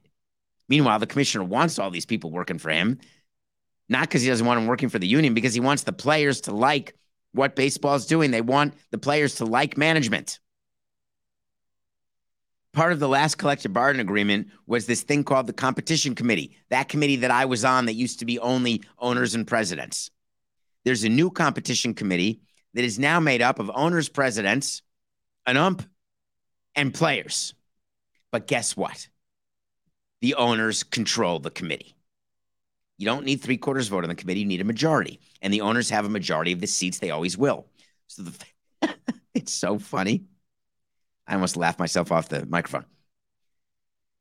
Meanwhile, 0.67 0.99
the 0.99 1.07
commissioner 1.07 1.43
wants 1.43 1.79
all 1.79 1.91
these 1.91 2.05
people 2.05 2.31
working 2.31 2.57
for 2.57 2.69
him, 2.69 2.99
not 3.89 4.01
because 4.09 4.21
he 4.21 4.29
doesn't 4.29 4.45
want 4.45 4.59
them 4.59 4.67
working 4.67 4.89
for 4.89 4.99
the 4.99 5.07
union, 5.07 5.33
because 5.33 5.53
he 5.53 5.59
wants 5.59 5.83
the 5.83 5.93
players 5.93 6.41
to 6.41 6.53
like 6.53 6.95
what 7.31 7.55
baseball 7.55 7.95
is 7.95 8.05
doing. 8.05 8.31
They 8.31 8.41
want 8.41 8.73
the 8.91 8.97
players 8.97 9.35
to 9.35 9.45
like 9.45 9.77
management. 9.77 10.39
Part 12.73 12.91
of 12.91 12.99
the 12.99 13.07
last 13.07 13.35
collective 13.37 13.71
bargaining 13.71 14.05
agreement 14.05 14.47
was 14.65 14.85
this 14.85 15.03
thing 15.03 15.23
called 15.23 15.47
the 15.47 15.53
competition 15.53 16.15
committee, 16.15 16.57
that 16.69 16.89
committee 16.89 17.17
that 17.17 17.31
I 17.31 17.45
was 17.45 17.63
on 17.63 17.85
that 17.85 17.93
used 17.93 18.19
to 18.19 18.25
be 18.25 18.39
only 18.39 18.81
owners 18.99 19.35
and 19.35 19.45
presidents. 19.45 20.09
There's 20.83 21.03
a 21.03 21.09
new 21.09 21.29
competition 21.29 21.93
committee 21.93 22.41
that 22.73 22.83
is 22.83 22.97
now 22.97 23.19
made 23.19 23.41
up 23.41 23.59
of 23.59 23.71
owners, 23.73 24.09
presidents, 24.09 24.81
an 25.45 25.55
ump, 25.55 25.87
and 26.75 26.93
players. 26.93 27.53
But 28.31 28.47
guess 28.47 28.75
what? 28.75 29.07
the 30.23 30.35
owners 30.35 30.83
control 30.83 31.37
the 31.39 31.51
committee. 31.51 31.97
You 32.97 33.05
don't 33.05 33.25
need 33.25 33.41
three 33.41 33.57
quarters 33.57 33.89
vote 33.89 34.05
on 34.05 34.07
the 34.07 34.15
committee. 34.15 34.39
You 34.39 34.45
need 34.45 34.61
a 34.61 34.63
majority. 34.63 35.19
And 35.41 35.53
the 35.53 35.59
owners 35.59 35.89
have 35.89 36.05
a 36.05 36.09
majority 36.09 36.53
of 36.53 36.61
the 36.61 36.67
seats. 36.67 36.99
They 36.99 37.11
always 37.11 37.37
will. 37.37 37.67
So 38.07 38.23
the, 38.23 38.95
it's 39.33 39.53
so 39.53 39.77
funny. 39.77 40.23
I 41.27 41.35
almost 41.35 41.57
laughed 41.57 41.79
myself 41.79 42.11
off 42.11 42.29
the 42.29 42.45
microphone. 42.45 42.85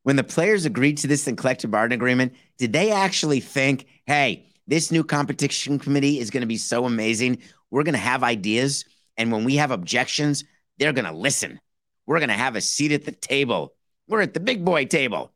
When 0.05 0.16
the 0.16 0.24
players 0.24 0.64
agreed 0.64 0.98
to 0.98 1.07
this 1.07 1.28
in 1.28 1.36
collective 1.36 1.70
bargaining 1.70 1.98
agreement, 1.98 2.34
did 2.59 2.72
they 2.72 2.90
actually 2.90 3.40
think, 3.40 3.86
hey, 4.07 4.46
this 4.66 4.90
new 4.90 5.05
competition 5.05 5.78
committee 5.78 6.18
is 6.18 6.30
going 6.30 6.40
to 6.40 6.46
be 6.46 6.57
so 6.57 6.84
amazing? 6.86 7.38
We're 7.70 7.84
going 7.84 7.94
to 7.94 7.98
have 7.98 8.22
ideas. 8.22 8.84
And 9.16 9.30
when 9.30 9.44
we 9.44 9.57
have 9.57 9.70
objections, 9.70 10.44
they're 10.78 10.92
going 10.92 11.05
to 11.05 11.12
listen. 11.12 11.61
We're 12.07 12.18
going 12.18 12.30
to 12.30 12.34
have 12.34 12.57
a 12.57 12.61
seat 12.61 12.92
at 12.92 13.05
the 13.05 13.12
table. 13.12 13.74
We're 14.09 14.22
at 14.22 14.34
the 14.34 14.40
big 14.40 14.64
boy 14.64 14.86
table. 14.86 15.32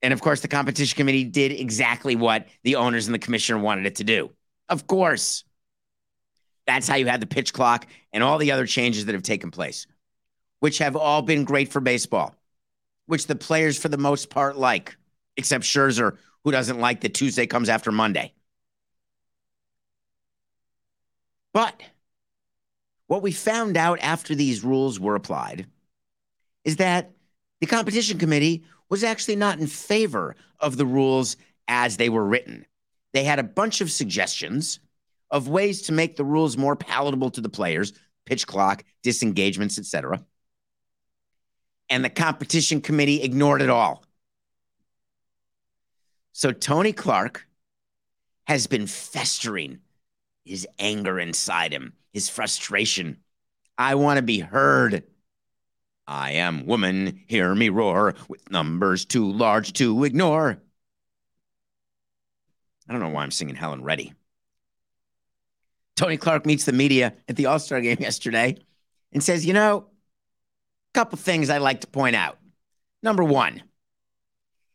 And 0.00 0.12
of 0.12 0.20
course, 0.20 0.40
the 0.40 0.48
competition 0.48 0.96
committee 0.96 1.24
did 1.24 1.52
exactly 1.52 2.16
what 2.16 2.46
the 2.64 2.76
owners 2.76 3.06
and 3.06 3.14
the 3.14 3.18
commissioner 3.18 3.58
wanted 3.58 3.86
it 3.86 3.96
to 3.96 4.04
do. 4.04 4.30
Of 4.68 4.86
course. 4.86 5.44
That's 6.66 6.88
how 6.88 6.96
you 6.96 7.06
had 7.06 7.20
the 7.20 7.26
pitch 7.26 7.52
clock 7.52 7.86
and 8.12 8.22
all 8.22 8.38
the 8.38 8.52
other 8.52 8.66
changes 8.66 9.06
that 9.06 9.14
have 9.14 9.22
taken 9.22 9.50
place, 9.50 9.86
which 10.62 10.78
have 10.78 10.94
all 10.94 11.22
been 11.22 11.42
great 11.42 11.72
for 11.72 11.80
baseball, 11.80 12.36
which 13.06 13.26
the 13.26 13.34
players, 13.34 13.76
for 13.76 13.88
the 13.88 13.98
most 13.98 14.30
part, 14.30 14.56
like, 14.56 14.96
except 15.36 15.64
Scherzer, 15.64 16.16
who 16.44 16.52
doesn't 16.52 16.78
like 16.78 17.00
that 17.00 17.14
Tuesday 17.14 17.48
comes 17.48 17.68
after 17.68 17.90
Monday. 17.90 18.32
But 21.52 21.82
what 23.08 23.22
we 23.22 23.32
found 23.32 23.76
out 23.76 23.98
after 24.02 24.36
these 24.36 24.62
rules 24.62 25.00
were 25.00 25.16
applied 25.16 25.66
is 26.64 26.76
that 26.76 27.10
the 27.60 27.66
competition 27.66 28.20
committee 28.20 28.62
was 28.88 29.02
actually 29.02 29.34
not 29.34 29.58
in 29.58 29.66
favor 29.66 30.36
of 30.60 30.76
the 30.76 30.86
rules 30.86 31.36
as 31.66 31.96
they 31.96 32.08
were 32.08 32.24
written. 32.24 32.64
They 33.14 33.24
had 33.24 33.40
a 33.40 33.42
bunch 33.42 33.80
of 33.80 33.90
suggestions 33.90 34.78
of 35.28 35.48
ways 35.48 35.82
to 35.82 35.92
make 35.92 36.14
the 36.14 36.24
rules 36.24 36.56
more 36.56 36.76
palatable 36.76 37.30
to 37.30 37.40
the 37.40 37.48
players, 37.48 37.94
pitch 38.26 38.46
clock, 38.46 38.84
disengagements, 39.02 39.76
etc. 39.76 40.24
And 41.92 42.02
the 42.02 42.08
competition 42.08 42.80
committee 42.80 43.22
ignored 43.22 43.60
it 43.60 43.68
all. 43.68 44.02
So 46.32 46.50
Tony 46.50 46.94
Clark 46.94 47.46
has 48.44 48.66
been 48.66 48.86
festering 48.86 49.78
his 50.42 50.66
anger 50.78 51.20
inside 51.20 51.70
him, 51.70 51.92
his 52.14 52.30
frustration. 52.30 53.18
I 53.76 53.96
want 53.96 54.16
to 54.16 54.22
be 54.22 54.38
heard. 54.38 55.04
I 56.06 56.30
am 56.32 56.64
woman, 56.64 57.20
hear 57.26 57.54
me 57.54 57.68
roar, 57.68 58.14
with 58.26 58.50
numbers 58.50 59.04
too 59.04 59.30
large 59.30 59.74
to 59.74 60.04
ignore. 60.04 60.62
I 62.88 62.92
don't 62.92 63.02
know 63.02 63.10
why 63.10 63.22
I'm 63.22 63.30
singing 63.30 63.54
Helen 63.54 63.84
Reddy. 63.84 64.14
Tony 65.96 66.16
Clark 66.16 66.46
meets 66.46 66.64
the 66.64 66.72
media 66.72 67.12
at 67.28 67.36
the 67.36 67.44
All 67.44 67.58
Star 67.58 67.82
game 67.82 67.98
yesterday 68.00 68.56
and 69.12 69.22
says, 69.22 69.44
You 69.44 69.52
know, 69.52 69.88
couple 70.92 71.18
things 71.18 71.50
I'd 71.50 71.58
like 71.58 71.80
to 71.82 71.86
point 71.86 72.16
out. 72.16 72.38
Number 73.02 73.24
one, 73.24 73.62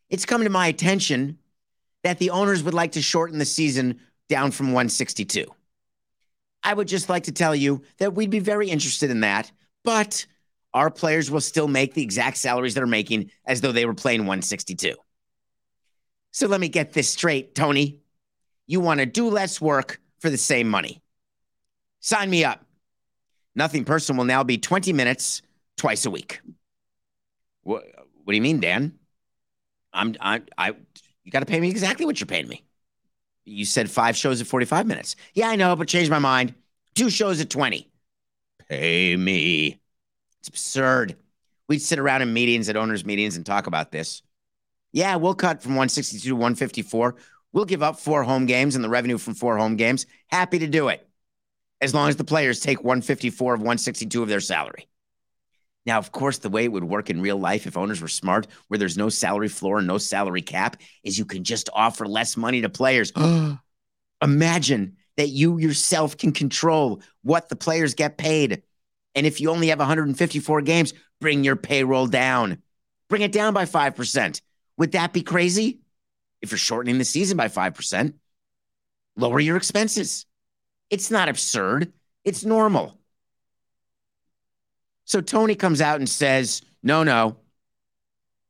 it's 0.10 0.26
come 0.26 0.44
to 0.44 0.50
my 0.50 0.68
attention 0.68 1.38
that 2.04 2.20
the 2.20 2.30
owners 2.30 2.64
would 2.64 2.74
like 2.74 2.94
to 2.94 3.02
shorten 3.02 3.40
the 3.40 3.46
season 3.46 4.00
down 4.30 4.52
from 4.52 4.68
162. 4.68 5.46
I 6.64 6.74
would 6.74 6.88
just 6.88 7.10
like 7.10 7.24
to 7.24 7.32
tell 7.32 7.56
you 7.56 7.84
that 7.98 8.14
we'd 8.14 8.30
be 8.30 8.40
very 8.40 8.70
interested 8.70 9.10
in 9.10 9.22
that, 9.22 9.52
but 9.84 10.26
our 10.74 10.90
players 10.90 11.32
will 11.32 11.42
still 11.42 11.68
make 11.68 11.94
the 11.94 12.04
exact 12.04 12.38
salaries 12.38 12.74
they're 12.74 12.86
making 12.86 13.32
as 13.46 13.62
though 13.62 13.72
they 13.72 13.86
were 13.86 13.94
playing 13.94 14.22
162. 14.22 14.96
So 16.32 16.48
let 16.48 16.60
me 16.60 16.68
get 16.68 16.94
this 16.94 17.10
straight, 17.10 17.56
Tony. 17.56 18.02
You 18.68 18.80
want 18.80 19.00
to 19.00 19.06
do 19.06 19.30
less 19.30 19.62
work 19.62 20.00
for 20.20 20.30
the 20.30 20.38
same 20.38 20.68
money. 20.68 21.02
Sign 22.00 22.30
me 22.30 22.44
up. 22.44 22.66
Nothing 23.56 23.86
personal 23.86 24.20
will 24.20 24.26
now 24.26 24.44
be 24.44 24.58
20 24.58 24.94
minutes 24.94 25.42
twice 25.78 26.06
a 26.06 26.12
week. 26.12 26.42
What, 27.64 27.84
what 28.24 28.32
do 28.32 28.36
you 28.36 28.42
mean, 28.42 28.60
Dan? 28.60 28.98
I'm 29.94 30.16
I 30.20 30.42
I 30.58 30.74
you 31.24 31.32
got 31.32 31.40
to 31.40 31.46
pay 31.46 31.60
me 31.60 31.70
exactly 31.70 32.06
what 32.06 32.20
you're 32.20 32.28
paying 32.28 32.48
me. 32.48 32.64
You 33.46 33.66
said 33.66 33.90
five 33.90 34.16
shows 34.16 34.42
at 34.42 34.48
45 34.48 34.86
minutes. 34.86 35.16
Yeah, 35.34 35.50
I 35.50 35.56
know, 35.56 35.76
but 35.76 35.88
changed 35.88 36.12
my 36.12 36.20
mind. 36.20 36.54
Two 36.96 37.10
shows 37.10 37.40
at 37.40 37.50
20. 37.50 37.90
Pay 38.70 39.16
me. 39.16 39.80
It's 40.40 40.50
absurd. 40.50 41.16
We'd 41.70 41.82
sit 41.82 42.00
around 42.00 42.22
in 42.22 42.34
meetings 42.34 42.70
at 42.70 42.78
owners' 42.78 43.06
meetings 43.06 43.36
and 43.36 43.46
talk 43.46 43.68
about 43.68 43.92
this. 43.92 44.22
Yeah, 44.92 45.16
we'll 45.16 45.36
cut 45.36 45.62
from 45.62 45.72
162 45.72 46.30
to 46.30 46.36
154. 46.36 47.16
We'll 47.54 47.66
give 47.66 47.84
up 47.84 48.00
four 48.00 48.24
home 48.24 48.46
games 48.46 48.76
and 48.76 48.84
the 48.84 48.90
revenue 48.90 49.18
from 49.18 49.34
four 49.34 49.58
home 49.58 49.76
games. 49.76 50.06
Happy 50.28 50.60
to 50.60 50.68
do 50.68 50.90
it. 50.90 51.08
As 51.82 51.94
long 51.94 52.10
as 52.10 52.16
the 52.16 52.24
players 52.24 52.60
take 52.60 52.84
154 52.84 53.54
of 53.54 53.60
162 53.60 54.24
of 54.24 54.30
their 54.30 54.40
salary. 54.40 54.88
Now, 55.88 56.00
of 56.00 56.12
course, 56.12 56.40
the 56.40 56.50
way 56.50 56.66
it 56.66 56.72
would 56.74 56.84
work 56.84 57.10
in 57.10 57.22
real 57.22 57.38
life 57.38 57.66
if 57.66 57.78
owners 57.78 58.02
were 58.02 58.10
smart, 58.10 58.46
where 58.68 58.78
there's 58.78 58.98
no 58.98 59.08
salary 59.08 59.48
floor 59.48 59.78
and 59.78 59.88
no 59.88 59.98
salary 59.98 60.42
cap, 60.42 60.76
is 61.02 61.18
you 61.18 61.24
can 61.24 61.46
just 61.46 61.70
offer 61.74 62.06
less 62.06 62.36
money 62.36 62.62
to 62.62 62.68
players. 62.70 63.14
Imagine 64.22 64.98
that 65.16 65.30
you 65.30 65.58
yourself 65.58 66.18
can 66.18 66.34
control 66.34 67.02
what 67.24 67.48
the 67.48 67.56
players 67.56 67.94
get 67.94 68.18
paid. 68.18 68.64
And 69.16 69.26
if 69.26 69.40
you 69.40 69.50
only 69.50 69.70
have 69.70 69.80
154 69.80 70.62
games, 70.62 70.94
bring 71.22 71.46
your 71.46 71.56
payroll 71.56 72.08
down. 72.08 72.62
Bring 73.08 73.22
it 73.22 73.32
down 73.32 73.54
by 73.54 73.64
5%. 73.64 74.42
Would 74.78 74.92
that 74.92 75.14
be 75.14 75.22
crazy? 75.22 75.80
If 76.42 76.52
you're 76.52 76.58
shortening 76.58 76.98
the 76.98 77.06
season 77.06 77.38
by 77.38 77.48
5%, 77.48 78.14
lower 79.16 79.40
your 79.40 79.56
expenses. 79.56 80.26
It's 80.90 81.10
not 81.10 81.30
absurd, 81.30 81.94
it's 82.26 82.44
normal. 82.44 82.97
So 85.08 85.22
Tony 85.22 85.56
comes 85.56 85.80
out 85.80 86.00
and 86.00 86.10
says, 86.10 86.62
no, 86.84 87.02
no, 87.02 87.38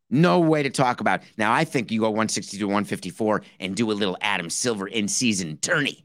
no 0.09 0.39
way 0.39 0.63
to 0.63 0.71
talk 0.71 1.01
about. 1.01 1.21
Now, 1.37 1.53
I 1.53 1.63
think 1.63 1.91
you 1.91 1.99
go 1.99 2.09
160 2.09 2.57
to 2.57 2.65
154 2.65 3.43
and 3.59 3.75
do 3.75 3.91
a 3.91 3.93
little 3.93 4.17
Adam 4.21 4.49
Silver 4.49 4.87
in 4.87 5.07
season 5.07 5.57
tourney. 5.57 6.03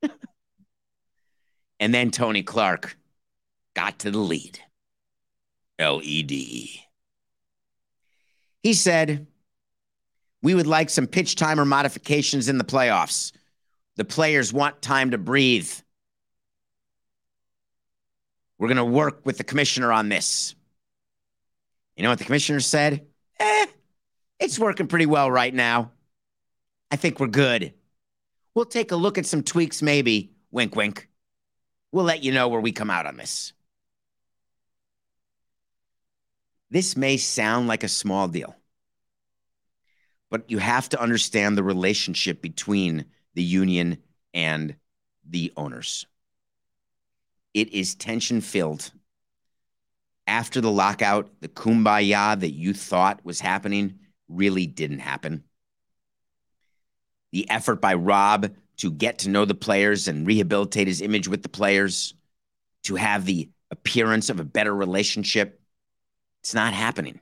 and 1.80 1.92
then 1.92 2.12
Tony 2.12 2.44
Clark 2.44 2.96
got 3.74 3.98
to 4.00 4.12
the 4.12 4.18
lead. 4.18 4.60
LED. 5.80 6.30
He 8.62 8.72
said, 8.72 9.26
We 10.42 10.54
would 10.54 10.68
like 10.68 10.90
some 10.90 11.08
pitch 11.08 11.34
timer 11.34 11.64
modifications 11.64 12.48
in 12.48 12.58
the 12.58 12.64
playoffs. 12.64 13.32
The 13.96 14.04
players 14.04 14.52
want 14.52 14.80
time 14.80 15.10
to 15.10 15.18
breathe. 15.18 15.72
We're 18.58 18.68
going 18.68 18.76
to 18.76 18.84
work 18.84 19.24
with 19.24 19.38
the 19.38 19.44
commissioner 19.44 19.92
on 19.92 20.08
this. 20.08 20.54
You 21.96 22.02
know 22.02 22.10
what 22.10 22.18
the 22.18 22.24
commissioner 22.24 22.60
said? 22.60 23.06
Eh, 23.38 23.66
it's 24.38 24.58
working 24.58 24.86
pretty 24.86 25.06
well 25.06 25.30
right 25.30 25.52
now. 25.52 25.92
I 26.90 26.96
think 26.96 27.18
we're 27.18 27.26
good. 27.26 27.74
We'll 28.54 28.64
take 28.64 28.92
a 28.92 28.96
look 28.96 29.18
at 29.18 29.26
some 29.26 29.42
tweaks, 29.42 29.82
maybe. 29.82 30.32
Wink, 30.50 30.76
wink. 30.76 31.08
We'll 31.90 32.04
let 32.04 32.22
you 32.22 32.32
know 32.32 32.48
where 32.48 32.60
we 32.60 32.72
come 32.72 32.90
out 32.90 33.06
on 33.06 33.16
this. 33.16 33.52
This 36.70 36.96
may 36.96 37.16
sound 37.16 37.68
like 37.68 37.84
a 37.84 37.88
small 37.88 38.26
deal, 38.26 38.56
but 40.30 40.50
you 40.50 40.58
have 40.58 40.88
to 40.88 41.00
understand 41.00 41.56
the 41.56 41.62
relationship 41.62 42.42
between 42.42 43.04
the 43.34 43.42
union 43.42 43.98
and 44.32 44.74
the 45.24 45.52
owners. 45.56 46.06
It 47.54 47.72
is 47.72 47.94
tension 47.94 48.40
filled. 48.40 48.90
After 50.26 50.60
the 50.60 50.70
lockout, 50.70 51.30
the 51.40 51.48
kumbaya 51.48 52.38
that 52.38 52.52
you 52.52 52.74
thought 52.74 53.24
was 53.24 53.40
happening 53.40 54.00
really 54.28 54.66
didn't 54.66 54.98
happen. 54.98 55.44
The 57.32 57.48
effort 57.48 57.80
by 57.80 57.94
Rob 57.94 58.50
to 58.78 58.90
get 58.90 59.20
to 59.20 59.28
know 59.28 59.44
the 59.44 59.54
players 59.54 60.08
and 60.08 60.26
rehabilitate 60.26 60.88
his 60.88 61.00
image 61.00 61.28
with 61.28 61.42
the 61.42 61.48
players, 61.48 62.14
to 62.84 62.96
have 62.96 63.24
the 63.24 63.48
appearance 63.70 64.30
of 64.30 64.40
a 64.40 64.44
better 64.44 64.74
relationship, 64.74 65.60
it's 66.42 66.54
not 66.54 66.74
happening. 66.74 67.20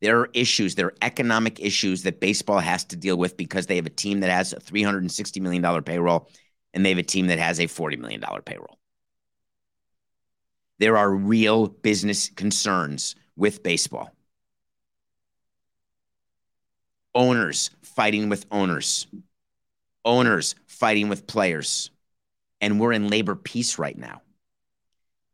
There 0.00 0.20
are 0.20 0.30
issues, 0.32 0.74
there 0.74 0.86
are 0.86 0.94
economic 1.02 1.60
issues 1.60 2.04
that 2.04 2.20
baseball 2.20 2.60
has 2.60 2.84
to 2.86 2.96
deal 2.96 3.16
with 3.16 3.36
because 3.36 3.66
they 3.66 3.76
have 3.76 3.86
a 3.86 3.90
team 3.90 4.20
that 4.20 4.30
has 4.30 4.52
a 4.52 4.60
$360 4.60 5.40
million 5.42 5.82
payroll 5.82 6.30
and 6.74 6.84
they 6.84 6.90
have 6.90 6.98
a 6.98 7.02
team 7.02 7.28
that 7.28 7.38
has 7.38 7.58
a 7.58 7.64
$40 7.64 7.98
million 7.98 8.22
payroll. 8.44 8.78
There 10.78 10.96
are 10.96 11.10
real 11.10 11.68
business 11.68 12.28
concerns 12.28 13.16
with 13.36 13.62
baseball. 13.62 14.10
Owners 17.14 17.70
fighting 17.82 18.28
with 18.28 18.46
owners, 18.50 19.06
owners 20.04 20.54
fighting 20.66 21.08
with 21.08 21.26
players. 21.26 21.90
And 22.60 22.78
we're 22.78 22.92
in 22.92 23.08
labor 23.08 23.34
peace 23.34 23.78
right 23.78 23.96
now. 23.96 24.22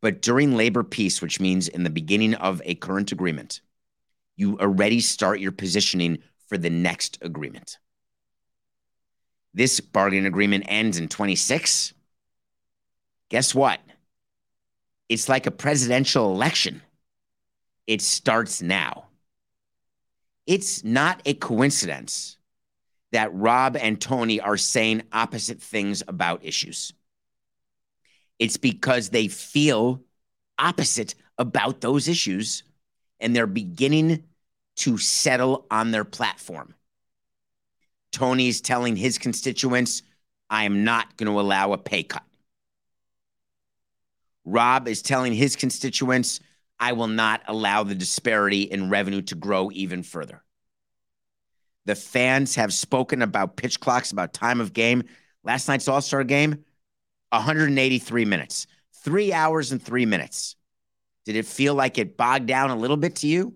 But 0.01 0.21
during 0.21 0.55
labor 0.55 0.83
peace, 0.83 1.21
which 1.21 1.39
means 1.39 1.67
in 1.67 1.83
the 1.83 1.89
beginning 1.89 2.35
of 2.35 2.61
a 2.65 2.75
current 2.75 3.11
agreement, 3.11 3.61
you 4.35 4.57
already 4.59 4.99
start 4.99 5.39
your 5.39 5.51
positioning 5.51 6.19
for 6.47 6.57
the 6.57 6.69
next 6.69 7.17
agreement 7.21 7.79
this 9.55 9.79
bargaining 9.79 10.25
agreement 10.25 10.65
ends 10.67 10.97
in 10.97 11.07
26, 11.07 11.93
guess 13.29 13.55
what? 13.55 13.79
It's 15.07 15.29
like 15.29 15.47
a 15.47 15.51
presidential 15.51 16.31
election. 16.33 16.81
It 17.87 18.01
starts 18.01 18.61
now. 18.61 19.05
It's 20.45 20.83
not 20.83 21.21
a 21.25 21.33
coincidence 21.33 22.37
that 23.13 23.33
Rob 23.33 23.77
and 23.77 23.99
Tony 23.99 24.41
are 24.41 24.57
saying 24.57 25.03
opposite 25.13 25.61
things 25.61 26.03
about 26.05 26.43
issues. 26.43 26.91
It's 28.39 28.57
because 28.57 29.09
they 29.09 29.29
feel 29.29 30.01
opposite 30.59 31.15
about 31.37 31.79
those 31.79 32.09
issues 32.09 32.63
and 33.21 33.33
they're 33.33 33.47
beginning 33.47 34.25
to 34.77 34.97
settle 34.97 35.65
on 35.71 35.91
their 35.91 36.03
platform. 36.03 36.75
Tony's 38.15 38.61
telling 38.61 38.95
his 38.95 39.17
constituents, 39.17 40.01
I 40.49 40.63
am 40.63 40.85
not 40.85 41.17
going 41.17 41.29
to 41.29 41.37
allow 41.37 41.73
a 41.73 41.77
pay 41.77 42.03
cut. 42.03 42.23
Rob 44.45 44.87
is 44.87 45.01
telling 45.01 45.33
his 45.33 45.57
constituents, 45.57 46.39
I 46.79 46.93
will 46.93 47.09
not 47.09 47.41
allow 47.45 47.83
the 47.83 47.93
disparity 47.93 48.61
in 48.61 48.89
revenue 48.89 49.21
to 49.23 49.35
grow 49.35 49.69
even 49.73 50.01
further. 50.01 50.41
The 51.83 51.95
fans 51.95 52.55
have 52.55 52.73
spoken 52.73 53.21
about 53.21 53.57
pitch 53.57 53.81
clocks, 53.81 54.13
about 54.13 54.33
time 54.33 54.61
of 54.61 54.71
game. 54.71 55.03
Last 55.43 55.67
night's 55.67 55.89
All 55.89 55.99
Star 56.01 56.23
game, 56.23 56.63
183 57.31 58.23
minutes, 58.23 58.65
three 59.03 59.33
hours 59.33 59.73
and 59.73 59.81
three 59.81 60.05
minutes. 60.05 60.55
Did 61.25 61.35
it 61.35 61.45
feel 61.45 61.75
like 61.75 61.97
it 61.97 62.15
bogged 62.15 62.45
down 62.45 62.69
a 62.69 62.77
little 62.77 62.97
bit 62.97 63.17
to 63.17 63.27
you? 63.27 63.55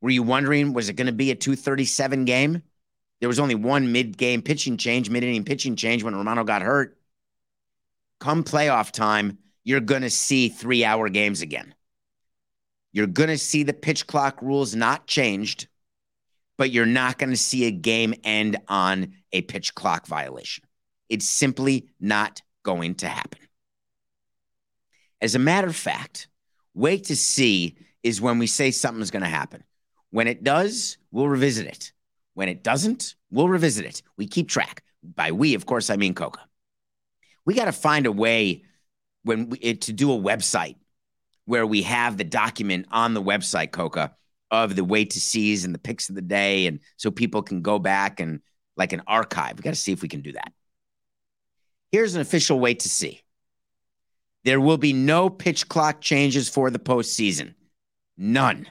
Were 0.00 0.10
you 0.10 0.24
wondering, 0.24 0.72
was 0.72 0.88
it 0.88 0.94
going 0.94 1.06
to 1.06 1.12
be 1.12 1.30
a 1.30 1.36
237 1.36 2.24
game? 2.24 2.62
There 3.22 3.28
was 3.28 3.38
only 3.38 3.54
one 3.54 3.92
mid 3.92 4.18
game 4.18 4.42
pitching 4.42 4.76
change, 4.76 5.08
mid 5.08 5.22
inning 5.22 5.44
pitching 5.44 5.76
change 5.76 6.02
when 6.02 6.16
Romano 6.16 6.42
got 6.42 6.60
hurt. 6.60 6.98
Come 8.18 8.42
playoff 8.42 8.90
time, 8.90 9.38
you're 9.62 9.78
going 9.78 10.02
to 10.02 10.10
see 10.10 10.48
three 10.48 10.84
hour 10.84 11.08
games 11.08 11.40
again. 11.40 11.72
You're 12.90 13.06
going 13.06 13.28
to 13.28 13.38
see 13.38 13.62
the 13.62 13.74
pitch 13.74 14.08
clock 14.08 14.42
rules 14.42 14.74
not 14.74 15.06
changed, 15.06 15.68
but 16.58 16.72
you're 16.72 16.84
not 16.84 17.16
going 17.16 17.30
to 17.30 17.36
see 17.36 17.66
a 17.66 17.70
game 17.70 18.12
end 18.24 18.56
on 18.66 19.12
a 19.30 19.42
pitch 19.42 19.76
clock 19.76 20.08
violation. 20.08 20.64
It's 21.08 21.28
simply 21.28 21.90
not 22.00 22.42
going 22.64 22.96
to 22.96 23.08
happen. 23.08 23.38
As 25.20 25.36
a 25.36 25.38
matter 25.38 25.68
of 25.68 25.76
fact, 25.76 26.26
wait 26.74 27.04
to 27.04 27.14
see 27.14 27.76
is 28.02 28.20
when 28.20 28.40
we 28.40 28.48
say 28.48 28.72
something's 28.72 29.12
going 29.12 29.22
to 29.22 29.28
happen. 29.28 29.62
When 30.10 30.26
it 30.26 30.42
does, 30.42 30.98
we'll 31.12 31.28
revisit 31.28 31.68
it. 31.68 31.92
When 32.34 32.48
it 32.48 32.62
doesn't, 32.62 33.14
we'll 33.30 33.48
revisit 33.48 33.84
it. 33.84 34.02
We 34.16 34.26
keep 34.26 34.48
track. 34.48 34.82
By 35.02 35.32
we, 35.32 35.54
of 35.54 35.66
course, 35.66 35.90
I 35.90 35.96
mean 35.96 36.14
Coca. 36.14 36.40
We 37.44 37.54
got 37.54 37.64
to 37.64 37.72
find 37.72 38.06
a 38.06 38.12
way 38.12 38.64
when 39.24 39.50
we, 39.50 39.74
to 39.74 39.92
do 39.92 40.12
a 40.12 40.18
website 40.18 40.76
where 41.44 41.66
we 41.66 41.82
have 41.82 42.16
the 42.16 42.24
document 42.24 42.86
on 42.90 43.14
the 43.14 43.22
website, 43.22 43.72
Coca, 43.72 44.14
of 44.50 44.76
the 44.76 44.84
wait 44.84 45.10
to 45.10 45.20
sees 45.20 45.64
and 45.64 45.74
the 45.74 45.78
picks 45.78 46.08
of 46.08 46.14
the 46.14 46.22
day, 46.22 46.66
and 46.66 46.80
so 46.96 47.10
people 47.10 47.42
can 47.42 47.62
go 47.62 47.78
back 47.78 48.20
and 48.20 48.40
like 48.76 48.92
an 48.92 49.02
archive. 49.06 49.58
We 49.58 49.62
got 49.62 49.70
to 49.70 49.76
see 49.76 49.92
if 49.92 50.02
we 50.02 50.08
can 50.08 50.22
do 50.22 50.32
that. 50.32 50.52
Here's 51.90 52.14
an 52.14 52.20
official 52.20 52.58
wait 52.58 52.80
to 52.80 52.88
see. 52.88 53.20
There 54.44 54.60
will 54.60 54.78
be 54.78 54.92
no 54.92 55.28
pitch 55.28 55.68
clock 55.68 56.00
changes 56.00 56.48
for 56.48 56.70
the 56.70 56.78
postseason. 56.78 57.54
None. 58.16 58.66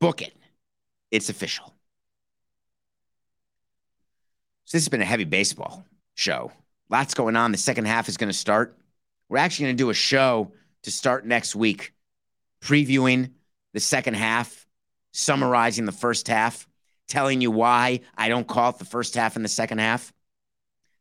Book 0.00 0.22
it. 0.22 0.37
It's 1.10 1.28
official. 1.28 1.74
So 4.64 4.76
this 4.76 4.84
has 4.84 4.88
been 4.88 5.00
a 5.00 5.06
heavy 5.06 5.24
baseball 5.24 5.84
show. 6.14 6.52
Lots 6.90 7.14
going 7.14 7.36
on. 7.36 7.52
The 7.52 7.58
second 7.58 7.86
half 7.86 8.08
is 8.08 8.16
going 8.16 8.28
to 8.28 8.36
start. 8.36 8.76
We're 9.28 9.38
actually 9.38 9.66
going 9.66 9.76
to 9.76 9.82
do 9.84 9.90
a 9.90 9.94
show 9.94 10.52
to 10.82 10.90
start 10.90 11.26
next 11.26 11.54
week, 11.54 11.92
previewing 12.60 13.30
the 13.72 13.80
second 13.80 14.14
half, 14.14 14.66
summarizing 15.12 15.84
the 15.84 15.92
first 15.92 16.28
half, 16.28 16.68
telling 17.08 17.40
you 17.40 17.50
why 17.50 18.00
I 18.16 18.28
don't 18.28 18.46
call 18.46 18.70
it 18.70 18.78
the 18.78 18.84
first 18.84 19.14
half 19.14 19.36
and 19.36 19.44
the 19.44 19.50
second 19.50 19.78
half, 19.78 20.12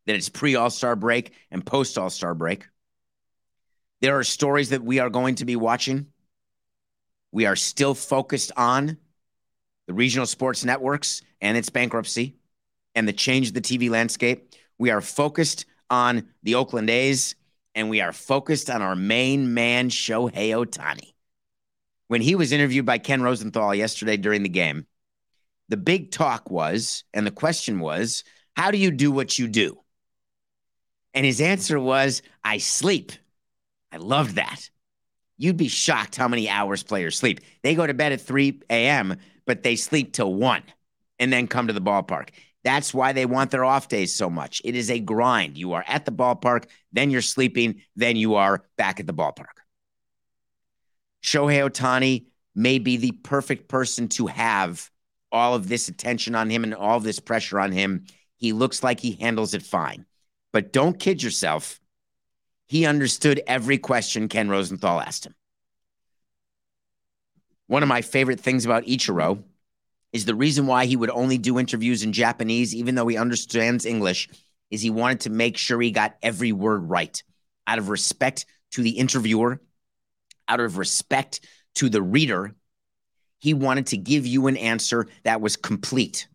that 0.05 0.15
it's 0.15 0.29
pre 0.29 0.55
All 0.55 0.69
Star 0.69 0.95
break 0.95 1.33
and 1.51 1.65
post 1.65 1.97
All 1.97 2.09
Star 2.09 2.33
break. 2.33 2.67
There 4.01 4.17
are 4.17 4.23
stories 4.23 4.69
that 4.69 4.83
we 4.83 4.99
are 4.99 5.09
going 5.09 5.35
to 5.35 5.45
be 5.45 5.55
watching. 5.55 6.07
We 7.31 7.45
are 7.45 7.55
still 7.55 7.93
focused 7.93 8.51
on 8.55 8.97
the 9.87 9.93
regional 9.93 10.25
sports 10.25 10.63
networks 10.63 11.21
and 11.41 11.57
its 11.57 11.69
bankruptcy 11.69 12.35
and 12.93 13.07
the 13.07 13.13
change 13.13 13.47
of 13.47 13.53
the 13.53 13.61
TV 13.61 13.89
landscape. 13.89 14.53
We 14.77 14.91
are 14.91 15.01
focused 15.01 15.65
on 15.89 16.27
the 16.43 16.55
Oakland 16.55 16.89
A's 16.89 17.35
and 17.73 17.89
we 17.89 18.01
are 18.01 18.11
focused 18.11 18.69
on 18.69 18.81
our 18.81 18.95
main 18.95 19.53
man, 19.53 19.89
Shohei 19.89 20.49
Ohtani. 20.49 21.13
When 22.07 22.21
he 22.21 22.35
was 22.35 22.51
interviewed 22.51 22.85
by 22.85 22.97
Ken 22.97 23.21
Rosenthal 23.21 23.75
yesterday 23.75 24.17
during 24.17 24.43
the 24.43 24.49
game, 24.49 24.87
the 25.69 25.77
big 25.77 26.11
talk 26.11 26.49
was, 26.49 27.03
and 27.13 27.27
the 27.27 27.31
question 27.31 27.79
was, 27.79 28.23
how 28.55 28.71
do 28.71 28.77
you 28.77 28.91
do 28.91 29.11
what 29.11 29.37
you 29.37 29.47
do? 29.47 29.79
And 31.13 31.25
his 31.25 31.41
answer 31.41 31.79
was, 31.79 32.21
I 32.43 32.57
sleep. 32.57 33.11
I 33.91 33.97
loved 33.97 34.35
that. 34.35 34.69
You'd 35.37 35.57
be 35.57 35.67
shocked 35.67 36.15
how 36.15 36.27
many 36.27 36.49
hours 36.49 36.83
players 36.83 37.17
sleep. 37.17 37.41
They 37.61 37.75
go 37.75 37.85
to 37.85 37.93
bed 37.93 38.11
at 38.11 38.21
3 38.21 38.61
a.m., 38.69 39.17
but 39.47 39.63
they 39.63 39.75
sleep 39.75 40.13
till 40.13 40.33
1 40.35 40.61
and 41.17 41.33
then 41.33 41.47
come 41.47 41.65
to 41.65 41.73
the 41.73 41.81
ballpark. 41.81 42.29
That's 42.63 42.93
why 42.93 43.13
they 43.13 43.25
want 43.25 43.49
their 43.49 43.65
off 43.65 43.87
days 43.87 44.13
so 44.13 44.29
much. 44.29 44.61
It 44.63 44.75
is 44.75 44.91
a 44.91 44.99
grind. 44.99 45.57
You 45.57 45.73
are 45.73 45.85
at 45.87 46.05
the 46.05 46.11
ballpark, 46.11 46.65
then 46.91 47.09
you're 47.09 47.21
sleeping, 47.21 47.81
then 47.95 48.17
you 48.17 48.35
are 48.35 48.63
back 48.77 48.99
at 48.99 49.07
the 49.07 49.13
ballpark. 49.13 49.45
Shohei 51.23 51.67
Ohtani 51.67 52.25
may 52.53 52.77
be 52.77 52.97
the 52.97 53.13
perfect 53.13 53.67
person 53.67 54.09
to 54.09 54.27
have 54.27 54.89
all 55.31 55.55
of 55.55 55.67
this 55.67 55.87
attention 55.87 56.35
on 56.35 56.49
him 56.49 56.63
and 56.63 56.75
all 56.75 56.99
this 56.99 57.19
pressure 57.19 57.59
on 57.59 57.71
him. 57.71 58.05
He 58.35 58.53
looks 58.53 58.83
like 58.83 58.99
he 58.99 59.13
handles 59.13 59.53
it 59.53 59.63
fine. 59.63 60.05
But 60.53 60.73
don't 60.73 60.99
kid 60.99 61.21
yourself. 61.23 61.79
He 62.67 62.85
understood 62.85 63.41
every 63.47 63.77
question 63.77 64.27
Ken 64.27 64.49
Rosenthal 64.49 64.99
asked 64.99 65.25
him. 65.25 65.35
One 67.67 67.83
of 67.83 67.89
my 67.89 68.01
favorite 68.01 68.39
things 68.39 68.65
about 68.65 68.85
Ichiro 68.85 69.43
is 70.13 70.25
the 70.25 70.35
reason 70.35 70.67
why 70.67 70.85
he 70.85 70.95
would 70.95 71.09
only 71.09 71.37
do 71.37 71.59
interviews 71.59 72.03
in 72.03 72.13
Japanese, 72.13 72.73
even 72.73 72.95
though 72.95 73.07
he 73.07 73.17
understands 73.17 73.85
English, 73.85 74.29
is 74.71 74.81
he 74.81 74.89
wanted 74.89 75.21
to 75.21 75.29
make 75.29 75.57
sure 75.57 75.79
he 75.79 75.91
got 75.91 76.15
every 76.21 76.51
word 76.51 76.89
right 76.89 77.21
out 77.65 77.77
of 77.77 77.89
respect 77.89 78.45
to 78.71 78.81
the 78.81 78.91
interviewer, 78.91 79.61
out 80.47 80.59
of 80.59 80.77
respect 80.77 81.41
to 81.75 81.89
the 81.89 82.01
reader. 82.01 82.55
He 83.39 83.53
wanted 83.53 83.87
to 83.87 83.97
give 83.97 84.25
you 84.25 84.47
an 84.47 84.57
answer 84.57 85.07
that 85.23 85.41
was 85.41 85.57
complete. 85.57 86.27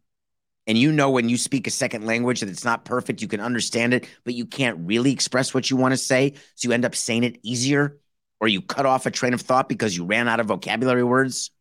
And 0.66 0.78
you 0.78 0.92
know, 0.92 1.10
when 1.10 1.28
you 1.28 1.36
speak 1.36 1.66
a 1.66 1.70
second 1.70 2.06
language 2.06 2.40
that 2.40 2.48
it's 2.48 2.64
not 2.64 2.84
perfect, 2.84 3.20
you 3.20 3.26
can 3.26 3.40
understand 3.40 3.94
it, 3.94 4.06
but 4.24 4.34
you 4.34 4.46
can't 4.46 4.78
really 4.86 5.12
express 5.12 5.52
what 5.52 5.70
you 5.70 5.76
want 5.76 5.92
to 5.92 5.98
say. 5.98 6.34
So 6.54 6.68
you 6.68 6.72
end 6.72 6.84
up 6.84 6.94
saying 6.94 7.24
it 7.24 7.38
easier, 7.42 7.98
or 8.42 8.48
you 8.48 8.60
cut 8.60 8.84
off 8.84 9.06
a 9.06 9.10
train 9.10 9.34
of 9.34 9.40
thought 9.40 9.68
because 9.68 9.96
you 9.96 10.04
ran 10.04 10.26
out 10.26 10.40
of 10.40 10.46
vocabulary 10.46 11.04
words. 11.04 11.52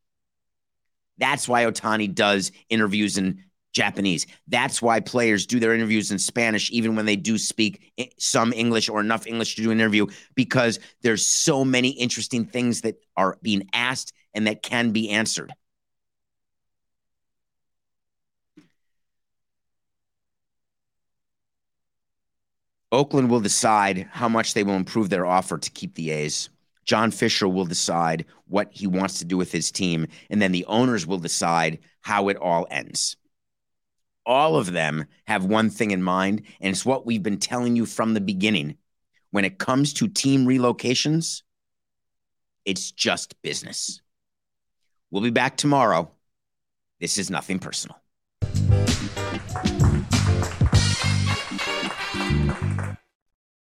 That's 1.19 1.47
why 1.47 1.65
Ohtani 1.65 2.11
does 2.13 2.51
interviews 2.69 3.19
in 3.19 3.43
Japanese. 3.71 4.25
That's 4.47 4.81
why 4.81 4.99
players 4.99 5.45
do 5.45 5.59
their 5.59 5.75
interviews 5.75 6.09
in 6.09 6.17
Spanish, 6.17 6.71
even 6.71 6.95
when 6.95 7.05
they 7.05 7.15
do 7.15 7.37
speak 7.37 7.93
some 8.17 8.51
English 8.51 8.89
or 8.89 8.99
enough 8.99 9.27
English 9.27 9.55
to 9.55 9.61
do 9.61 9.69
an 9.69 9.79
interview, 9.79 10.07
because 10.33 10.79
there's 11.03 11.23
so 11.23 11.63
many 11.63 11.89
interesting 11.89 12.45
things 12.47 12.81
that 12.81 12.95
are 13.15 13.37
being 13.43 13.69
asked 13.73 14.11
and 14.33 14.47
that 14.47 14.63
can 14.63 14.89
be 14.89 15.11
answered. 15.11 15.53
Oakland 22.91 23.29
will 23.29 23.39
decide 23.39 24.09
how 24.11 24.27
much 24.27 24.55
they 24.55 24.63
will 24.63 24.73
improve 24.73 25.11
their 25.11 25.27
offer 25.27 25.59
to 25.59 25.69
keep 25.69 25.93
the 25.93 26.09
A's. 26.09 26.49
John 26.91 27.09
Fisher 27.09 27.47
will 27.47 27.63
decide 27.63 28.25
what 28.49 28.67
he 28.73 28.85
wants 28.85 29.19
to 29.19 29.25
do 29.25 29.37
with 29.37 29.49
his 29.49 29.71
team, 29.71 30.07
and 30.29 30.41
then 30.41 30.51
the 30.51 30.65
owners 30.65 31.07
will 31.07 31.19
decide 31.19 31.79
how 32.01 32.27
it 32.27 32.35
all 32.35 32.67
ends. 32.69 33.15
All 34.25 34.57
of 34.57 34.73
them 34.73 35.05
have 35.25 35.45
one 35.45 35.69
thing 35.69 35.91
in 35.91 36.03
mind, 36.03 36.41
and 36.59 36.69
it's 36.69 36.85
what 36.85 37.05
we've 37.05 37.23
been 37.23 37.37
telling 37.37 37.77
you 37.77 37.85
from 37.85 38.13
the 38.13 38.19
beginning. 38.19 38.75
When 39.29 39.45
it 39.45 39.57
comes 39.57 39.93
to 39.93 40.09
team 40.09 40.45
relocations, 40.45 41.43
it's 42.65 42.91
just 42.91 43.41
business. 43.41 44.01
We'll 45.11 45.23
be 45.23 45.29
back 45.29 45.55
tomorrow. 45.55 46.11
This 46.99 47.17
is 47.17 47.29
nothing 47.29 47.59
personal. 47.59 48.00